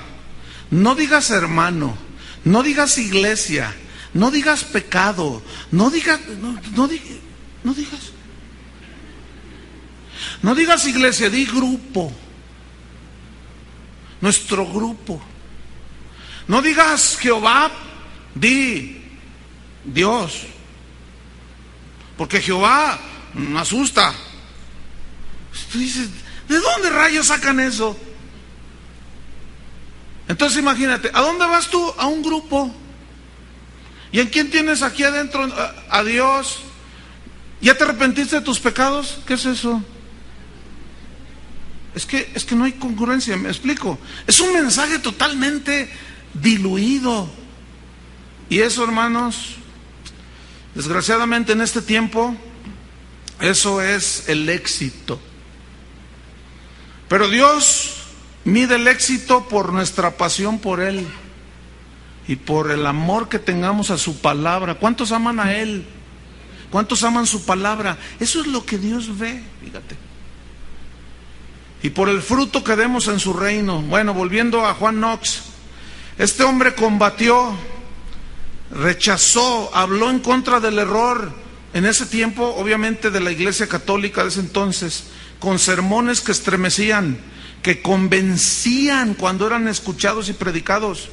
no 0.70 0.94
digas 0.94 1.30
hermano, 1.30 1.96
no 2.44 2.62
digas 2.62 2.98
iglesia, 2.98 3.72
no 4.14 4.30
digas 4.32 4.64
pecado, 4.64 5.42
no 5.70 5.90
digas, 5.90 6.20
no 6.74 6.88
digas 6.88 8.17
no 10.42 10.54
digas 10.54 10.86
iglesia, 10.86 11.30
di 11.30 11.46
grupo. 11.46 12.12
Nuestro 14.20 14.66
grupo. 14.66 15.20
No 16.46 16.62
digas 16.62 17.18
Jehová, 17.20 17.70
di 18.34 19.02
Dios. 19.84 20.46
Porque 22.16 22.40
Jehová 22.40 22.98
me 23.34 23.60
asusta. 23.60 24.12
Tú 25.70 25.78
dices, 25.78 26.08
¿De 26.48 26.58
dónde 26.58 26.90
rayos 26.90 27.26
sacan 27.26 27.60
eso? 27.60 27.96
Entonces 30.26 30.58
imagínate, 30.58 31.10
¿a 31.12 31.20
dónde 31.20 31.46
vas 31.46 31.68
tú? 31.68 31.94
A 31.98 32.06
un 32.06 32.22
grupo. 32.22 32.74
¿Y 34.10 34.20
en 34.20 34.28
quién 34.28 34.50
tienes 34.50 34.82
aquí 34.82 35.04
adentro? 35.04 35.46
A, 35.90 36.02
Dios. 36.02 36.60
¿Ya 37.60 37.76
te 37.76 37.84
arrepentiste 37.84 38.36
de 38.36 38.42
tus 38.42 38.58
pecados? 38.58 39.18
¿Qué 39.26 39.34
es 39.34 39.44
eso? 39.44 39.82
Es 41.98 42.06
que, 42.06 42.30
es 42.32 42.44
que 42.44 42.54
no 42.54 42.62
hay 42.62 42.74
congruencia, 42.74 43.36
me 43.36 43.48
explico. 43.48 43.98
Es 44.24 44.38
un 44.38 44.52
mensaje 44.52 45.00
totalmente 45.00 45.90
diluido. 46.32 47.28
Y 48.48 48.60
eso, 48.60 48.84
hermanos, 48.84 49.56
desgraciadamente 50.76 51.54
en 51.54 51.60
este 51.60 51.82
tiempo, 51.82 52.36
eso 53.40 53.82
es 53.82 54.28
el 54.28 54.48
éxito. 54.48 55.20
Pero 57.08 57.28
Dios 57.28 57.94
mide 58.44 58.76
el 58.76 58.86
éxito 58.86 59.48
por 59.48 59.72
nuestra 59.72 60.16
pasión 60.16 60.60
por 60.60 60.78
Él 60.78 61.04
y 62.28 62.36
por 62.36 62.70
el 62.70 62.86
amor 62.86 63.28
que 63.28 63.40
tengamos 63.40 63.90
a 63.90 63.98
su 63.98 64.20
palabra. 64.20 64.76
¿Cuántos 64.76 65.10
aman 65.10 65.40
a 65.40 65.52
Él? 65.56 65.84
¿Cuántos 66.70 67.02
aman 67.02 67.26
su 67.26 67.44
palabra? 67.44 67.98
Eso 68.20 68.40
es 68.40 68.46
lo 68.46 68.64
que 68.64 68.78
Dios 68.78 69.18
ve, 69.18 69.42
fíjate. 69.64 70.07
Y 71.82 71.90
por 71.90 72.08
el 72.08 72.22
fruto 72.22 72.64
que 72.64 72.76
demos 72.76 73.08
en 73.08 73.20
su 73.20 73.32
reino. 73.32 73.82
Bueno, 73.82 74.14
volviendo 74.14 74.66
a 74.66 74.74
Juan 74.74 74.96
Knox, 74.96 75.42
este 76.18 76.42
hombre 76.42 76.74
combatió, 76.74 77.54
rechazó, 78.72 79.70
habló 79.74 80.10
en 80.10 80.18
contra 80.18 80.58
del 80.60 80.78
error 80.78 81.32
en 81.74 81.84
ese 81.84 82.06
tiempo, 82.06 82.54
obviamente, 82.56 83.10
de 83.10 83.20
la 83.20 83.30
iglesia 83.30 83.68
católica 83.68 84.22
de 84.22 84.30
ese 84.30 84.40
entonces, 84.40 85.04
con 85.38 85.58
sermones 85.58 86.20
que 86.20 86.32
estremecían, 86.32 87.18
que 87.62 87.82
convencían 87.82 89.14
cuando 89.14 89.46
eran 89.46 89.68
escuchados 89.68 90.28
y 90.28 90.32
predicados. 90.32 91.08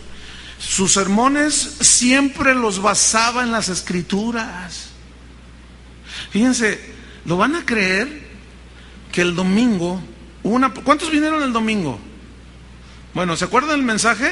Sus 0.57 0.93
sermones 0.93 1.53
siempre 1.82 2.55
los 2.55 2.82
basaba 2.82 3.43
en 3.43 3.51
las 3.51 3.70
escrituras. 3.70 4.88
Fíjense, 6.32 6.80
¿lo 7.26 7.38
van 7.38 7.55
a 7.55 7.66
creer 7.66 8.26
que 9.11 9.22
el 9.22 9.36
domingo, 9.36 10.01
una, 10.51 10.71
¿cuántos 10.71 11.09
vinieron 11.09 11.41
el 11.41 11.51
domingo? 11.51 11.99
Bueno, 13.15 13.35
¿se 13.35 13.45
acuerdan 13.45 13.71
del 13.71 13.83
mensaje? 13.83 14.31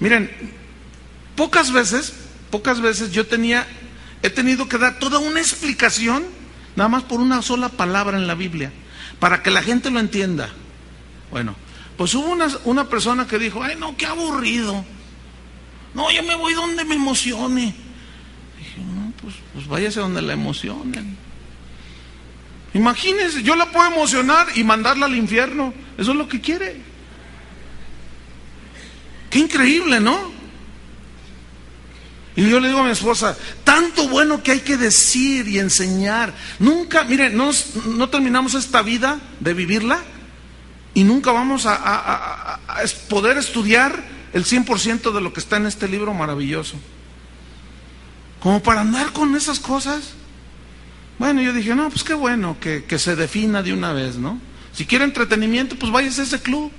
Miren, 0.00 0.30
pocas 1.36 1.72
veces, 1.72 2.12
pocas 2.50 2.80
veces 2.80 3.12
yo 3.12 3.26
tenía, 3.26 3.66
he 4.22 4.30
tenido 4.30 4.68
que 4.68 4.78
dar 4.78 4.98
toda 4.98 5.20
una 5.20 5.38
explicación, 5.38 6.24
nada 6.74 6.88
más 6.88 7.04
por 7.04 7.20
una 7.20 7.40
sola 7.42 7.68
palabra 7.68 8.18
en 8.18 8.26
la 8.26 8.34
Biblia, 8.34 8.72
para 9.20 9.42
que 9.42 9.50
la 9.50 9.62
gente 9.62 9.90
lo 9.90 10.00
entienda. 10.00 10.50
Bueno, 11.30 11.54
pues 11.96 12.14
hubo 12.14 12.26
una, 12.28 12.48
una 12.64 12.88
persona 12.88 13.28
que 13.28 13.38
dijo, 13.38 13.62
ay 13.62 13.76
no, 13.78 13.96
qué 13.96 14.06
aburrido. 14.06 14.84
No, 15.94 16.10
yo 16.10 16.22
me 16.24 16.34
voy 16.34 16.54
donde 16.54 16.84
me 16.84 16.96
emocione. 16.96 17.74
Dije, 18.58 18.80
no, 18.80 19.12
pues, 19.22 19.36
pues 19.54 19.68
váyase 19.68 20.00
donde 20.00 20.20
la 20.20 20.32
emocionen. 20.32 21.16
Imagínense, 22.74 23.42
yo 23.42 23.56
la 23.56 23.70
puedo 23.70 23.86
emocionar 23.90 24.46
y 24.54 24.64
mandarla 24.64 25.06
al 25.06 25.16
infierno. 25.16 25.72
Eso 25.96 26.12
es 26.12 26.16
lo 26.16 26.28
que 26.28 26.40
quiere. 26.40 26.80
Qué 29.30 29.38
increíble, 29.38 30.00
¿no? 30.00 30.32
Y 32.36 32.48
yo 32.48 32.60
le 32.60 32.68
digo 32.68 32.80
a 32.80 32.84
mi 32.84 32.92
esposa, 32.92 33.36
tanto 33.64 34.08
bueno 34.08 34.44
que 34.44 34.52
hay 34.52 34.60
que 34.60 34.76
decir 34.76 35.48
y 35.48 35.58
enseñar. 35.58 36.32
Nunca, 36.60 37.02
mire, 37.02 37.30
no, 37.30 37.50
no 37.86 38.08
terminamos 38.10 38.54
esta 38.54 38.80
vida 38.82 39.18
de 39.40 39.54
vivirla 39.54 40.00
y 40.94 41.02
nunca 41.02 41.32
vamos 41.32 41.64
a, 41.66 42.60
poder 43.08 43.38
estudiar 43.38 44.04
el 44.32 44.44
100% 44.44 45.12
de 45.12 45.20
lo 45.20 45.32
que 45.32 45.40
está 45.40 45.56
en 45.56 45.66
este 45.66 45.88
libro 45.88 46.14
maravilloso. 46.14 46.76
Como 48.40 48.62
para 48.62 48.82
andar 48.82 49.12
con 49.12 49.34
esas 49.34 49.58
cosas. 49.58 50.14
Bueno, 51.18 51.42
yo 51.42 51.52
dije, 51.52 51.74
no, 51.74 51.88
pues 51.90 52.04
qué 52.04 52.14
bueno 52.14 52.56
que, 52.60 52.84
que 52.84 52.98
se 52.98 53.16
defina 53.16 53.62
de 53.62 53.72
una 53.72 53.92
vez, 53.92 54.16
¿no? 54.16 54.40
Si 54.72 54.86
quiere 54.86 55.04
entretenimiento, 55.04 55.76
pues 55.76 55.90
váyase 55.90 56.20
a 56.20 56.24
ese 56.24 56.40
club, 56.40 56.70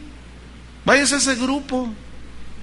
váyase 0.85 1.15
a 1.15 1.17
ese 1.17 1.35
grupo, 1.35 1.93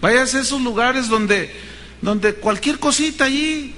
váyase 0.00 0.38
a 0.38 0.40
esos 0.40 0.60
lugares 0.62 1.08
donde, 1.08 1.54
donde 2.00 2.34
cualquier 2.34 2.78
cosita 2.78 3.24
allí 3.24 3.74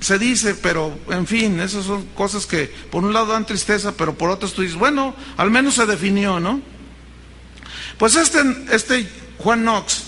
se 0.00 0.18
dice, 0.18 0.54
pero 0.54 0.98
en 1.10 1.26
fin, 1.26 1.60
esas 1.60 1.84
son 1.84 2.06
cosas 2.16 2.46
que 2.46 2.66
por 2.90 3.04
un 3.04 3.12
lado 3.12 3.32
dan 3.32 3.46
tristeza, 3.46 3.92
pero 3.96 4.14
por 4.16 4.30
otro 4.30 4.48
tú 4.48 4.62
dices, 4.62 4.76
bueno, 4.76 5.14
al 5.36 5.50
menos 5.50 5.74
se 5.74 5.86
definió, 5.86 6.40
¿no? 6.40 6.60
Pues 7.98 8.16
este, 8.16 8.40
este 8.72 9.06
Juan 9.38 9.60
Knox 9.60 10.04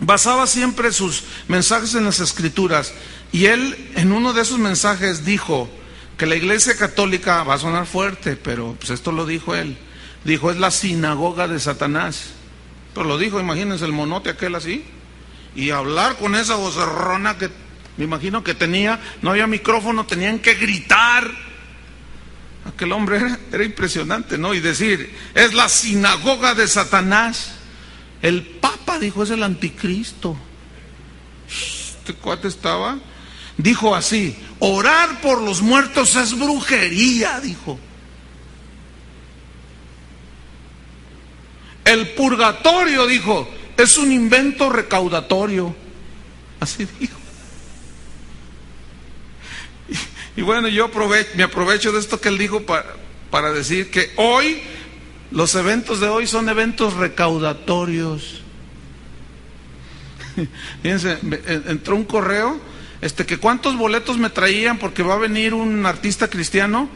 basaba 0.00 0.46
siempre 0.46 0.92
sus 0.92 1.24
mensajes 1.48 1.94
en 1.94 2.04
las 2.04 2.20
escrituras 2.20 2.92
y 3.32 3.46
él 3.46 3.92
en 3.94 4.12
uno 4.12 4.32
de 4.32 4.42
esos 4.42 4.58
mensajes 4.58 5.24
dijo 5.24 5.70
que 6.16 6.26
la 6.26 6.36
iglesia 6.36 6.76
católica 6.76 7.42
va 7.44 7.54
a 7.54 7.58
sonar 7.58 7.86
fuerte, 7.86 8.36
pero 8.36 8.76
pues 8.78 8.90
esto 8.90 9.12
lo 9.12 9.26
dijo 9.26 9.54
él, 9.54 9.76
dijo 10.24 10.50
es 10.50 10.58
la 10.58 10.70
sinagoga 10.70 11.48
de 11.48 11.60
Satanás. 11.60 12.30
Pero 12.94 13.06
lo 13.06 13.18
dijo, 13.18 13.38
imagínense 13.38 13.84
el 13.84 13.92
monote 13.92 14.30
aquel 14.30 14.54
así 14.54 14.84
y 15.54 15.70
hablar 15.70 16.16
con 16.16 16.34
esa 16.34 16.56
vocerrona 16.56 17.36
que 17.36 17.50
me 17.96 18.04
imagino 18.04 18.44
que 18.44 18.54
tenía, 18.54 19.00
no 19.22 19.30
había 19.30 19.46
micrófono, 19.46 20.06
tenían 20.06 20.38
que 20.38 20.54
gritar 20.54 21.30
Aquel 22.66 22.92
hombre 22.92 23.20
era, 23.52 23.64
impresionante, 23.64 24.38
¿no? 24.38 24.52
Y 24.52 24.60
decir, 24.60 25.14
es 25.34 25.54
la 25.54 25.68
sinagoga 25.68 26.54
de 26.54 26.66
Satanás. 26.66 27.52
El 28.22 28.42
Papa 28.42 28.98
dijo, 28.98 29.22
es 29.22 29.30
el 29.30 29.42
anticristo. 29.42 30.36
Este 31.48 32.14
cuate 32.14 32.48
estaba. 32.48 32.98
Dijo 33.58 33.94
así, 33.94 34.36
orar 34.58 35.20
por 35.20 35.40
los 35.40 35.62
muertos 35.62 36.14
es 36.16 36.38
brujería, 36.38 37.40
dijo. 37.40 37.78
El 41.84 42.10
purgatorio, 42.10 43.06
dijo, 43.06 43.48
es 43.76 43.96
un 43.96 44.12
invento 44.12 44.68
recaudatorio. 44.68 45.74
Así 46.60 46.86
dijo. 46.98 47.16
Y 50.36 50.42
bueno, 50.42 50.68
yo 50.68 50.90
me 51.34 51.42
aprovecho 51.42 51.92
de 51.92 51.98
esto 51.98 52.20
que 52.20 52.28
él 52.28 52.36
dijo 52.36 52.66
para, 52.66 52.84
para 53.30 53.52
decir 53.52 53.90
que 53.90 54.12
hoy, 54.16 54.60
los 55.30 55.54
eventos 55.54 56.00
de 56.00 56.08
hoy 56.08 56.26
son 56.26 56.48
eventos 56.50 56.92
recaudatorios. 56.94 58.42
Fíjense, 60.82 61.18
entró 61.68 61.96
un 61.96 62.04
correo, 62.04 62.60
este, 63.00 63.26
que 63.26 63.38
cuántos 63.38 63.76
boletos 63.76 64.18
me 64.18 64.30
traían 64.30 64.78
porque 64.78 65.02
va 65.02 65.14
a 65.14 65.18
venir 65.18 65.54
un 65.54 65.84
artista 65.86 66.28
cristiano, 66.28 66.88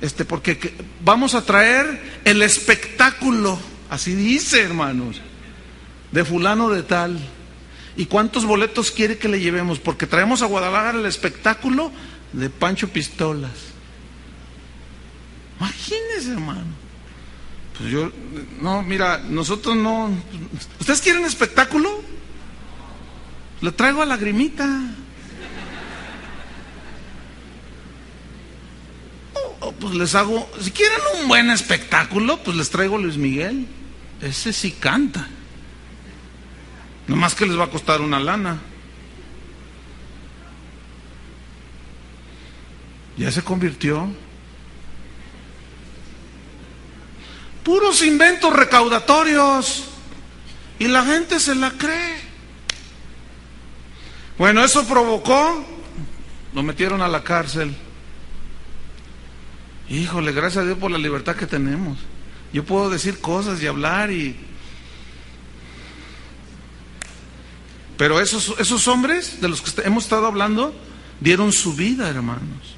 este, 0.00 0.24
porque 0.24 0.74
vamos 1.04 1.34
a 1.34 1.44
traer 1.44 2.20
el 2.24 2.42
espectáculo, 2.42 3.58
así 3.90 4.14
dice 4.14 4.62
hermanos, 4.62 5.20
de 6.12 6.24
fulano 6.24 6.70
de 6.70 6.82
tal. 6.82 7.18
¿Y 7.96 8.06
cuántos 8.06 8.44
boletos 8.44 8.92
quiere 8.92 9.18
que 9.18 9.28
le 9.28 9.40
llevemos? 9.40 9.80
Porque 9.80 10.06
traemos 10.06 10.42
a 10.42 10.46
Guadalajara 10.46 11.00
el 11.00 11.06
espectáculo 11.06 11.90
de 12.32 12.48
Pancho 12.48 12.88
Pistolas. 12.88 13.50
Imagínese, 15.58 16.30
hermano. 16.30 16.88
Pues 17.76 17.90
yo, 17.90 18.12
no, 18.60 18.82
mira, 18.82 19.18
nosotros 19.18 19.74
no. 19.74 20.10
¿Ustedes 20.78 21.00
quieren 21.00 21.24
espectáculo? 21.24 22.02
Le 23.60 23.72
traigo 23.72 24.02
a 24.02 24.06
lagrimita. 24.06 24.68
O, 29.60 29.72
pues 29.72 29.94
les 29.94 30.14
hago, 30.14 30.48
si 30.60 30.70
quieren 30.70 30.98
un 31.20 31.28
buen 31.28 31.50
espectáculo, 31.50 32.38
pues 32.42 32.56
les 32.56 32.70
traigo 32.70 32.98
Luis 32.98 33.16
Miguel. 33.16 33.66
Ese 34.20 34.52
sí 34.52 34.72
canta. 34.72 35.28
Nomás 37.06 37.34
que 37.34 37.46
les 37.46 37.58
va 37.58 37.64
a 37.64 37.70
costar 37.70 38.00
una 38.00 38.20
lana. 38.20 38.58
ya 43.18 43.32
se 43.32 43.42
convirtió. 43.42 44.08
Puros 47.64 48.02
inventos 48.02 48.52
recaudatorios. 48.52 49.84
Y 50.78 50.86
la 50.86 51.04
gente 51.04 51.40
se 51.40 51.56
la 51.56 51.72
cree. 51.72 52.16
Bueno, 54.38 54.64
eso 54.64 54.86
provocó, 54.86 55.64
lo 56.54 56.62
metieron 56.62 57.02
a 57.02 57.08
la 57.08 57.24
cárcel. 57.24 57.76
Híjole, 59.90 60.32
gracias 60.32 60.62
a 60.62 60.66
Dios 60.66 60.78
por 60.78 60.90
la 60.90 60.98
libertad 60.98 61.36
que 61.36 61.46
tenemos. 61.46 61.98
Yo 62.52 62.64
puedo 62.64 62.90
decir 62.90 63.20
cosas 63.20 63.62
y 63.62 63.66
hablar 63.66 64.10
y... 64.10 64.36
Pero 67.96 68.20
esos, 68.20 68.54
esos 68.58 68.86
hombres 68.86 69.40
de 69.40 69.48
los 69.48 69.60
que 69.60 69.82
hemos 69.82 70.04
estado 70.04 70.26
hablando 70.26 70.74
dieron 71.20 71.52
su 71.52 71.74
vida, 71.74 72.08
hermanos. 72.08 72.76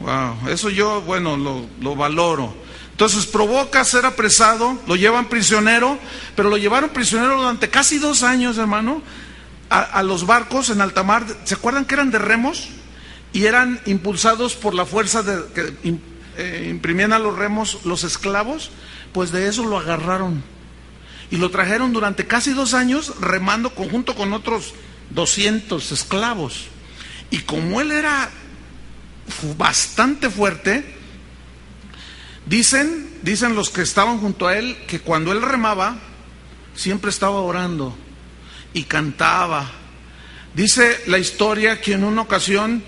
Wow, 0.00 0.48
eso 0.48 0.68
yo, 0.68 1.00
bueno, 1.02 1.36
lo, 1.36 1.96
valoro. 1.96 2.54
Entonces 2.90 3.24
provoca 3.26 3.84
ser 3.84 4.04
apresado, 4.04 4.78
lo 4.86 4.96
llevan 4.96 5.28
prisionero, 5.28 5.98
pero 6.36 6.50
lo 6.50 6.56
llevaron 6.56 6.90
prisionero 6.90 7.38
durante 7.38 7.70
casi 7.70 7.98
dos 7.98 8.22
años, 8.22 8.58
hermano, 8.58 9.00
a, 9.70 10.02
los 10.02 10.26
barcos 10.26 10.70
en 10.70 10.80
alta 10.80 11.02
mar. 11.02 11.24
¿Se 11.44 11.54
acuerdan 11.54 11.84
que 11.84 11.94
eran 11.94 12.10
de 12.10 12.18
remos? 12.18 12.68
Y 13.32 13.46
eran 13.46 13.80
impulsados 13.86 14.54
por 14.54 14.74
la 14.74 14.84
fuerza 14.84 15.22
de, 15.22 15.42
que 15.54 15.98
eh, 16.36 16.68
imprimían 16.70 17.12
a 17.12 17.18
los 17.18 17.36
remos 17.36 17.80
los 17.84 18.04
esclavos. 18.04 18.70
Pues 19.12 19.32
de 19.32 19.48
eso 19.48 19.64
lo 19.64 19.78
agarraron. 19.78 20.42
Y 21.30 21.36
lo 21.36 21.50
trajeron 21.50 21.92
durante 21.92 22.26
casi 22.26 22.52
dos 22.52 22.74
años 22.74 23.14
remando 23.20 23.74
conjunto 23.74 24.14
con 24.14 24.32
otros 24.32 24.74
200 25.10 25.92
esclavos. 25.92 26.66
Y 27.30 27.38
como 27.38 27.80
él 27.80 27.92
era 27.92 28.30
bastante 29.56 30.28
fuerte, 30.28 30.84
dicen, 32.46 33.18
dicen 33.22 33.54
los 33.54 33.70
que 33.70 33.82
estaban 33.82 34.18
junto 34.18 34.46
a 34.46 34.58
él, 34.58 34.76
que 34.86 35.00
cuando 35.00 35.32
él 35.32 35.40
remaba, 35.40 35.96
siempre 36.74 37.10
estaba 37.10 37.40
orando 37.40 37.96
y 38.74 38.84
cantaba. 38.84 39.70
Dice 40.54 41.00
la 41.06 41.18
historia 41.18 41.80
que 41.80 41.94
en 41.94 42.04
una 42.04 42.22
ocasión, 42.22 42.82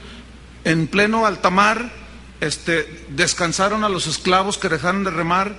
en 0.64 0.86
pleno 0.86 1.26
altamar, 1.26 1.92
este, 2.40 3.06
descansaron 3.10 3.84
a 3.84 3.88
los 3.88 4.06
esclavos 4.06 4.58
que 4.58 4.68
dejaron 4.68 5.04
de 5.04 5.10
remar 5.10 5.54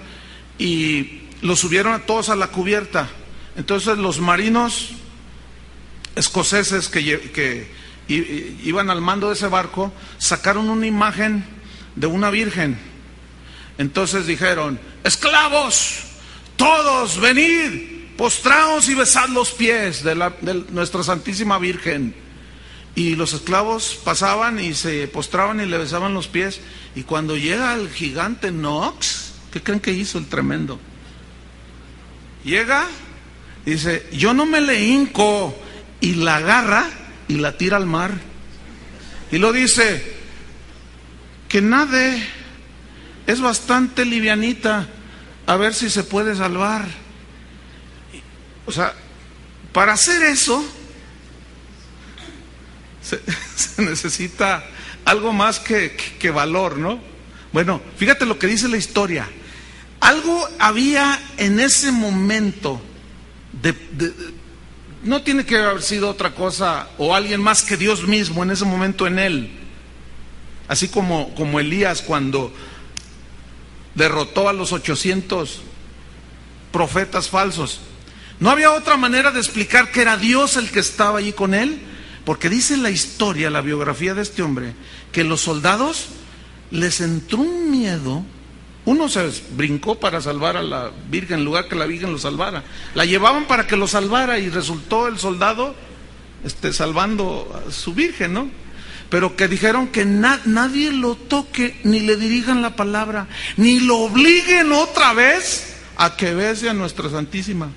y 0.58 1.22
los 1.42 1.60
subieron 1.60 1.94
a 1.94 2.06
todos 2.06 2.30
a 2.30 2.36
la 2.36 2.48
cubierta. 2.48 3.08
Entonces 3.56 3.98
los 3.98 4.20
marinos 4.20 4.92
escoceses 6.16 6.90
que, 6.90 7.68
iban 8.08 8.90
al 8.90 9.02
mando 9.02 9.28
de 9.28 9.34
ese 9.34 9.48
barco, 9.48 9.94
sacaron 10.18 10.70
una 10.70 10.88
imagen 10.88 11.46
de 11.96 12.08
una 12.08 12.30
virgen. 12.30 12.78
Entonces 13.78 14.26
dijeron, 14.26 14.80
esclavos, 15.04 16.00
todos, 16.56 17.20
venid, 17.20 18.16
postraos 18.18 18.88
y 18.90 18.96
besad 18.96 19.30
los 19.30 19.52
pies 19.52 20.04
de, 20.04 20.16
la, 20.16 20.30
de 20.42 20.66
nuestra 20.70 21.04
Santísima 21.04 21.58
Virgen. 21.60 22.25
Y 22.96 23.16
los 23.16 23.34
esclavos 23.34 24.00
pasaban 24.04 24.60
y 24.60 24.74
se 24.74 25.08
postraban 25.08 25.60
y 25.60 25.66
le 25.66 25.78
besaban 25.78 26.14
los 26.14 26.28
pies. 26.28 26.62
Y 26.96 27.04
cuando 27.04 27.36
llega 27.36 27.74
el 27.74 27.90
gigante 27.90 28.52
Nox, 28.52 29.34
¿qué 29.52 29.62
creen 29.62 29.82
que 29.82 29.92
hizo 29.92 30.18
el 30.18 30.28
tremendo? 30.28 30.80
Llega, 32.46 32.88
dice, 33.66 34.08
yo 34.14 34.34
no 34.34 34.46
me 34.46 34.62
le 34.62 34.82
hinco, 34.86 35.54
y 36.06 36.14
la 36.14 36.38
agarra 36.38 36.88
y 37.28 37.36
la 37.36 37.58
tira 37.58 37.78
al 37.78 37.86
mar. 37.86 38.12
Y 39.32 39.40
lo 39.40 39.52
dice, 39.52 40.16
que 41.50 41.62
nade, 41.62 42.24
es 43.26 43.42
bastante 43.42 44.06
livianita, 44.06 44.88
a 45.48 45.56
ver 45.58 45.74
si 45.74 45.90
se 45.90 46.04
puede 46.04 46.36
salvar. 46.36 46.86
O 48.68 48.72
sea, 48.72 48.94
para 49.74 49.94
hacer 49.94 50.22
eso 50.24 50.64
se, 53.56 53.82
necesita 53.82 54.66
algo 55.06 55.34
más 55.34 55.60
que, 55.60 56.32
valor, 56.32 56.78
¿no? 56.78 57.00
Bueno, 57.52 57.82
fíjate 57.98 58.26
lo 58.26 58.40
que 58.40 58.48
dice 58.48 58.68
la 58.68 58.78
historia. 58.78 59.30
Algo 60.00 60.48
había 60.60 61.20
en 61.38 61.60
ese 61.60 61.92
momento 61.92 62.82
no 65.04 65.22
tiene 65.22 65.46
que 65.46 65.58
haber 65.58 65.82
sido 65.82 66.10
otra 66.10 66.34
cosa 66.34 66.90
o 66.98 67.16
alguien 67.16 67.42
más 67.42 67.62
que 67.62 67.78
Dios 67.78 68.08
mismo 68.08 68.44
en 68.44 68.52
ese 68.52 68.66
momento 68.66 69.08
en 69.08 69.20
él. 69.20 69.52
Así 70.68 70.88
como, 70.88 71.34
como 71.36 71.60
Elías 71.60 72.02
cuando 72.02 72.52
derrotó 73.94 74.50
a 74.50 74.54
los 74.54 74.74
800 74.74 75.62
profetas 76.72 77.30
falsos. 77.30 77.80
No 78.40 78.50
había 78.50 78.72
otra 78.72 78.98
manera 78.98 79.32
de 79.32 79.40
explicar 79.40 79.92
que 79.92 80.02
era 80.02 80.18
Dios 80.18 80.58
el 80.58 80.70
que 80.70 80.80
estaba 80.80 81.20
allí 81.20 81.32
con 81.32 81.54
él, 81.54 81.80
porque 82.26 82.50
dice 82.50 82.78
la 82.78 82.90
historia, 82.90 83.50
la 83.50 83.62
biografía 83.62 84.14
de 84.14 84.22
este 84.22 84.42
hombre, 84.42 84.74
que 85.12 85.24
los 85.24 85.42
soldados 85.42 86.08
les 86.72 87.02
entró 87.02 87.40
un 87.40 87.72
miedo 87.72 88.24
uno 88.86 89.10
se 89.10 89.28
brincó 89.52 90.00
para 90.00 90.22
salvar 90.22 90.58
a 90.58 90.62
la 90.62 90.92
Virgen 91.10 91.40
en 91.40 91.46
lugar 91.46 91.68
que 91.68 91.76
la 91.76 91.88
Virgen 91.88 92.12
lo 92.12 92.20
salvara. 92.20 92.64
La 92.94 93.04
llevaban 93.04 93.46
para 93.46 93.66
que 93.66 93.76
lo 93.76 93.88
salvara 93.88 94.38
y 94.38 94.50
resultó 94.50 95.08
el 95.08 95.18
soldado 95.18 95.76
este, 96.44 96.72
salvando 96.72 97.64
a 97.68 97.72
su 97.72 97.96
Virgen, 97.96 98.34
¿no? 98.34 98.50
Pero 99.10 99.36
que 99.36 99.48
dijeron 99.48 99.88
que 99.88 100.06
nadie 100.06 100.92
lo 100.92 101.16
toque, 101.16 101.80
ni 101.84 102.00
le 102.00 102.16
dirijan 102.16 102.62
la 102.62 102.76
palabra, 102.76 103.28
ni 103.58 103.80
lo 103.80 103.98
obliguen 103.98 104.72
otra 104.72 105.14
vez 105.14 105.78
a 105.98 106.16
que 106.16 106.36
bese 106.36 106.70
a 106.70 106.74
nuestra 106.74 107.10
Santísima. 107.10 107.70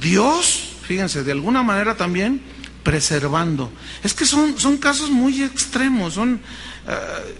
Dios, 0.00 0.76
fíjense, 0.82 1.24
de 1.24 1.32
alguna 1.32 1.62
manera 1.62 1.96
también 1.96 2.42
preservando. 2.86 3.72
Es 4.04 4.14
que 4.14 4.24
son, 4.24 4.56
son 4.60 4.76
casos 4.78 5.10
muy 5.10 5.42
extremos, 5.42 6.14
son... 6.14 6.40
Eh, 6.86 7.34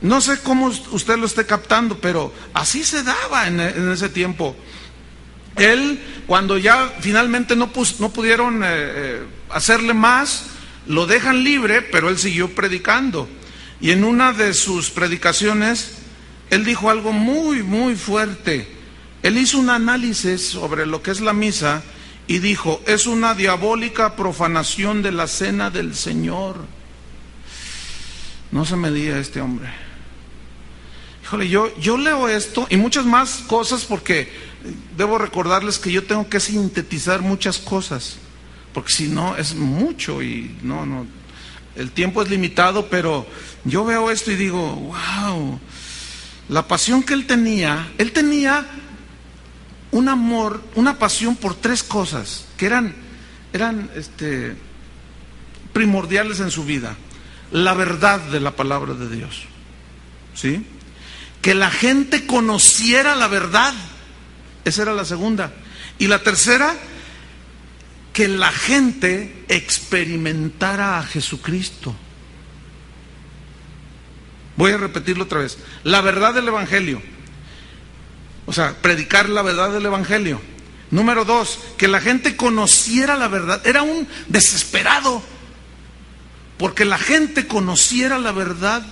no 0.00 0.22
sé 0.22 0.38
cómo 0.42 0.68
usted 0.68 1.18
lo 1.18 1.26
esté 1.26 1.44
captando, 1.44 2.00
pero 2.00 2.32
así 2.54 2.82
se 2.82 3.02
daba 3.02 3.48
en, 3.48 3.60
ese 3.60 4.08
tiempo. 4.08 4.56
Él, 5.56 6.00
cuando 6.26 6.56
ya 6.56 6.90
finalmente 7.00 7.54
no, 7.54 7.70
pudieron 7.70 8.64
eh, 8.64 8.66
eh, 8.70 9.22
hacerle 9.50 9.92
más, 9.92 10.46
lo 10.86 11.06
dejan 11.06 11.44
libre, 11.44 11.82
pero 11.82 12.08
él 12.08 12.16
siguió 12.16 12.54
predicando. 12.54 13.28
Y 13.78 13.90
en 13.90 14.04
una 14.04 14.32
de 14.32 14.54
sus 14.54 14.88
predicaciones, 14.88 15.98
él 16.48 16.64
dijo 16.64 16.88
algo 16.88 17.12
muy, 17.12 17.62
muy 17.62 17.94
fuerte. 17.94 18.66
Él 19.22 19.36
hizo 19.36 19.58
un 19.58 19.68
análisis 19.68 20.40
sobre 20.40 20.86
lo 20.86 21.02
que 21.02 21.10
es 21.10 21.20
la 21.20 21.34
misa 21.34 21.82
y 22.26 22.38
dijo, 22.38 22.80
es 22.86 23.06
una 23.06 23.34
diabólica 23.34 24.16
profanación 24.16 25.02
de 25.02 25.12
la 25.12 25.26
cena 25.26 25.70
del 25.70 25.94
Señor. 25.94 26.56
No 28.52 28.64
se 28.64 28.76
me 28.76 28.90
diga 28.90 29.18
este 29.18 29.40
hombre 29.40 29.70
yo, 31.38 31.74
yo 31.78 31.96
leo 31.96 32.28
esto 32.28 32.66
y 32.70 32.76
muchas 32.76 33.04
más 33.04 33.44
cosas 33.46 33.84
porque 33.84 34.28
debo 34.96 35.18
recordarles 35.18 35.78
que 35.78 35.92
yo 35.92 36.04
tengo 36.04 36.28
que 36.28 36.40
sintetizar 36.40 37.22
muchas 37.22 37.58
cosas, 37.58 38.16
porque 38.74 38.92
si 38.92 39.08
no 39.08 39.36
es 39.36 39.54
mucho 39.54 40.22
y 40.22 40.56
no, 40.62 40.84
no, 40.84 41.06
el 41.76 41.92
tiempo 41.92 42.22
es 42.22 42.30
limitado, 42.30 42.88
pero 42.88 43.26
yo 43.64 43.84
veo 43.84 44.10
esto 44.10 44.32
y 44.32 44.36
digo, 44.36 44.74
wow, 44.74 45.60
la 46.48 46.66
pasión 46.66 47.02
que 47.02 47.14
él 47.14 47.26
tenía, 47.26 47.92
él 47.96 48.12
tenía 48.12 48.66
un 49.92 50.08
amor, 50.08 50.62
una 50.74 50.98
pasión 50.98 51.36
por 51.36 51.54
tres 51.54 51.82
cosas 51.82 52.46
que 52.56 52.66
eran, 52.66 52.94
eran 53.52 53.90
este, 53.94 54.56
primordiales 55.72 56.40
en 56.40 56.50
su 56.50 56.64
vida. 56.64 56.96
La 57.52 57.74
verdad 57.74 58.20
de 58.20 58.40
la 58.40 58.54
palabra 58.56 58.94
de 58.94 59.08
Dios. 59.08 59.44
¿Sí? 60.34 60.64
que 61.42 61.54
la 61.54 61.70
gente 61.70 62.26
conociera 62.26 63.14
la 63.16 63.28
verdad. 63.28 63.74
Esa 64.64 64.82
era 64.82 64.94
la 64.94 65.04
segunda. 65.04 65.52
Y 65.98 66.06
la 66.06 66.22
tercera, 66.22 66.74
que 68.12 68.28
la 68.28 68.52
gente 68.52 69.44
experimentara 69.48 70.98
a 70.98 71.02
Jesucristo. 71.02 71.94
Voy 74.56 74.72
a 74.72 74.78
repetirlo 74.78 75.24
otra 75.24 75.40
vez. 75.40 75.58
La 75.84 76.00
verdad 76.02 76.34
del 76.34 76.48
Evangelio. 76.48 77.02
O 78.50 78.52
sea, 78.52 78.74
predicar 78.82 79.28
la 79.28 79.42
verdad 79.42 79.72
del 79.72 79.86
Evangelio. 79.86 80.40
Número 80.90 81.24
dos, 81.24 81.60
que 81.78 81.86
la 81.86 82.00
gente 82.00 82.34
conociera 82.34 83.14
la 83.16 83.28
verdad. 83.28 83.64
Era 83.64 83.82
un 83.82 84.08
desesperado. 84.26 85.22
Porque 86.58 86.84
la 86.84 86.98
gente 86.98 87.46
conociera 87.46 88.18
la 88.18 88.32
verdad 88.32 88.84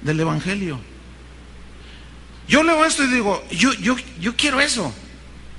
del 0.00 0.18
Evangelio. 0.18 0.80
Yo 2.48 2.64
leo 2.64 2.84
esto 2.84 3.04
y 3.04 3.06
digo, 3.06 3.44
yo, 3.52 3.72
yo, 3.74 3.94
yo 4.18 4.34
quiero 4.34 4.60
eso. 4.60 4.92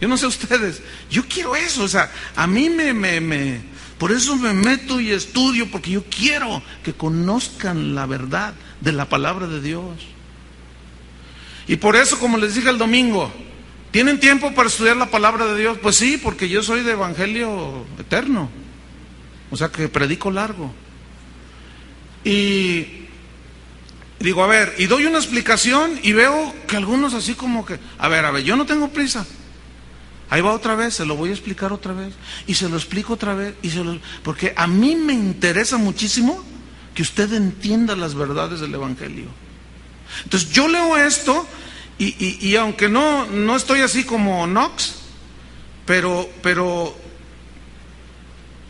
Yo 0.01 0.09
no 0.09 0.17
sé 0.17 0.27
ustedes, 0.27 0.81
yo 1.09 1.23
quiero 1.25 1.55
eso. 1.55 1.83
O 1.83 1.87
sea, 1.87 2.11
a 2.35 2.47
mí 2.47 2.69
me, 2.69 2.91
me, 2.91 3.21
me, 3.21 3.61
por 3.97 4.11
eso 4.11 4.35
me 4.35 4.53
meto 4.53 4.99
y 4.99 5.11
estudio, 5.11 5.71
porque 5.71 5.91
yo 5.91 6.03
quiero 6.03 6.61
que 6.83 6.91
conozcan 6.91 7.95
la 7.95 8.05
verdad 8.07 8.55
de 8.81 8.91
la 8.91 9.07
palabra 9.07 9.47
de 9.47 9.61
Dios. 9.61 10.10
Y 11.71 11.77
por 11.77 11.95
eso, 11.95 12.19
como 12.19 12.37
les 12.37 12.53
dije 12.53 12.69
el 12.69 12.77
domingo, 12.77 13.31
¿tienen 13.91 14.19
tiempo 14.19 14.53
para 14.53 14.67
estudiar 14.67 14.97
la 14.97 15.09
palabra 15.09 15.45
de 15.45 15.57
Dios? 15.57 15.77
Pues 15.81 15.95
sí, 15.95 16.19
porque 16.21 16.49
yo 16.49 16.61
soy 16.61 16.81
de 16.83 16.91
evangelio 16.91 17.85
eterno. 17.97 18.49
O 19.49 19.55
sea 19.55 19.69
que 19.69 19.87
predico 19.87 20.31
largo. 20.31 20.73
Y 22.25 23.07
digo, 24.19 24.43
a 24.43 24.47
ver, 24.47 24.75
y 24.79 24.87
doy 24.87 25.05
una 25.05 25.19
explicación 25.19 25.97
y 26.03 26.11
veo 26.11 26.53
que 26.67 26.75
algunos 26.75 27.13
así 27.13 27.35
como 27.35 27.65
que, 27.65 27.79
a 27.97 28.09
ver, 28.09 28.25
a 28.25 28.31
ver, 28.31 28.43
yo 28.43 28.57
no 28.57 28.65
tengo 28.65 28.89
prisa. 28.89 29.25
Ahí 30.29 30.41
va 30.41 30.51
otra 30.51 30.75
vez, 30.75 30.95
se 30.95 31.05
lo 31.05 31.15
voy 31.15 31.29
a 31.29 31.33
explicar 31.33 31.71
otra 31.71 31.93
vez 31.93 32.13
y 32.47 32.53
se 32.53 32.67
lo 32.67 32.75
explico 32.75 33.13
otra 33.13 33.33
vez 33.33 33.55
y 33.61 33.69
se 33.69 33.81
lo 33.81 33.97
porque 34.23 34.53
a 34.57 34.67
mí 34.67 34.97
me 34.97 35.13
interesa 35.13 35.77
muchísimo 35.77 36.43
que 36.93 37.01
usted 37.01 37.31
entienda 37.31 37.95
las 37.95 38.13
verdades 38.13 38.59
del 38.59 38.73
evangelio. 38.73 39.27
Entonces 40.23 40.51
yo 40.51 40.67
leo 40.67 40.97
esto 40.97 41.47
y, 41.97 42.55
aunque 42.55 42.89
no, 42.89 43.27
no 43.27 43.55
estoy 43.55 43.81
así 43.81 44.03
como 44.03 44.47
Knox, 44.47 44.95
pero, 45.85 46.27
pero 46.41 46.95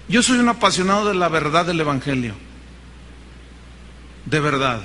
yo 0.10 0.22
soy 0.22 0.40
un 0.40 0.50
apasionado 0.50 1.08
de 1.08 1.16
la 1.16 1.30
verdad 1.30 1.66
del 1.66 1.80
Evangelio. 1.80 2.36
De 4.26 4.40
verdad. 4.42 4.82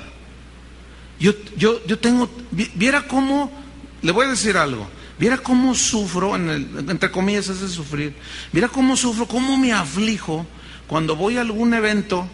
Yo, 1.19 1.33
yo, 1.57 1.85
yo 1.85 1.99
tengo, 1.99 2.29
viera 2.51 3.07
cómo, 3.07 3.51
le 4.01 4.11
voy 4.13 4.27
a 4.27 4.29
decir 4.29 4.55
algo, 4.55 4.87
viera 5.19 5.37
cómo 5.37 5.75
sufro, 5.75 6.35
en 6.35 6.49
el, 6.49 6.89
entre 6.89 7.11
comillas 7.11 7.49
es 7.49 7.59
de 7.59 7.67
sufrir, 7.67 8.15
viera 8.53 8.69
cómo 8.69 8.95
sufro, 8.95 9.27
cómo 9.27 9.57
me 9.57 9.73
aflijo 9.73 10.45
cuando 10.87 11.15
voy 11.15 11.37
a 11.37 11.41
algún 11.41 11.73
evento, 11.73 12.27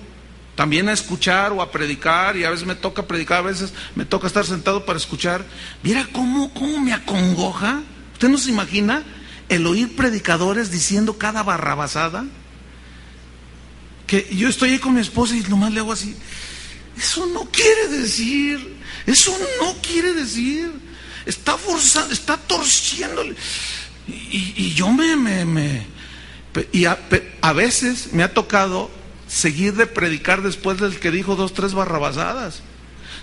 también 0.56 0.90
a 0.90 0.94
escuchar 0.94 1.52
o 1.52 1.62
a 1.62 1.72
predicar, 1.72 2.38
y 2.38 2.44
a 2.44 2.50
veces 2.50 2.66
me 2.66 2.76
toca 2.76 3.08
predicar, 3.08 3.40
a 3.40 3.48
veces 3.48 3.74
me 3.96 4.06
toca 4.06 4.28
estar 4.28 4.46
sentado 4.46 4.86
para 4.86 4.98
escuchar, 4.98 5.46
viera 5.82 6.08
cómo, 6.12 6.54
cómo 6.54 6.80
me 6.80 6.94
acongoja, 6.94 7.82
usted 8.14 8.30
no 8.30 8.38
se 8.38 8.50
imagina 8.50 9.04
el 9.50 9.66
oír 9.66 9.96
predicadores 9.96 10.72
diciendo 10.72 11.18
cada 11.18 11.44
barrabasada, 11.44 12.26
que 14.08 14.28
yo 14.32 14.50
estoy 14.50 14.72
ahí 14.72 14.80
con 14.80 14.94
mi 14.94 15.02
esposa 15.02 15.36
y 15.36 15.42
nomás 15.42 15.74
le 15.74 15.80
hago 15.80 15.94
así, 15.94 16.16
eso 16.98 17.26
no 17.28 17.46
quiere 17.46 17.88
decir, 17.88 18.78
eso 19.06 19.36
no 19.60 19.76
quiere 19.82 20.14
decir. 20.14 20.72
Está 21.26 21.58
forzando, 21.58 22.14
está 22.14 22.38
torciéndole. 22.38 23.36
Y, 24.08 24.74
yo 24.74 24.92
me, 24.92 25.16
me, 25.16 25.86
y 26.72 26.86
a, 26.86 27.00
a, 27.42 27.54
veces 27.54 28.12
me 28.12 28.24
ha 28.24 28.34
tocado 28.34 28.92
seguir 29.34 29.74
de 29.74 29.88
predicar 29.88 30.44
después 30.44 30.80
del 30.80 31.00
que 31.00 31.10
dijo 31.10 31.36
dos, 31.36 31.54
tres 31.54 31.74
barrabasadas. 31.74 32.62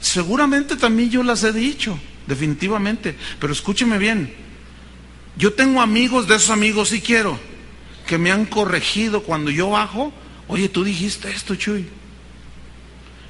Seguramente 0.00 0.76
también 0.76 1.10
yo 1.10 1.22
las 1.22 1.44
he 1.44 1.52
dicho, 1.52 1.98
definitivamente. 2.26 3.16
Pero 3.38 3.52
escúcheme 3.52 3.98
bien. 3.98 4.34
Yo 5.36 5.52
tengo 5.52 5.80
amigos, 5.80 6.26
de 6.26 6.34
esos 6.34 6.50
amigos 6.50 6.88
sí 6.88 7.00
quiero, 7.00 7.38
que 8.06 8.18
me 8.18 8.32
han 8.32 8.44
corregido 8.44 9.22
cuando 9.22 9.52
yo 9.52 9.70
bajo. 9.70 10.12
Oye, 10.48 10.68
tú 10.68 10.82
dijiste 10.82 11.30
esto, 11.30 11.54
Chuy. 11.54 11.86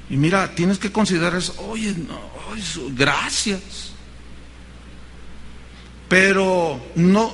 Y 0.09 0.17
mira, 0.17 0.55
tienes 0.55 0.79
que 0.79 0.91
considerar 0.91 1.35
eso. 1.35 1.53
Oye, 1.69 1.93
no, 1.93 2.19
gracias. 2.95 3.91
Pero 6.09 6.83
no, 6.95 7.33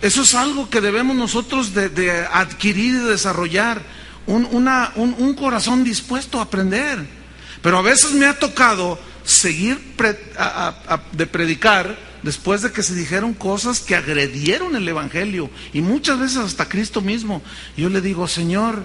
eso 0.00 0.22
es 0.22 0.34
algo 0.34 0.70
que 0.70 0.80
debemos 0.80 1.16
nosotros 1.16 1.74
de, 1.74 2.26
adquirir 2.32 2.94
y 2.94 3.08
desarrollar. 3.08 3.82
Un, 4.28 4.44
un, 4.94 5.34
corazón 5.34 5.84
dispuesto 5.84 6.38
a 6.38 6.42
aprender. 6.42 6.98
Pero 7.62 7.78
a 7.78 7.82
veces 7.82 8.12
me 8.12 8.26
ha 8.26 8.38
tocado 8.38 8.98
seguir 9.24 9.80
de 11.12 11.26
predicar 11.26 11.96
después 12.22 12.62
de 12.62 12.70
que 12.70 12.82
se 12.82 12.94
dijeron 12.94 13.32
cosas 13.32 13.80
que 13.80 13.96
agredieron 13.96 14.76
el 14.76 14.86
Evangelio 14.86 15.50
y 15.72 15.80
muchas 15.80 16.18
veces 16.18 16.38
hasta 16.38 16.68
Cristo 16.68 17.00
mismo. 17.00 17.42
yo 17.76 17.88
le 17.88 18.00
digo, 18.00 18.28
Señor, 18.28 18.82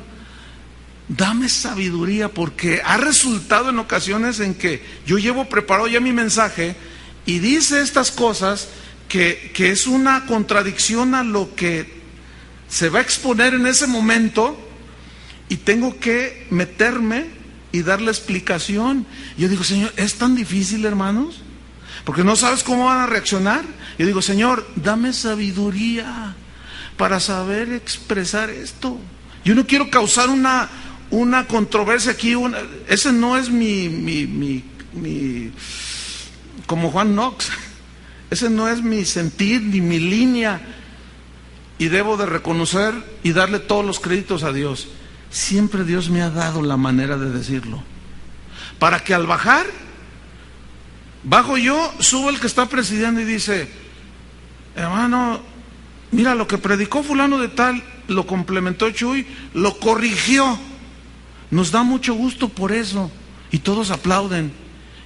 dame 1.10 1.50
sabiduría 1.50 2.30
porque 2.30 2.82
ha 2.84 2.98
resultado 2.98 3.70
en 3.70 3.80
ocasiones 3.80 4.40
en 4.40 4.56
que 4.56 4.82
yo 5.06 5.18
llevo 5.18 5.50
preparado 5.50 5.88
ya 5.88 6.00
mi 6.00 6.14
mensaje 6.14 6.76
y 7.26 7.40
dice 7.40 7.82
estas 7.82 8.12
cosas 8.12 8.70
que, 9.10 9.52
que, 9.54 9.72
es 9.72 9.88
una 9.88 10.26
contradicción 10.26 11.14
a 11.16 11.24
lo 11.24 11.54
que 11.56 12.02
se 12.70 12.90
va 12.90 13.00
a 13.00 13.02
exponer 13.02 13.54
en 13.54 13.68
ese 13.68 13.88
momento 13.88 14.58
y 15.54 15.58
tengo 15.58 16.00
que 16.00 16.48
meterme 16.50 17.26
y 17.72 17.84
darle 17.84 18.10
explicación. 18.10 19.06
Yo 19.38 19.48
digo, 19.48 19.64
Señor, 19.64 19.94
¿es 19.98 20.16
tan 20.16 20.34
difícil, 20.34 20.84
hermanos? 20.84 21.44
Porque 22.06 22.24
no 22.24 22.36
sabes 22.36 22.64
cómo 22.64 22.86
van 22.86 23.02
a 23.02 23.06
reaccionar. 23.06 23.64
Yo 24.00 24.08
digo, 24.08 24.24
Señor, 24.24 24.68
dame 24.76 25.14
sabiduría 25.14 26.34
para 26.98 27.20
saber 27.20 27.72
expresar 27.72 28.50
esto. 28.50 28.98
Yo 29.46 29.54
no 29.54 29.68
quiero 29.68 29.92
causar 29.92 30.30
una, 30.30 30.72
una 31.12 31.46
controversia 31.46 32.14
aquí, 32.14 32.34
ese 32.88 33.14
no 33.14 33.38
es 33.38 33.52
mi, 33.52 33.90
mi, 33.90 34.26
mi, 34.26 35.52
como 36.66 36.90
Juan 36.90 37.12
Knox, 37.12 37.52
ese 38.32 38.50
no 38.50 38.70
es 38.70 38.82
mi 38.82 39.06
sentir 39.06 39.62
ni 39.62 39.82
mi 39.82 40.00
línea. 40.00 40.62
Y 41.78 41.90
debo 41.90 42.18
de 42.18 42.26
reconocer 42.26 42.96
y 43.22 43.34
darle 43.34 43.60
todos 43.60 43.86
los 43.86 44.00
créditos 44.00 44.42
a 44.42 44.52
Dios. 44.52 44.88
Siempre 45.34 45.84
Dios 45.84 46.12
me 46.12 46.22
ha 46.22 46.30
dado 46.30 46.62
la 46.62 46.78
manera 46.78 47.18
de 47.18 47.32
decirlo. 47.32 47.82
Para 48.78 49.04
que 49.04 49.16
al 49.16 49.26
bajar, 49.26 49.66
bajo 51.24 51.58
yo, 51.58 51.92
subo 51.98 52.30
el 52.30 52.40
que 52.40 52.46
está 52.46 52.70
presidiendo 52.70 53.20
y 53.20 53.24
dice, 53.24 53.68
hermano, 54.76 55.42
mira 56.12 56.36
lo 56.36 56.48
que 56.48 56.60
predicó 56.60 57.02
fulano 57.02 57.40
de 57.40 57.48
tal, 57.48 57.84
lo 58.08 58.28
complementó 58.28 58.92
Chuy, 58.92 59.26
lo 59.56 59.80
corrigió. 59.80 60.60
Nos 61.50 61.72
da 61.72 61.82
mucho 61.82 62.14
gusto 62.14 62.50
por 62.50 62.72
eso. 62.72 63.10
Y 63.50 63.58
todos 63.58 63.90
aplauden. 63.90 64.52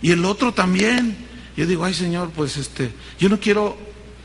Y 0.01 0.11
el 0.11 0.25
otro 0.25 0.53
también. 0.53 1.15
Yo 1.55 1.65
digo, 1.65 1.85
ay 1.85 1.93
Señor, 1.93 2.31
pues 2.31 2.57
este, 2.57 2.91
yo 3.17 3.29
no 3.29 3.39
quiero 3.39 3.77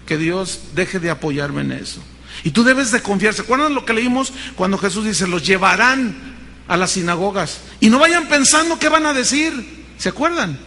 que 0.05 0.19
Dios 0.19 0.63
deje 0.75 0.99
de 0.99 1.11
apoyarme 1.11 1.61
en 1.61 1.71
eso. 1.71 2.03
Y 2.45 2.51
tú 2.51 2.64
debes 2.64 2.90
de 2.90 3.03
confiar. 3.03 3.34
¿Se 3.34 3.43
acuerdan 3.43 3.74
lo 3.74 3.84
que 3.84 3.93
leímos 3.93 4.32
cuando 4.57 4.78
Jesús 4.78 5.05
dice, 5.05 5.26
los 5.26 5.47
llevarán 5.47 6.36
a 6.68 6.76
las 6.76 6.93
sinagogas? 6.93 7.61
Y 7.80 7.88
no 7.88 7.99
vayan 7.99 8.28
pensando 8.28 8.78
qué 8.78 8.88
van 8.88 9.07
a 9.07 9.12
decir. 9.12 9.84
¿Se 9.99 10.09
acuerdan? 10.09 10.59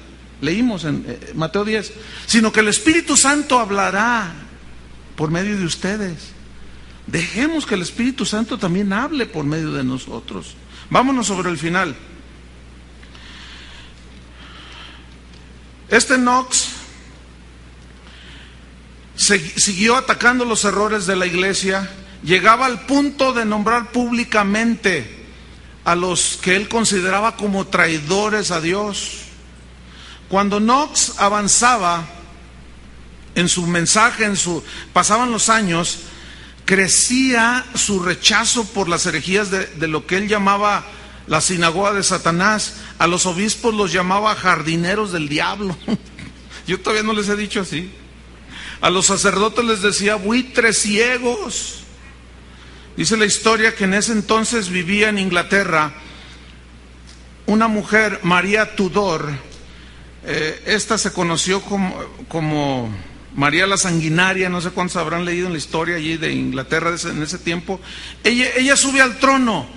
Leímos 0.42 0.86
en 0.86 1.06
eh, 1.08 1.32
Mateo 1.36 1.66
10. 1.66 1.94
Sino 2.26 2.52
que 2.52 2.62
el 2.62 2.70
Espíritu 2.70 3.18
Santo 3.18 3.60
hablará 3.60 4.34
por 5.16 5.32
medio 5.32 5.58
de 5.58 5.66
ustedes. 5.66 6.32
Dejemos 7.08 7.66
que 7.66 7.76
el 7.76 7.82
Espíritu 7.82 8.26
Santo 8.26 8.58
también 8.58 8.94
hable 8.94 9.26
por 9.26 9.46
medio 9.46 9.72
de 9.72 9.84
nosotros. 9.84 10.56
Vámonos 10.90 11.28
sobre 11.28 11.50
el 11.50 11.58
final. 11.58 11.96
Este 15.90 16.16
Knox 16.16 16.75
siguió 19.16 19.96
atacando 19.96 20.46
los 20.46 20.66
errores 20.66 21.06
de 21.06 21.16
la 21.16 21.26
iglesia, 21.26 21.90
llegaba 22.24 22.66
al 22.66 22.86
punto 22.86 23.34
de 23.34 23.46
nombrar 23.46 23.92
públicamente 23.92 25.26
a 25.84 25.96
los 25.96 26.38
que 26.42 26.56
él 26.56 26.68
consideraba 26.68 27.38
como 27.38 27.68
traidores 27.68 28.52
a 28.52 28.60
Dios. 28.60 29.20
Cuando 30.28 30.60
Knox 30.60 31.20
avanzaba 31.20 32.06
en 33.36 33.48
su 33.48 33.68
mensaje, 33.68 34.26
en 34.26 34.36
su 34.36 34.64
pasaban 34.94 35.32
los 35.32 35.50
años, 35.50 36.00
crecía 36.66 37.64
su 37.76 38.00
rechazo 38.00 38.66
por 38.66 38.90
las 38.90 39.06
herejías 39.06 39.52
de, 39.52 39.88
lo 39.88 40.08
que 40.08 40.18
él 40.18 40.28
llamaba 40.28 40.84
la 41.28 41.42
sinagoga 41.42 41.94
de 41.94 42.04
Satanás. 42.04 42.78
A 42.98 43.06
los 43.06 43.28
obispos 43.28 43.74
los 43.74 43.94
llamaba 43.94 44.36
jardineros 44.36 45.12
del 45.12 45.30
diablo. 45.30 45.78
Yo 46.68 46.80
todavía 46.80 47.04
no 47.04 47.14
les 47.14 47.30
he 47.30 47.36
dicho 47.36 47.62
así. 47.62 47.92
A 48.82 48.90
los 48.90 49.06
sacerdotes 49.08 49.66
les 49.66 49.82
decía 49.82 50.16
buitres 50.16 50.80
ciegos. 50.80 51.84
Dice 52.98 53.18
la 53.18 53.26
historia 53.26 53.76
que 53.76 53.86
en 53.86 53.94
ese 53.94 54.14
entonces 54.14 54.70
vivía 54.70 55.10
en 55.10 55.20
Inglaterra 55.20 55.94
una 57.48 57.68
mujer, 57.68 58.20
María 58.24 58.76
Tudor. 58.76 59.30
Eh, 60.24 60.64
esta 60.66 60.98
se 60.98 61.14
conoció 61.14 61.62
como, 61.62 61.96
como 62.28 62.90
María 63.36 63.68
la 63.68 63.78
Sanguinaria, 63.78 64.50
no 64.50 64.62
sé 64.62 64.72
cuántos 64.72 64.98
habrán 64.98 65.26
leído 65.26 65.48
en 65.48 65.54
la 65.54 65.60
historia 65.60 65.98
allí 65.98 66.18
de 66.18 66.32
Inglaterra 66.32 66.96
en 67.04 67.22
ese 67.22 67.38
tiempo. 67.38 67.80
Ella, 68.24 68.48
ella 68.58 68.76
al 69.04 69.18
trono 69.20 69.68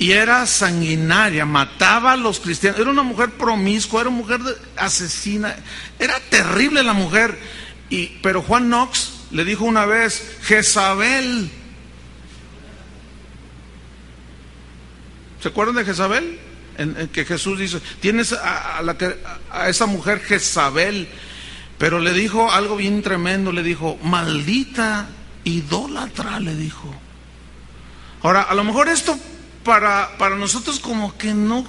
y 0.00 0.12
era 0.12 0.46
sanguinaria, 0.46 1.44
mataba 1.44 2.12
a 2.12 2.16
los 2.16 2.40
cristianos. 2.40 2.80
Era 2.80 2.90
una 2.90 3.02
mujer 3.02 3.32
promiscua, 3.32 4.00
era 4.00 4.08
una 4.08 4.18
mujer 4.18 4.40
asesina. 4.76 5.54
Era 5.98 6.18
terrible 6.30 6.82
la 6.82 6.94
mujer. 6.94 7.38
Y, 7.90 8.06
pero 8.22 8.42
Juan 8.42 8.66
Knox 8.66 9.24
le 9.30 9.44
dijo 9.44 9.64
una 9.64 9.84
vez, 9.84 10.38
Jezabel. 10.42 11.50
¿Se 15.42 15.48
acuerdan 15.48 15.76
de 15.76 15.84
Jezabel? 15.84 16.38
En, 16.78 17.08
que 17.08 17.24
Jesús 17.24 17.58
dice, 17.58 17.80
tienes 18.00 18.32
a, 18.32 18.80
esa 19.68 19.86
mujer 19.86 20.20
Jezabel 20.20 21.08
pero 21.80 21.98
le 21.98 22.12
dijo 22.12 22.52
algo 22.52 22.76
bien 22.76 23.00
tremendo, 23.00 23.52
le 23.52 23.62
dijo, 23.62 23.98
maldita 24.02 25.08
idólatra, 25.44 26.38
le 26.38 26.54
dijo. 26.54 26.94
Ahora, 28.22 28.42
a 28.42 28.54
lo 28.54 28.64
mejor 28.64 28.88
esto 28.88 29.18
para, 29.64 30.18
para 30.18 30.36
nosotros 30.36 30.78
como 30.78 31.16
que 31.16 31.32
no, 31.32 31.66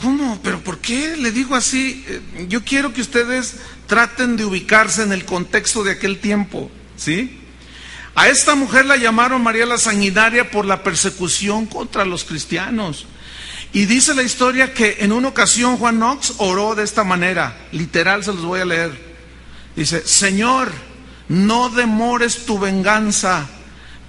¿cómo? 0.00 0.40
¿Pero 0.42 0.60
por 0.60 0.78
qué 0.78 1.14
le 1.18 1.30
digo 1.30 1.54
así? 1.54 2.02
Eh, 2.08 2.46
yo 2.48 2.64
quiero 2.64 2.94
que 2.94 3.02
ustedes 3.02 3.56
traten 3.86 4.36
de 4.36 4.44
ubicarse 4.44 5.02
en 5.02 5.12
el 5.12 5.24
contexto 5.24 5.84
de 5.84 5.92
aquel 5.92 6.18
tiempo, 6.18 6.70
¿sí? 6.96 7.38
A 8.14 8.28
esta 8.28 8.54
mujer 8.54 8.84
la 8.84 8.96
llamaron 8.96 9.42
María 9.42 9.64
la 9.64 9.78
Sanguinaria 9.78 10.50
por 10.50 10.66
la 10.66 10.82
persecución 10.82 11.66
contra 11.66 12.04
los 12.04 12.24
cristianos. 12.24 13.06
Y 13.72 13.86
dice 13.86 14.14
la 14.14 14.22
historia 14.22 14.74
que 14.74 14.98
en 15.00 15.12
una 15.12 15.28
ocasión 15.28 15.78
Juan 15.78 15.96
Knox 15.96 16.34
oró 16.38 16.74
de 16.74 16.84
esta 16.84 17.04
manera, 17.04 17.56
literal 17.72 18.22
se 18.22 18.34
los 18.34 18.44
voy 18.44 18.60
a 18.60 18.66
leer. 18.66 19.12
Dice, 19.74 20.06
Señor, 20.06 20.70
no 21.28 21.70
demores 21.70 22.44
tu 22.44 22.58
venganza, 22.58 23.48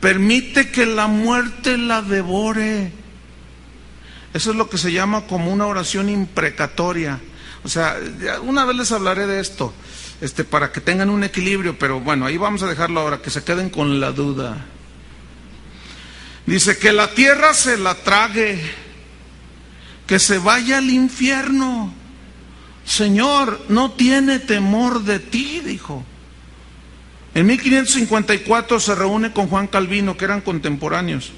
permite 0.02 0.70
que 0.70 0.86
la 0.86 1.08
muerte 1.08 1.78
la 1.78 2.02
devore. 2.02 2.92
Eso 4.34 4.52
es 4.52 4.58
lo 4.58 4.70
que 4.70 4.78
se 4.78 4.92
llama 4.92 5.28
como 5.28 5.54
una 5.54 5.68
oración 5.68 6.10
imprecatoria. 6.10 7.22
O 7.64 7.70
sea, 7.70 7.98
una 8.42 8.66
vez 8.66 8.76
les 8.76 8.92
hablaré 8.92 9.26
de 9.26 9.40
esto, 9.40 9.74
este, 10.22 10.44
para 10.44 10.72
que 10.72 10.82
tengan 10.82 11.10
un 11.10 11.24
equilibrio, 11.24 11.78
pero 11.80 12.00
bueno, 12.02 12.26
ahí 12.26 12.38
vamos 12.38 12.62
a 12.64 12.68
dejarlo 12.68 13.00
ahora, 13.00 13.22
que 13.22 13.30
se 13.30 13.44
queden 13.44 13.70
con 13.70 14.00
la 14.00 14.12
duda. 14.12 14.66
Dice 16.46 16.78
que 16.78 16.92
la 16.92 17.12
tierra 17.12 17.54
se 17.54 17.78
la 17.78 17.96
trague, 17.96 18.62
que 20.06 20.20
se 20.20 20.40
vaya 20.40 20.80
al 20.80 20.90
infierno. 20.90 21.94
Señor, 22.86 23.62
no 23.70 23.92
tiene 23.92 24.40
temor 24.40 25.04
de 25.04 25.20
ti, 25.20 25.62
dijo. 25.62 26.04
En 27.34 27.48
1554 27.48 28.80
se 28.80 28.94
reúne 28.94 29.32
con 29.32 29.48
Juan 29.48 29.68
Calvino, 29.68 30.18
que 30.18 30.26
eran 30.26 30.42
contemporáneos. 30.42 31.32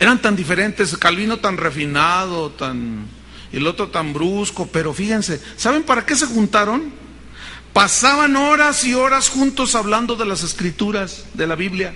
Eran 0.00 0.20
tan 0.20 0.34
diferentes, 0.34 0.96
Calvino 0.98 1.38
tan 1.38 1.56
refinado, 1.56 2.50
tan 2.50 3.06
y 3.52 3.56
el 3.58 3.66
otro 3.66 3.88
tan 3.88 4.12
brusco, 4.12 4.68
pero 4.72 4.92
fíjense, 4.92 5.40
¿saben 5.56 5.82
para 5.82 6.04
qué 6.04 6.16
se 6.16 6.26
juntaron? 6.26 6.92
Pasaban 7.72 8.36
horas 8.36 8.84
y 8.84 8.94
horas 8.94 9.28
juntos 9.28 9.74
hablando 9.74 10.16
de 10.16 10.24
las 10.24 10.42
escrituras 10.42 11.26
de 11.34 11.46
la 11.46 11.54
Biblia, 11.54 11.94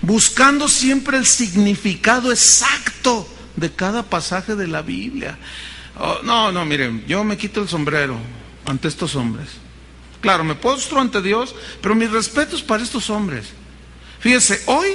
buscando 0.00 0.68
siempre 0.68 1.18
el 1.18 1.26
significado 1.26 2.32
exacto 2.32 3.28
de 3.56 3.70
cada 3.70 4.02
pasaje 4.02 4.56
de 4.56 4.66
la 4.66 4.82
Biblia. 4.82 5.38
Oh, 5.98 6.18
no, 6.24 6.50
no, 6.50 6.64
miren, 6.64 7.04
yo 7.06 7.22
me 7.22 7.36
quito 7.36 7.60
el 7.60 7.68
sombrero 7.68 8.18
ante 8.66 8.88
estos 8.88 9.14
hombres. 9.14 9.48
Claro, 10.20 10.42
me 10.42 10.54
postro 10.54 11.00
ante 11.00 11.20
Dios, 11.20 11.54
pero 11.82 11.94
mis 11.94 12.10
respetos 12.10 12.62
para 12.62 12.82
estos 12.82 13.10
hombres. 13.10 13.48
Fíjense, 14.20 14.62
hoy, 14.66 14.88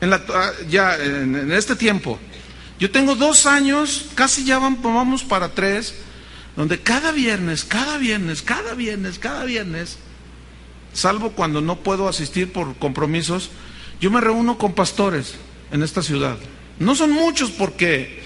en 0.00 0.10
la, 0.10 0.22
ah, 0.32 0.52
ya 0.68 0.96
en, 0.96 1.50
este 1.50 1.74
tiempo, 1.74 2.20
yo 2.82 2.90
tengo 2.90 3.14
dos 3.14 3.46
años, 3.46 4.06
casi 4.16 4.42
ya 4.42 4.58
vamos 4.58 5.22
para 5.22 5.54
tres, 5.54 5.94
donde 6.56 6.80
cada 6.80 7.12
viernes, 7.12 7.64
cada 7.64 7.96
viernes, 7.96 8.42
cada 8.42 8.74
viernes, 8.74 9.20
cada 9.20 9.44
viernes, 9.44 9.98
salvo 10.92 11.30
cuando 11.30 11.60
no 11.60 11.76
puedo 11.76 12.08
asistir 12.08 12.52
por 12.52 12.74
compromisos, 12.78 13.50
yo 14.00 14.10
me 14.10 14.20
reúno 14.20 14.58
con 14.58 14.72
pastores 14.72 15.36
en 15.70 15.84
esta 15.84 16.02
ciudad. 16.02 16.36
No 16.80 16.96
son 16.96 17.12
muchos 17.12 17.52
porque 17.52 18.20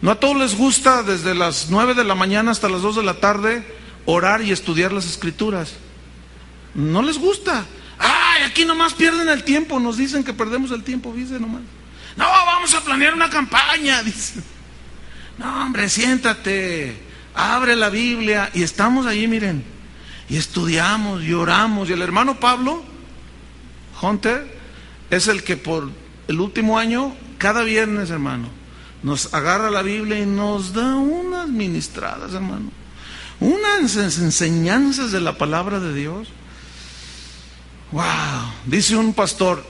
no 0.00 0.12
a 0.12 0.20
todos 0.20 0.36
les 0.36 0.56
gusta 0.56 1.02
desde 1.02 1.34
las 1.34 1.66
nueve 1.70 1.94
de 1.94 2.04
la 2.04 2.14
mañana 2.14 2.52
hasta 2.52 2.68
las 2.68 2.82
dos 2.82 2.94
de 2.94 3.02
la 3.02 3.14
tarde 3.14 3.66
orar 4.04 4.40
y 4.40 4.52
estudiar 4.52 4.92
las 4.92 5.06
escrituras. 5.06 5.72
No 6.76 7.02
les 7.02 7.18
gusta. 7.18 7.66
Ay, 7.98 8.44
aquí 8.44 8.64
nomás 8.64 8.94
pierden 8.94 9.28
el 9.28 9.42
tiempo, 9.42 9.80
nos 9.80 9.96
dicen 9.96 10.22
que 10.22 10.32
perdemos 10.32 10.70
el 10.70 10.84
tiempo, 10.84 11.12
dice 11.12 11.40
nomás. 11.40 11.62
No, 12.16 12.24
vamos 12.24 12.74
a 12.74 12.80
planear 12.82 13.14
una 13.14 13.30
campaña, 13.30 14.02
dice. 14.04 14.40
No, 15.38 15.64
hombre, 15.64 15.88
siéntate, 15.88 16.96
abre 17.34 17.76
la 17.76 17.90
Biblia 17.90 18.50
y 18.54 18.62
estamos 18.62 19.06
allí, 19.06 19.26
miren, 19.28 19.64
y 20.28 20.36
estudiamos 20.36 21.22
y 21.22 21.32
oramos. 21.34 21.90
Y 21.90 21.92
el 21.92 22.02
hermano 22.02 22.40
Pablo, 22.40 22.82
Hunter, 24.00 24.58
es 25.10 25.28
el 25.28 25.44
que 25.44 25.56
por 25.56 25.90
el 26.28 26.40
último 26.40 26.78
año, 26.78 27.14
cada 27.38 27.62
viernes, 27.62 28.10
hermano, 28.10 28.48
nos 29.02 29.34
agarra 29.34 29.70
la 29.70 29.82
Biblia 29.82 30.18
y 30.18 30.26
nos 30.26 30.72
da 30.72 30.94
unas 30.94 31.48
ministradas, 31.48 32.32
hermano 32.32 32.70
unas 33.40 33.96
enseñanzas 33.96 35.12
de 35.12 35.20
la 35.20 35.36
palabra 35.36 35.80
de 35.80 35.94
Dios. 35.94 36.28
Wow, 37.92 38.02
dice 38.66 38.96
un 38.96 39.14
pastor, 39.14 39.64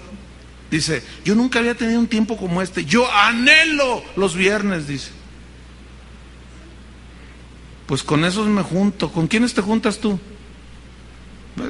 dice, 0.71 1.03
yo 1.25 1.35
nunca 1.35 1.59
había 1.59 1.75
tenido 1.75 2.01
un 2.01 2.07
tiempo 2.07 2.37
como 2.37 2.63
este, 2.63 2.85
yo 2.85 3.11
anhelo 3.11 4.03
los 4.17 4.35
viernes, 4.35 4.87
dice. 4.89 5.11
Pues 7.87 8.03
con 8.03 8.25
esos 8.25 8.49
me 8.49 8.63
junto. 8.63 9.13
¿Con 9.13 9.29
quiénes 9.29 9.55
te 9.55 9.63
juntas 9.63 9.99
tú? 9.99 10.19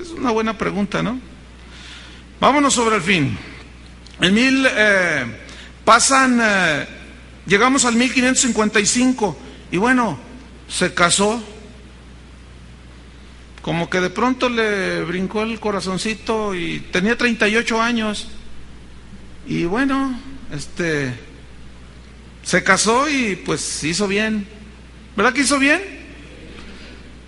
Es 0.00 0.10
una 0.10 0.30
buena 0.30 0.56
pregunta, 0.56 1.02
¿no? 1.02 1.20
Vámonos 2.40 2.74
sobre 2.74 2.96
el 2.96 3.02
fin. 3.02 3.38
En 4.20 4.34
mil, 4.34 4.66
eh, 4.68 5.26
pasan, 5.84 6.40
eh, 6.42 6.86
llegamos 7.46 7.84
al 7.84 7.96
1555 7.96 9.36
y 9.70 9.76
bueno, 9.76 10.18
se 10.68 10.94
casó 10.94 11.42
como 13.66 13.90
que 13.90 14.00
de 14.00 14.10
pronto 14.10 14.48
le 14.48 15.02
brincó 15.02 15.42
el 15.42 15.58
corazoncito 15.58 16.54
y 16.54 16.78
tenía 16.92 17.18
38 17.18 17.82
años. 17.82 18.28
Y 19.46 19.64
bueno, 19.64 20.18
este 20.52 21.14
se 22.42 22.64
casó 22.64 23.08
y 23.08 23.36
pues 23.36 23.84
hizo 23.84 24.08
bien. 24.08 24.46
¿Verdad 25.16 25.32
que 25.32 25.42
hizo 25.42 25.58
bien? 25.58 25.80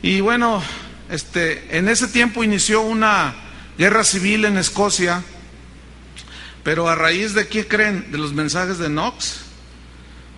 Y 0.03 0.21
bueno, 0.21 0.63
este 1.11 1.77
en 1.77 1.89
ese 1.89 2.09
tiempo 2.09 2.43
inició 2.43 2.81
una 2.81 3.35
guerra 3.79 4.03
civil 4.03 4.45
en 4.45 4.59
Escocia. 4.59 5.23
Pero 6.65 6.89
a 6.89 6.97
raíz 6.97 7.35
de 7.35 7.47
qué 7.47 7.67
creen? 7.69 8.11
De 8.11 8.19
los 8.19 8.33
mensajes 8.33 8.79
de 8.79 8.89
Knox. 8.89 9.43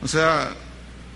O 0.03 0.09
sea, 0.09 0.53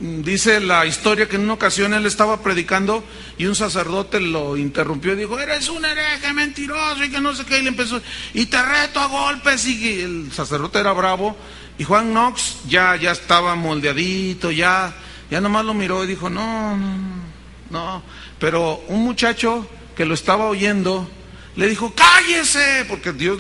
Dice 0.00 0.58
la 0.58 0.86
historia 0.86 1.28
que 1.28 1.36
en 1.36 1.42
una 1.42 1.52
ocasión 1.52 1.94
él 1.94 2.04
estaba 2.04 2.42
predicando 2.42 3.04
y 3.38 3.46
un 3.46 3.54
sacerdote 3.54 4.18
lo 4.18 4.56
interrumpió 4.56 5.12
y 5.12 5.16
dijo, 5.16 5.38
eres 5.38 5.68
un 5.68 5.84
hereje 5.84 6.32
mentiroso 6.32 7.04
y 7.04 7.10
que 7.10 7.20
no 7.20 7.32
sé 7.32 7.44
qué, 7.44 7.60
y 7.60 7.62
le 7.62 7.68
empezó, 7.68 8.02
y 8.32 8.46
te 8.46 8.60
reto 8.60 8.98
a 8.98 9.06
golpes, 9.06 9.64
y 9.66 10.00
el 10.00 10.32
sacerdote 10.32 10.80
era 10.80 10.92
bravo, 10.92 11.36
y 11.78 11.84
Juan 11.84 12.10
Knox 12.10 12.56
ya, 12.68 12.96
ya 12.96 13.12
estaba 13.12 13.54
moldeadito, 13.54 14.50
ya, 14.50 14.92
ya 15.30 15.40
nomás 15.40 15.64
lo 15.64 15.74
miró 15.74 16.02
y 16.02 16.08
dijo, 16.08 16.28
no, 16.28 16.76
no, 16.76 17.24
no, 17.70 18.02
pero 18.40 18.82
un 18.88 19.04
muchacho 19.04 19.68
que 19.94 20.04
lo 20.04 20.14
estaba 20.14 20.46
oyendo 20.46 21.08
le 21.54 21.68
dijo, 21.68 21.94
cállese, 21.94 22.84
porque 22.88 23.12
Dios, 23.12 23.38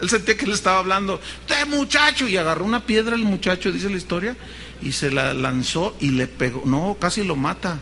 él 0.00 0.08
sentía 0.08 0.36
que 0.36 0.46
le 0.46 0.54
estaba 0.54 0.78
hablando, 0.78 1.20
usted 1.40 1.66
muchacho, 1.66 2.28
y 2.28 2.36
agarró 2.36 2.64
una 2.64 2.86
piedra 2.86 3.16
el 3.16 3.24
muchacho, 3.24 3.72
dice 3.72 3.90
la 3.90 3.96
historia, 3.96 4.36
y 4.82 4.92
se 4.92 5.10
la 5.10 5.34
lanzó 5.34 5.96
y 6.00 6.10
le 6.10 6.26
pegó, 6.26 6.62
no, 6.64 6.96
casi 7.00 7.24
lo 7.24 7.36
mata. 7.36 7.80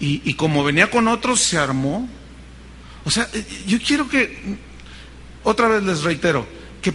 Y, 0.00 0.34
como 0.34 0.64
venía 0.64 0.90
con 0.90 1.06
otros, 1.06 1.40
se 1.40 1.58
armó. 1.58 2.08
O 3.04 3.10
sea, 3.10 3.28
eh, 3.32 3.46
yo 3.68 3.78
quiero 3.80 4.08
que, 4.08 4.56
otra 5.44 5.68
vez 5.68 5.84
les 5.84 6.02
reitero, 6.02 6.44
que, 6.82 6.92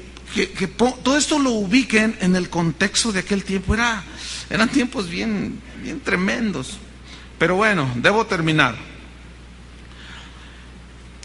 que, 0.52 0.68
todo 0.68 1.16
esto 1.16 1.39
lo 1.39 1.52
ubiquen 1.52 2.18
en 2.20 2.36
el 2.36 2.50
contexto 2.50 3.14
de 3.14 3.20
aquel 3.20 3.45
tiempo. 3.45 3.74
Era, 3.74 4.04
eran 4.50 4.68
tiempos 4.68 5.10
bien, 5.10 5.62
bien 5.82 6.02
tremendos. 6.02 6.80
Pero 7.39 7.56
bueno, 7.56 7.89
debo 7.95 8.26
terminar. 8.26 8.76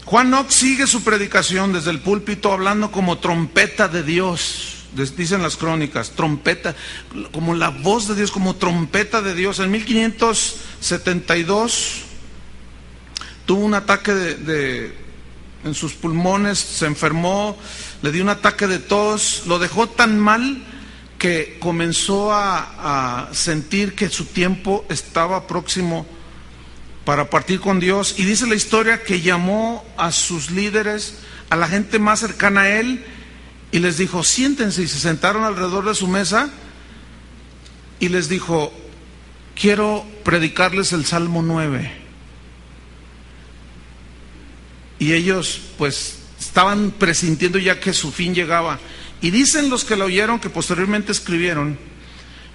Juan 0.05 0.27
Knox 0.27 0.53
sigue 0.53 0.87
su 0.87 1.03
predicación 1.03 1.73
desde 1.73 1.91
el 1.91 1.99
púlpito 1.99 2.53
hablando 2.53 2.91
como 2.91 3.17
trompeta 3.17 3.89
de 3.89 4.03
Dios 4.03 4.72
dicen 4.95 5.41
las 5.41 5.57
crónicas, 5.57 6.11
trompeta, 6.11 6.75
como 7.31 7.55
la 7.55 7.69
voz 7.69 8.07
de 8.07 8.13
Dios, 8.15 8.31
como 8.31 8.55
trompeta 8.55 9.21
de 9.21 9.35
Dios. 9.35 9.59
En 9.59 9.71
1572 9.71 12.03
tuvo 13.45 13.65
un 13.65 13.73
ataque 13.73 14.13
de, 14.13 14.95
en 15.63 15.73
sus 15.73 15.93
pulmones, 15.93 16.59
se 16.59 16.85
enfermó, 16.85 17.57
le 18.01 18.11
dio 18.11 18.23
un 18.23 18.29
ataque 18.29 18.67
de 18.67 18.79
tos, 18.79 19.43
lo 19.47 19.59
dejó 19.59 19.89
tan 19.89 20.19
mal 20.19 20.63
que 21.17 21.57
comenzó 21.59 22.33
a, 22.33 23.27
a 23.27 23.33
sentir 23.33 23.95
que 23.95 24.09
su 24.09 24.25
tiempo 24.25 24.85
estaba 24.89 25.47
próximo 25.47 26.05
para 27.05 27.29
partir 27.29 27.59
con 27.59 27.79
Dios. 27.79 28.15
Y 28.17 28.25
dice 28.25 28.47
la 28.47 28.55
historia 28.55 29.03
que 29.03 29.21
llamó 29.21 29.85
a 29.97 30.11
sus 30.11 30.51
líderes, 30.51 31.19
a 31.49 31.55
la 31.55 31.67
gente 31.67 31.99
más 31.99 32.19
cercana 32.19 32.61
a 32.61 32.79
él, 32.79 33.05
y 33.73 33.79
les 33.79 33.97
dijo, 33.97 34.23
siéntense 34.23 34.83
y 34.83 34.87
se 34.87 34.99
sentaron 34.99 35.43
alrededor 35.43 35.83
de 35.85 35.95
su 35.95 36.07
mesa 36.07 36.51
y 37.99 38.07
les 38.09 38.29
dijo, 38.29 38.71
quiero 39.59 40.05
predicarles 40.23 40.93
el 40.93 41.07
Salmo 41.07 41.41
9. 41.41 41.91
Y 44.99 45.13
ellos 45.13 45.59
pues 45.79 46.19
estaban 46.39 46.91
presintiendo 46.91 47.57
ya 47.57 47.79
que 47.79 47.93
su 47.93 48.11
fin 48.11 48.35
llegaba. 48.35 48.79
Y 49.21 49.31
dicen 49.31 49.71
los 49.71 49.83
que 49.85 49.95
lo 49.95 50.05
oyeron, 50.05 50.39
que 50.39 50.51
posteriormente 50.51 51.11
escribieron, 51.11 51.79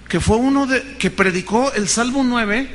que 0.07 0.21
fue 0.21 0.37
uno 0.37 0.67
de, 0.67 0.95
que 0.99 1.11
predicó 1.11 1.73
el 1.73 1.89
Salmo 1.89 2.23
9 2.23 2.69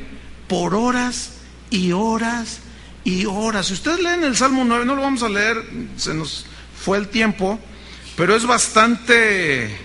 por 0.49 0.74
horas 0.74 1.36
y 1.70 1.92
horas 1.92 2.59
y 3.05 3.24
horas. 3.24 3.68
Si 3.68 3.72
ustedes 3.72 4.01
leen 4.01 4.22
el 4.22 4.36
Salmo 4.36 4.66
9, 4.66 4.84
no 4.84 4.97
lo 4.97 5.01
vamos 5.01 5.22
a 5.22 5.30
leer, 5.30 5.64
se 5.97 6.12
nos 6.12 6.45
fue 6.78 6.99
el 6.99 7.09
tiempo, 7.09 7.59
pero 8.16 8.36
es 8.36 8.46
bastante 8.46 9.76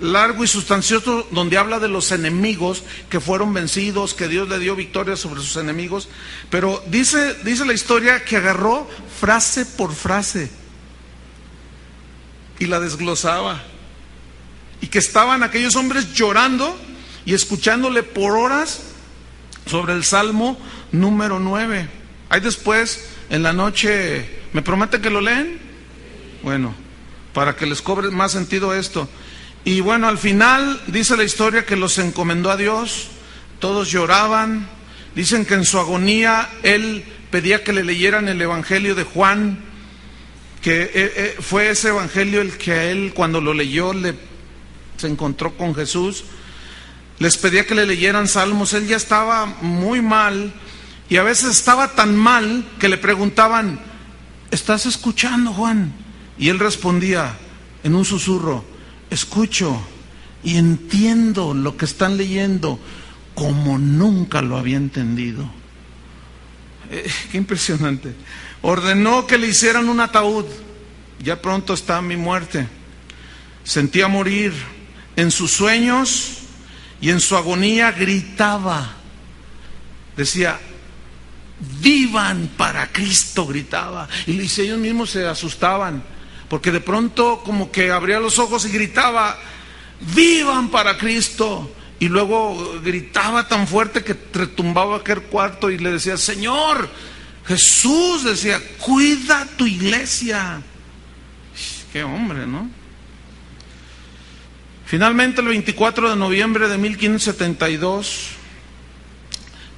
largo 0.00 0.44
y 0.44 0.46
sustancioso 0.46 1.26
donde 1.30 1.56
habla 1.56 1.78
de 1.78 1.88
los 1.88 2.12
enemigos 2.12 2.82
que 3.08 3.20
fueron 3.20 3.54
vencidos, 3.54 4.14
que 4.14 4.28
Dios 4.28 4.48
le 4.48 4.58
dio 4.58 4.76
victoria 4.76 5.16
sobre 5.16 5.40
sus 5.40 5.56
enemigos, 5.56 6.08
pero 6.50 6.82
dice, 6.88 7.34
dice 7.44 7.64
la 7.64 7.72
historia 7.72 8.24
que 8.24 8.36
agarró 8.36 8.88
frase 9.20 9.64
por 9.64 9.94
frase 9.94 10.50
y 12.58 12.66
la 12.66 12.80
desglosaba. 12.80 13.62
Y 14.80 14.88
que 14.88 14.98
estaban 14.98 15.42
aquellos 15.42 15.74
hombres 15.76 16.12
llorando 16.12 16.76
y 17.24 17.32
escuchándole 17.32 18.02
por 18.02 18.32
horas 18.32 18.82
sobre 19.64 19.94
el 19.94 20.04
Salmo 20.04 20.58
número 20.92 21.40
9. 21.40 21.88
Ahí 22.28 22.40
después, 22.40 23.08
en 23.30 23.42
la 23.42 23.54
noche, 23.54 24.28
¿me 24.52 24.60
promete 24.60 25.00
que 25.00 25.10
lo 25.10 25.22
leen? 25.22 25.58
Bueno, 26.42 26.74
para 27.36 27.54
que 27.54 27.66
les 27.66 27.82
cobre 27.82 28.08
más 28.10 28.32
sentido 28.32 28.72
esto. 28.72 29.10
Y 29.62 29.82
bueno, 29.82 30.08
al 30.08 30.16
final 30.16 30.80
dice 30.86 31.18
la 31.18 31.24
historia 31.24 31.66
que 31.66 31.76
los 31.76 31.98
encomendó 31.98 32.50
a 32.50 32.56
Dios, 32.56 33.08
todos 33.58 33.90
lloraban, 33.90 34.66
dicen 35.14 35.44
que 35.44 35.52
en 35.52 35.66
su 35.66 35.78
agonía 35.78 36.48
él 36.62 37.04
pedía 37.30 37.62
que 37.62 37.74
le 37.74 37.84
leyeran 37.84 38.28
el 38.28 38.40
Evangelio 38.40 38.94
de 38.94 39.04
Juan, 39.04 39.58
que 40.62 40.84
eh, 40.84 40.90
eh, 40.94 41.36
fue 41.38 41.68
ese 41.68 41.88
Evangelio 41.88 42.40
el 42.40 42.56
que 42.56 42.72
a 42.72 42.84
él 42.84 43.12
cuando 43.14 43.42
lo 43.42 43.52
leyó 43.52 43.92
le, 43.92 44.14
se 44.96 45.06
encontró 45.06 45.58
con 45.58 45.74
Jesús, 45.74 46.24
les 47.18 47.36
pedía 47.36 47.66
que 47.66 47.74
le 47.74 47.84
leyeran 47.84 48.28
salmos, 48.28 48.72
él 48.72 48.86
ya 48.86 48.96
estaba 48.96 49.44
muy 49.44 50.00
mal 50.00 50.54
y 51.10 51.18
a 51.18 51.22
veces 51.22 51.50
estaba 51.50 51.88
tan 51.88 52.16
mal 52.16 52.66
que 52.78 52.88
le 52.88 52.96
preguntaban, 52.96 53.78
¿estás 54.50 54.86
escuchando 54.86 55.52
Juan? 55.52 56.05
Y 56.38 56.48
él 56.48 56.58
respondía 56.58 57.36
en 57.82 57.94
un 57.94 58.04
susurro, 58.04 58.64
escucho 59.10 59.80
y 60.44 60.56
entiendo 60.56 61.54
lo 61.54 61.76
que 61.76 61.84
están 61.84 62.16
leyendo 62.16 62.78
como 63.34 63.78
nunca 63.78 64.42
lo 64.42 64.56
había 64.56 64.76
entendido. 64.76 65.48
Eh, 66.90 67.10
qué 67.30 67.38
impresionante. 67.38 68.14
Ordenó 68.62 69.26
que 69.26 69.38
le 69.38 69.48
hicieran 69.48 69.88
un 69.88 70.00
ataúd. 70.00 70.44
Ya 71.22 71.40
pronto 71.40 71.74
está 71.74 72.02
mi 72.02 72.16
muerte. 72.16 72.68
Sentía 73.64 74.08
morir. 74.08 74.52
En 75.16 75.30
sus 75.30 75.50
sueños 75.50 76.38
y 77.00 77.10
en 77.10 77.20
su 77.20 77.36
agonía 77.36 77.90
gritaba. 77.92 78.96
Decía, 80.14 80.60
vivan 81.80 82.50
para 82.56 82.92
Cristo, 82.92 83.46
gritaba. 83.46 84.08
Y 84.26 84.40
ellos 84.40 84.78
mismos 84.78 85.10
se 85.10 85.26
asustaban 85.26 86.02
porque 86.48 86.70
de 86.70 86.80
pronto 86.80 87.42
como 87.44 87.70
que 87.70 87.90
abría 87.90 88.20
los 88.20 88.38
ojos 88.38 88.64
y 88.66 88.70
gritaba, 88.70 89.38
vivan 90.14 90.68
para 90.68 90.96
Cristo. 90.96 91.72
Y 91.98 92.08
luego 92.08 92.80
gritaba 92.82 93.48
tan 93.48 93.66
fuerte 93.66 94.04
que 94.04 94.14
retumbaba 94.32 94.98
aquel 94.98 95.22
cuarto 95.22 95.70
y 95.70 95.78
le 95.78 95.92
decía, 95.92 96.18
Señor, 96.18 96.90
Jesús 97.46 98.24
decía, 98.24 98.60
cuida 98.78 99.46
tu 99.56 99.66
iglesia. 99.66 100.60
Qué 101.92 102.04
hombre, 102.04 102.46
¿no? 102.46 102.68
Finalmente 104.84 105.40
el 105.40 105.48
24 105.48 106.10
de 106.10 106.16
noviembre 106.16 106.68
de 106.68 106.78
1572 106.78 108.28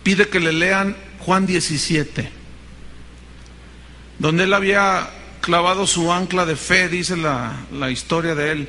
pide 0.02 0.28
que 0.28 0.40
le 0.40 0.52
lean 0.52 0.96
Juan 1.20 1.46
17, 1.46 2.30
donde 4.18 4.44
él 4.44 4.52
había 4.52 5.08
clavado 5.48 5.86
su 5.86 6.12
ancla 6.12 6.44
de 6.44 6.56
fe, 6.56 6.90
dice 6.90 7.16
la, 7.16 7.56
la 7.72 7.90
historia 7.90 8.34
de 8.34 8.52
él. 8.52 8.68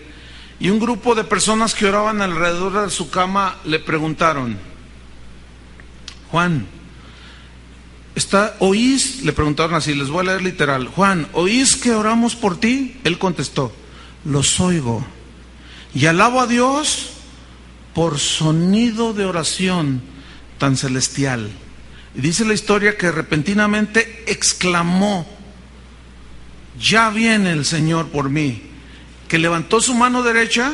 Y 0.62 0.70
un 0.70 0.80
grupo 0.80 1.14
de 1.14 1.26
personas 1.26 1.76
que 1.76 1.86
oraban 1.86 2.22
alrededor 2.22 2.86
de 2.86 2.90
su 2.90 3.10
cama 3.10 3.58
le 3.66 3.80
preguntaron, 3.80 4.58
Juan, 6.32 6.66
¿está, 8.16 8.56
¿oís? 8.60 9.24
Le 9.24 9.34
preguntaron 9.34 9.76
así, 9.76 9.94
les 9.94 10.08
voy 10.08 10.22
a 10.22 10.30
leer 10.32 10.42
literal, 10.42 10.88
Juan, 10.88 11.28
¿oís 11.34 11.76
que 11.76 11.92
oramos 11.92 12.38
por 12.38 12.58
ti? 12.58 12.98
Él 13.04 13.20
contestó, 13.20 13.74
los 14.24 14.62
oigo. 14.62 15.06
Y 15.94 16.06
alabo 16.06 16.40
a 16.40 16.48
Dios 16.48 17.10
por 17.94 18.20
sonido 18.20 19.12
de 19.12 19.26
oración 19.26 20.02
tan 20.58 20.78
celestial. 20.78 21.50
Y 22.16 22.22
dice 22.22 22.46
la 22.46 22.54
historia 22.54 22.96
que 22.96 23.12
repentinamente 23.12 24.24
exclamó, 24.28 25.39
ya 26.80 27.10
viene 27.10 27.52
el 27.52 27.66
Señor 27.66 28.08
por 28.08 28.30
mí, 28.30 28.62
que 29.28 29.38
levantó 29.38 29.82
su 29.82 29.94
mano 29.94 30.24
derecha 30.24 30.74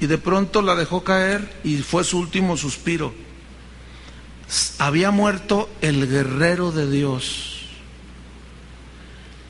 y 0.00 0.06
de 0.06 0.18
pronto 0.18 0.62
la 0.62 0.74
dejó 0.74 1.02
caer 1.02 1.60
y 1.64 1.78
fue 1.78 2.04
su 2.04 2.18
último 2.18 2.56
suspiro. 2.56 3.14
Había 4.78 5.10
muerto 5.10 5.70
el 5.80 6.08
guerrero 6.08 6.70
de 6.70 6.90
Dios. 6.90 7.66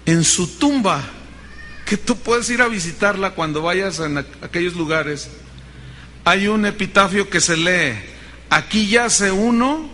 En 0.07 0.23
su 0.23 0.47
tumba, 0.47 1.03
que 1.85 1.97
tú 1.97 2.17
puedes 2.17 2.49
ir 2.51 2.63
a 2.63 2.69
visitarla 2.69 3.33
cuando 3.33 3.63
vayas 3.63 4.01
a 4.01 4.09
aquellos 4.43 4.75
lugares, 4.75 5.29
hay 6.25 6.47
un 6.47 6.65
epitafio 6.65 7.29
que 7.29 7.41
se 7.41 7.57
lee, 7.57 7.99
aquí 8.49 8.87
yace 8.89 9.31
uno 9.31 9.91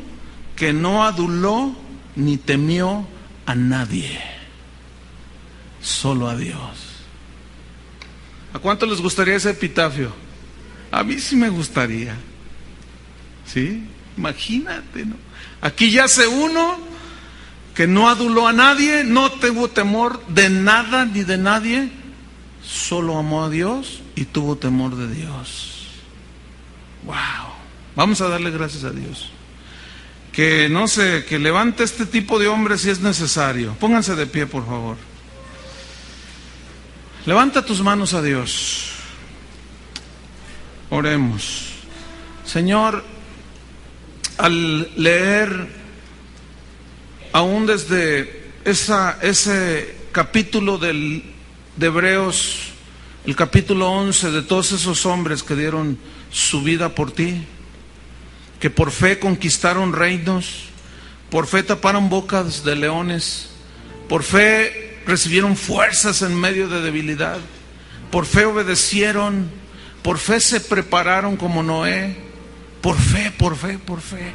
que 0.54 0.72
no 0.72 1.04
aduló 1.04 1.74
ni 2.14 2.36
temió 2.36 3.06
a 3.46 3.54
nadie 3.54 4.39
solo 5.80 6.28
a 6.28 6.36
Dios. 6.36 6.58
¿A 8.52 8.58
cuánto 8.58 8.86
les 8.86 9.00
gustaría 9.00 9.36
ese 9.36 9.50
epitafio? 9.50 10.12
A 10.90 11.04
mí 11.04 11.18
sí 11.18 11.36
me 11.36 11.48
gustaría. 11.48 12.16
¿Sí? 13.46 13.84
Imagínate, 14.16 15.06
¿no? 15.06 15.16
Aquí 15.60 15.90
yace 15.90 16.26
uno 16.26 16.78
que 17.74 17.86
no 17.86 18.08
aduló 18.08 18.48
a 18.48 18.52
nadie, 18.52 19.04
no 19.04 19.30
tuvo 19.30 19.68
temor 19.68 20.24
de 20.26 20.50
nada 20.50 21.04
ni 21.04 21.22
de 21.22 21.38
nadie, 21.38 21.90
solo 22.62 23.16
amó 23.16 23.44
a 23.44 23.50
Dios 23.50 24.02
y 24.16 24.24
tuvo 24.24 24.56
temor 24.56 24.96
de 24.96 25.14
Dios. 25.14 25.86
Wow. 27.04 27.16
Vamos 27.96 28.20
a 28.20 28.28
darle 28.28 28.50
gracias 28.50 28.84
a 28.84 28.90
Dios. 28.90 29.30
Que 30.32 30.68
no 30.68 30.88
sé, 30.88 31.24
que 31.28 31.38
levante 31.38 31.82
este 31.82 32.06
tipo 32.06 32.38
de 32.38 32.48
hombres 32.48 32.82
si 32.82 32.90
es 32.90 33.00
necesario. 33.00 33.74
Pónganse 33.74 34.14
de 34.14 34.26
pie, 34.26 34.46
por 34.46 34.66
favor. 34.66 34.96
Levanta 37.26 37.62
tus 37.62 37.82
manos 37.82 38.14
a 38.14 38.22
Dios. 38.22 38.92
Oremos. 40.88 41.66
Señor, 42.46 43.04
al 44.38 44.90
leer 44.96 45.68
aún 47.32 47.66
desde 47.66 48.52
ese 48.64 49.96
capítulo 50.12 50.78
del, 50.78 51.22
de 51.76 51.86
Hebreos, 51.86 52.70
el 53.26 53.36
capítulo 53.36 53.90
11 53.90 54.30
de 54.30 54.40
todos 54.40 54.72
esos 54.72 55.04
hombres 55.04 55.42
que 55.42 55.54
dieron 55.54 55.98
su 56.30 56.62
vida 56.62 56.94
por 56.94 57.12
ti, 57.12 57.44
que 58.60 58.70
por 58.70 58.92
fe 58.92 59.18
conquistaron 59.18 59.92
reinos, 59.92 60.70
por 61.28 61.46
fe 61.46 61.62
taparon 61.64 62.08
bocas 62.08 62.64
de 62.64 62.76
leones, 62.76 63.50
por 64.08 64.22
fe 64.22 64.89
recibieron 65.06 65.56
fuerzas 65.56 66.22
en 66.22 66.38
medio 66.38 66.68
de 66.68 66.80
debilidad, 66.80 67.38
por 68.10 68.26
fe 68.26 68.44
obedecieron, 68.44 69.50
por 70.02 70.18
fe 70.18 70.40
se 70.40 70.60
prepararon 70.60 71.36
como 71.36 71.62
Noé, 71.62 72.16
por 72.80 72.96
fe, 72.96 73.32
por 73.36 73.56
fe, 73.56 73.78
por 73.78 74.00
fe. 74.00 74.32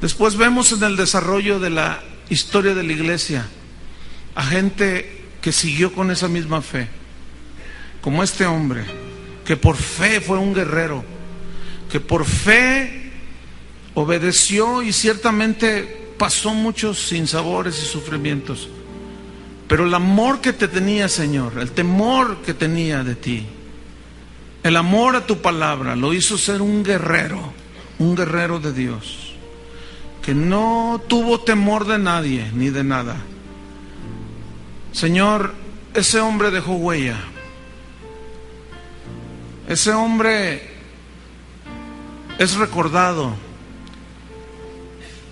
Después 0.00 0.36
vemos 0.36 0.72
en 0.72 0.82
el 0.82 0.96
desarrollo 0.96 1.58
de 1.58 1.70
la 1.70 2.02
historia 2.28 2.74
de 2.74 2.82
la 2.82 2.92
iglesia 2.92 3.46
a 4.34 4.44
gente 4.44 5.24
que 5.40 5.52
siguió 5.52 5.92
con 5.92 6.10
esa 6.10 6.28
misma 6.28 6.60
fe, 6.60 6.88
como 8.02 8.22
este 8.22 8.44
hombre, 8.44 8.84
que 9.44 9.56
por 9.56 9.76
fe 9.76 10.20
fue 10.20 10.38
un 10.38 10.54
guerrero, 10.54 11.04
que 11.90 12.00
por 12.00 12.26
fe 12.26 13.12
obedeció 13.94 14.82
y 14.82 14.92
ciertamente 14.92 16.12
pasó 16.18 16.52
muchos 16.52 16.98
sinsabores 16.98 17.82
y 17.82 17.86
sufrimientos. 17.86 18.68
Pero 19.68 19.84
el 19.84 19.94
amor 19.94 20.40
que 20.40 20.52
te 20.52 20.68
tenía, 20.68 21.08
Señor, 21.08 21.58
el 21.58 21.72
temor 21.72 22.38
que 22.38 22.54
tenía 22.54 23.02
de 23.02 23.16
ti, 23.16 23.46
el 24.62 24.76
amor 24.76 25.16
a 25.16 25.26
tu 25.26 25.40
palabra, 25.42 25.96
lo 25.96 26.12
hizo 26.12 26.38
ser 26.38 26.62
un 26.62 26.84
guerrero, 26.84 27.52
un 27.98 28.14
guerrero 28.14 28.60
de 28.60 28.72
Dios, 28.72 29.34
que 30.22 30.34
no 30.34 31.02
tuvo 31.08 31.40
temor 31.40 31.86
de 31.86 31.98
nadie 31.98 32.50
ni 32.54 32.70
de 32.70 32.84
nada. 32.84 33.16
Señor, 34.92 35.54
ese 35.94 36.20
hombre 36.20 36.50
dejó 36.50 36.72
huella. 36.72 37.18
Ese 39.68 39.90
hombre 39.92 40.62
es 42.38 42.54
recordado. 42.54 43.34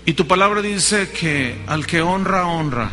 Y 0.05 0.13
tu 0.13 0.27
palabra 0.27 0.61
dice 0.61 1.09
que 1.09 1.63
al 1.67 1.85
que 1.85 2.01
honra, 2.01 2.47
honra. 2.47 2.91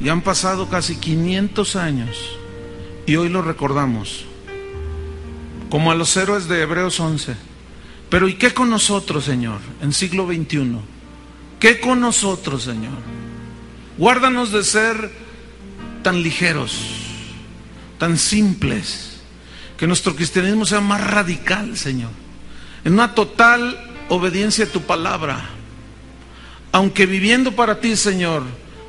Y 0.00 0.08
han 0.08 0.20
pasado 0.20 0.68
casi 0.68 0.96
500 0.96 1.76
años 1.76 2.38
y 3.06 3.16
hoy 3.16 3.28
lo 3.28 3.42
recordamos. 3.42 4.24
como 5.70 5.90
a 5.90 5.96
los 5.96 6.16
héroes 6.16 6.48
de 6.48 6.62
Hebreos 6.62 7.00
11. 7.00 7.34
Pero 8.08 8.28
¿y 8.28 8.34
qué 8.34 8.54
con 8.54 8.70
nosotros, 8.70 9.24
Señor, 9.24 9.58
en 9.82 9.92
siglo 9.92 10.26
XXI? 10.26 10.76
¿Qué 11.58 11.80
con 11.80 12.00
nosotros, 12.00 12.62
Señor? 12.62 12.94
Guárdanos 13.98 14.52
de 14.52 14.62
ser 14.62 15.10
tan 16.02 16.22
ligeros, 16.22 16.78
tan 17.98 18.16
simples, 18.16 19.20
que 19.76 19.86
nuestro 19.86 20.14
cristianismo 20.14 20.64
sea 20.64 20.80
más 20.80 21.00
radical, 21.00 21.76
Señor, 21.76 22.10
en 22.84 22.92
una 22.92 23.14
total 23.14 23.76
obediencia 24.08 24.66
a 24.66 24.68
tu 24.68 24.82
palabra. 24.82 25.50
Aunque 26.72 27.06
viviendo 27.06 27.56
para 27.56 27.80
ti, 27.80 27.96
Señor, 27.96 28.44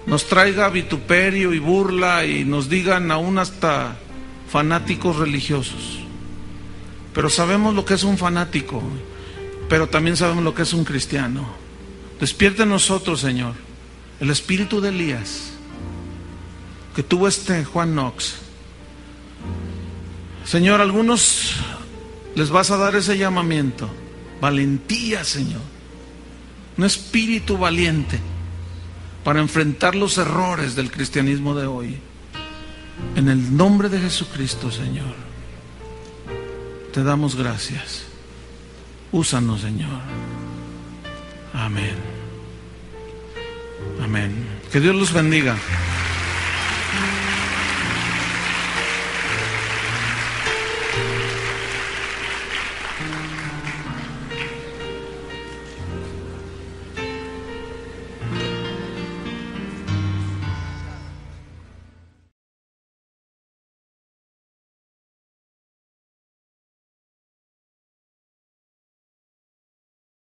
nos 0.07 0.25
traiga 0.25 0.69
vituperio 0.69 1.53
y 1.53 1.59
burla 1.59 2.25
y 2.25 2.45
nos 2.45 2.69
digan 2.69 3.11
aún 3.11 3.37
hasta 3.37 3.97
fanáticos 4.49 5.17
religiosos. 5.17 5.99
Pero 7.13 7.29
sabemos 7.29 7.75
lo 7.75 7.83
que 7.83 7.95
es 7.95 8.03
un 8.03 8.17
fanático, 8.17 8.81
pero 9.67 9.89
también 9.89 10.15
sabemos 10.15 10.45
lo 10.45 10.55
que 10.55 10.61
es 10.61 10.73
un 10.73 10.85
cristiano. 10.85 11.45
Despierte 12.21 12.65
nosotros, 12.65 13.19
Señor, 13.19 13.53
el 14.21 14.29
espíritu 14.29 14.79
de 14.79 14.89
Elías 14.89 15.51
que 16.95 17.03
tuvo 17.03 17.27
este 17.27 17.65
Juan 17.65 17.91
Knox. 17.91 18.35
Señor, 20.45 20.79
algunos 20.79 21.55
les 22.33 22.49
vas 22.49 22.71
a 22.71 22.77
dar 22.77 22.95
ese 22.95 23.17
llamamiento. 23.17 23.89
Valentía, 24.39 25.25
Señor. 25.25 25.61
Un 26.77 26.85
espíritu 26.85 27.57
valiente 27.57 28.19
para 29.27 29.41
enfrentar 29.41 29.93
los 29.93 30.17
errores 30.17 30.73
del 30.77 30.89
cristianismo 30.89 31.53
de 31.53 31.67
hoy. 31.67 31.97
En 33.17 33.27
el 33.27 33.57
nombre 33.57 33.89
de 33.89 33.99
Jesucristo, 33.99 34.71
Señor, 34.71 35.13
te 36.93 37.03
damos 37.03 37.35
gracias. 37.35 38.05
Úsanos, 39.11 39.59
Señor. 39.59 39.99
Amén. 41.53 41.97
Amén. 44.01 44.33
Que 44.71 44.79
Dios 44.79 44.95
los 44.95 45.11
bendiga. 45.11 45.57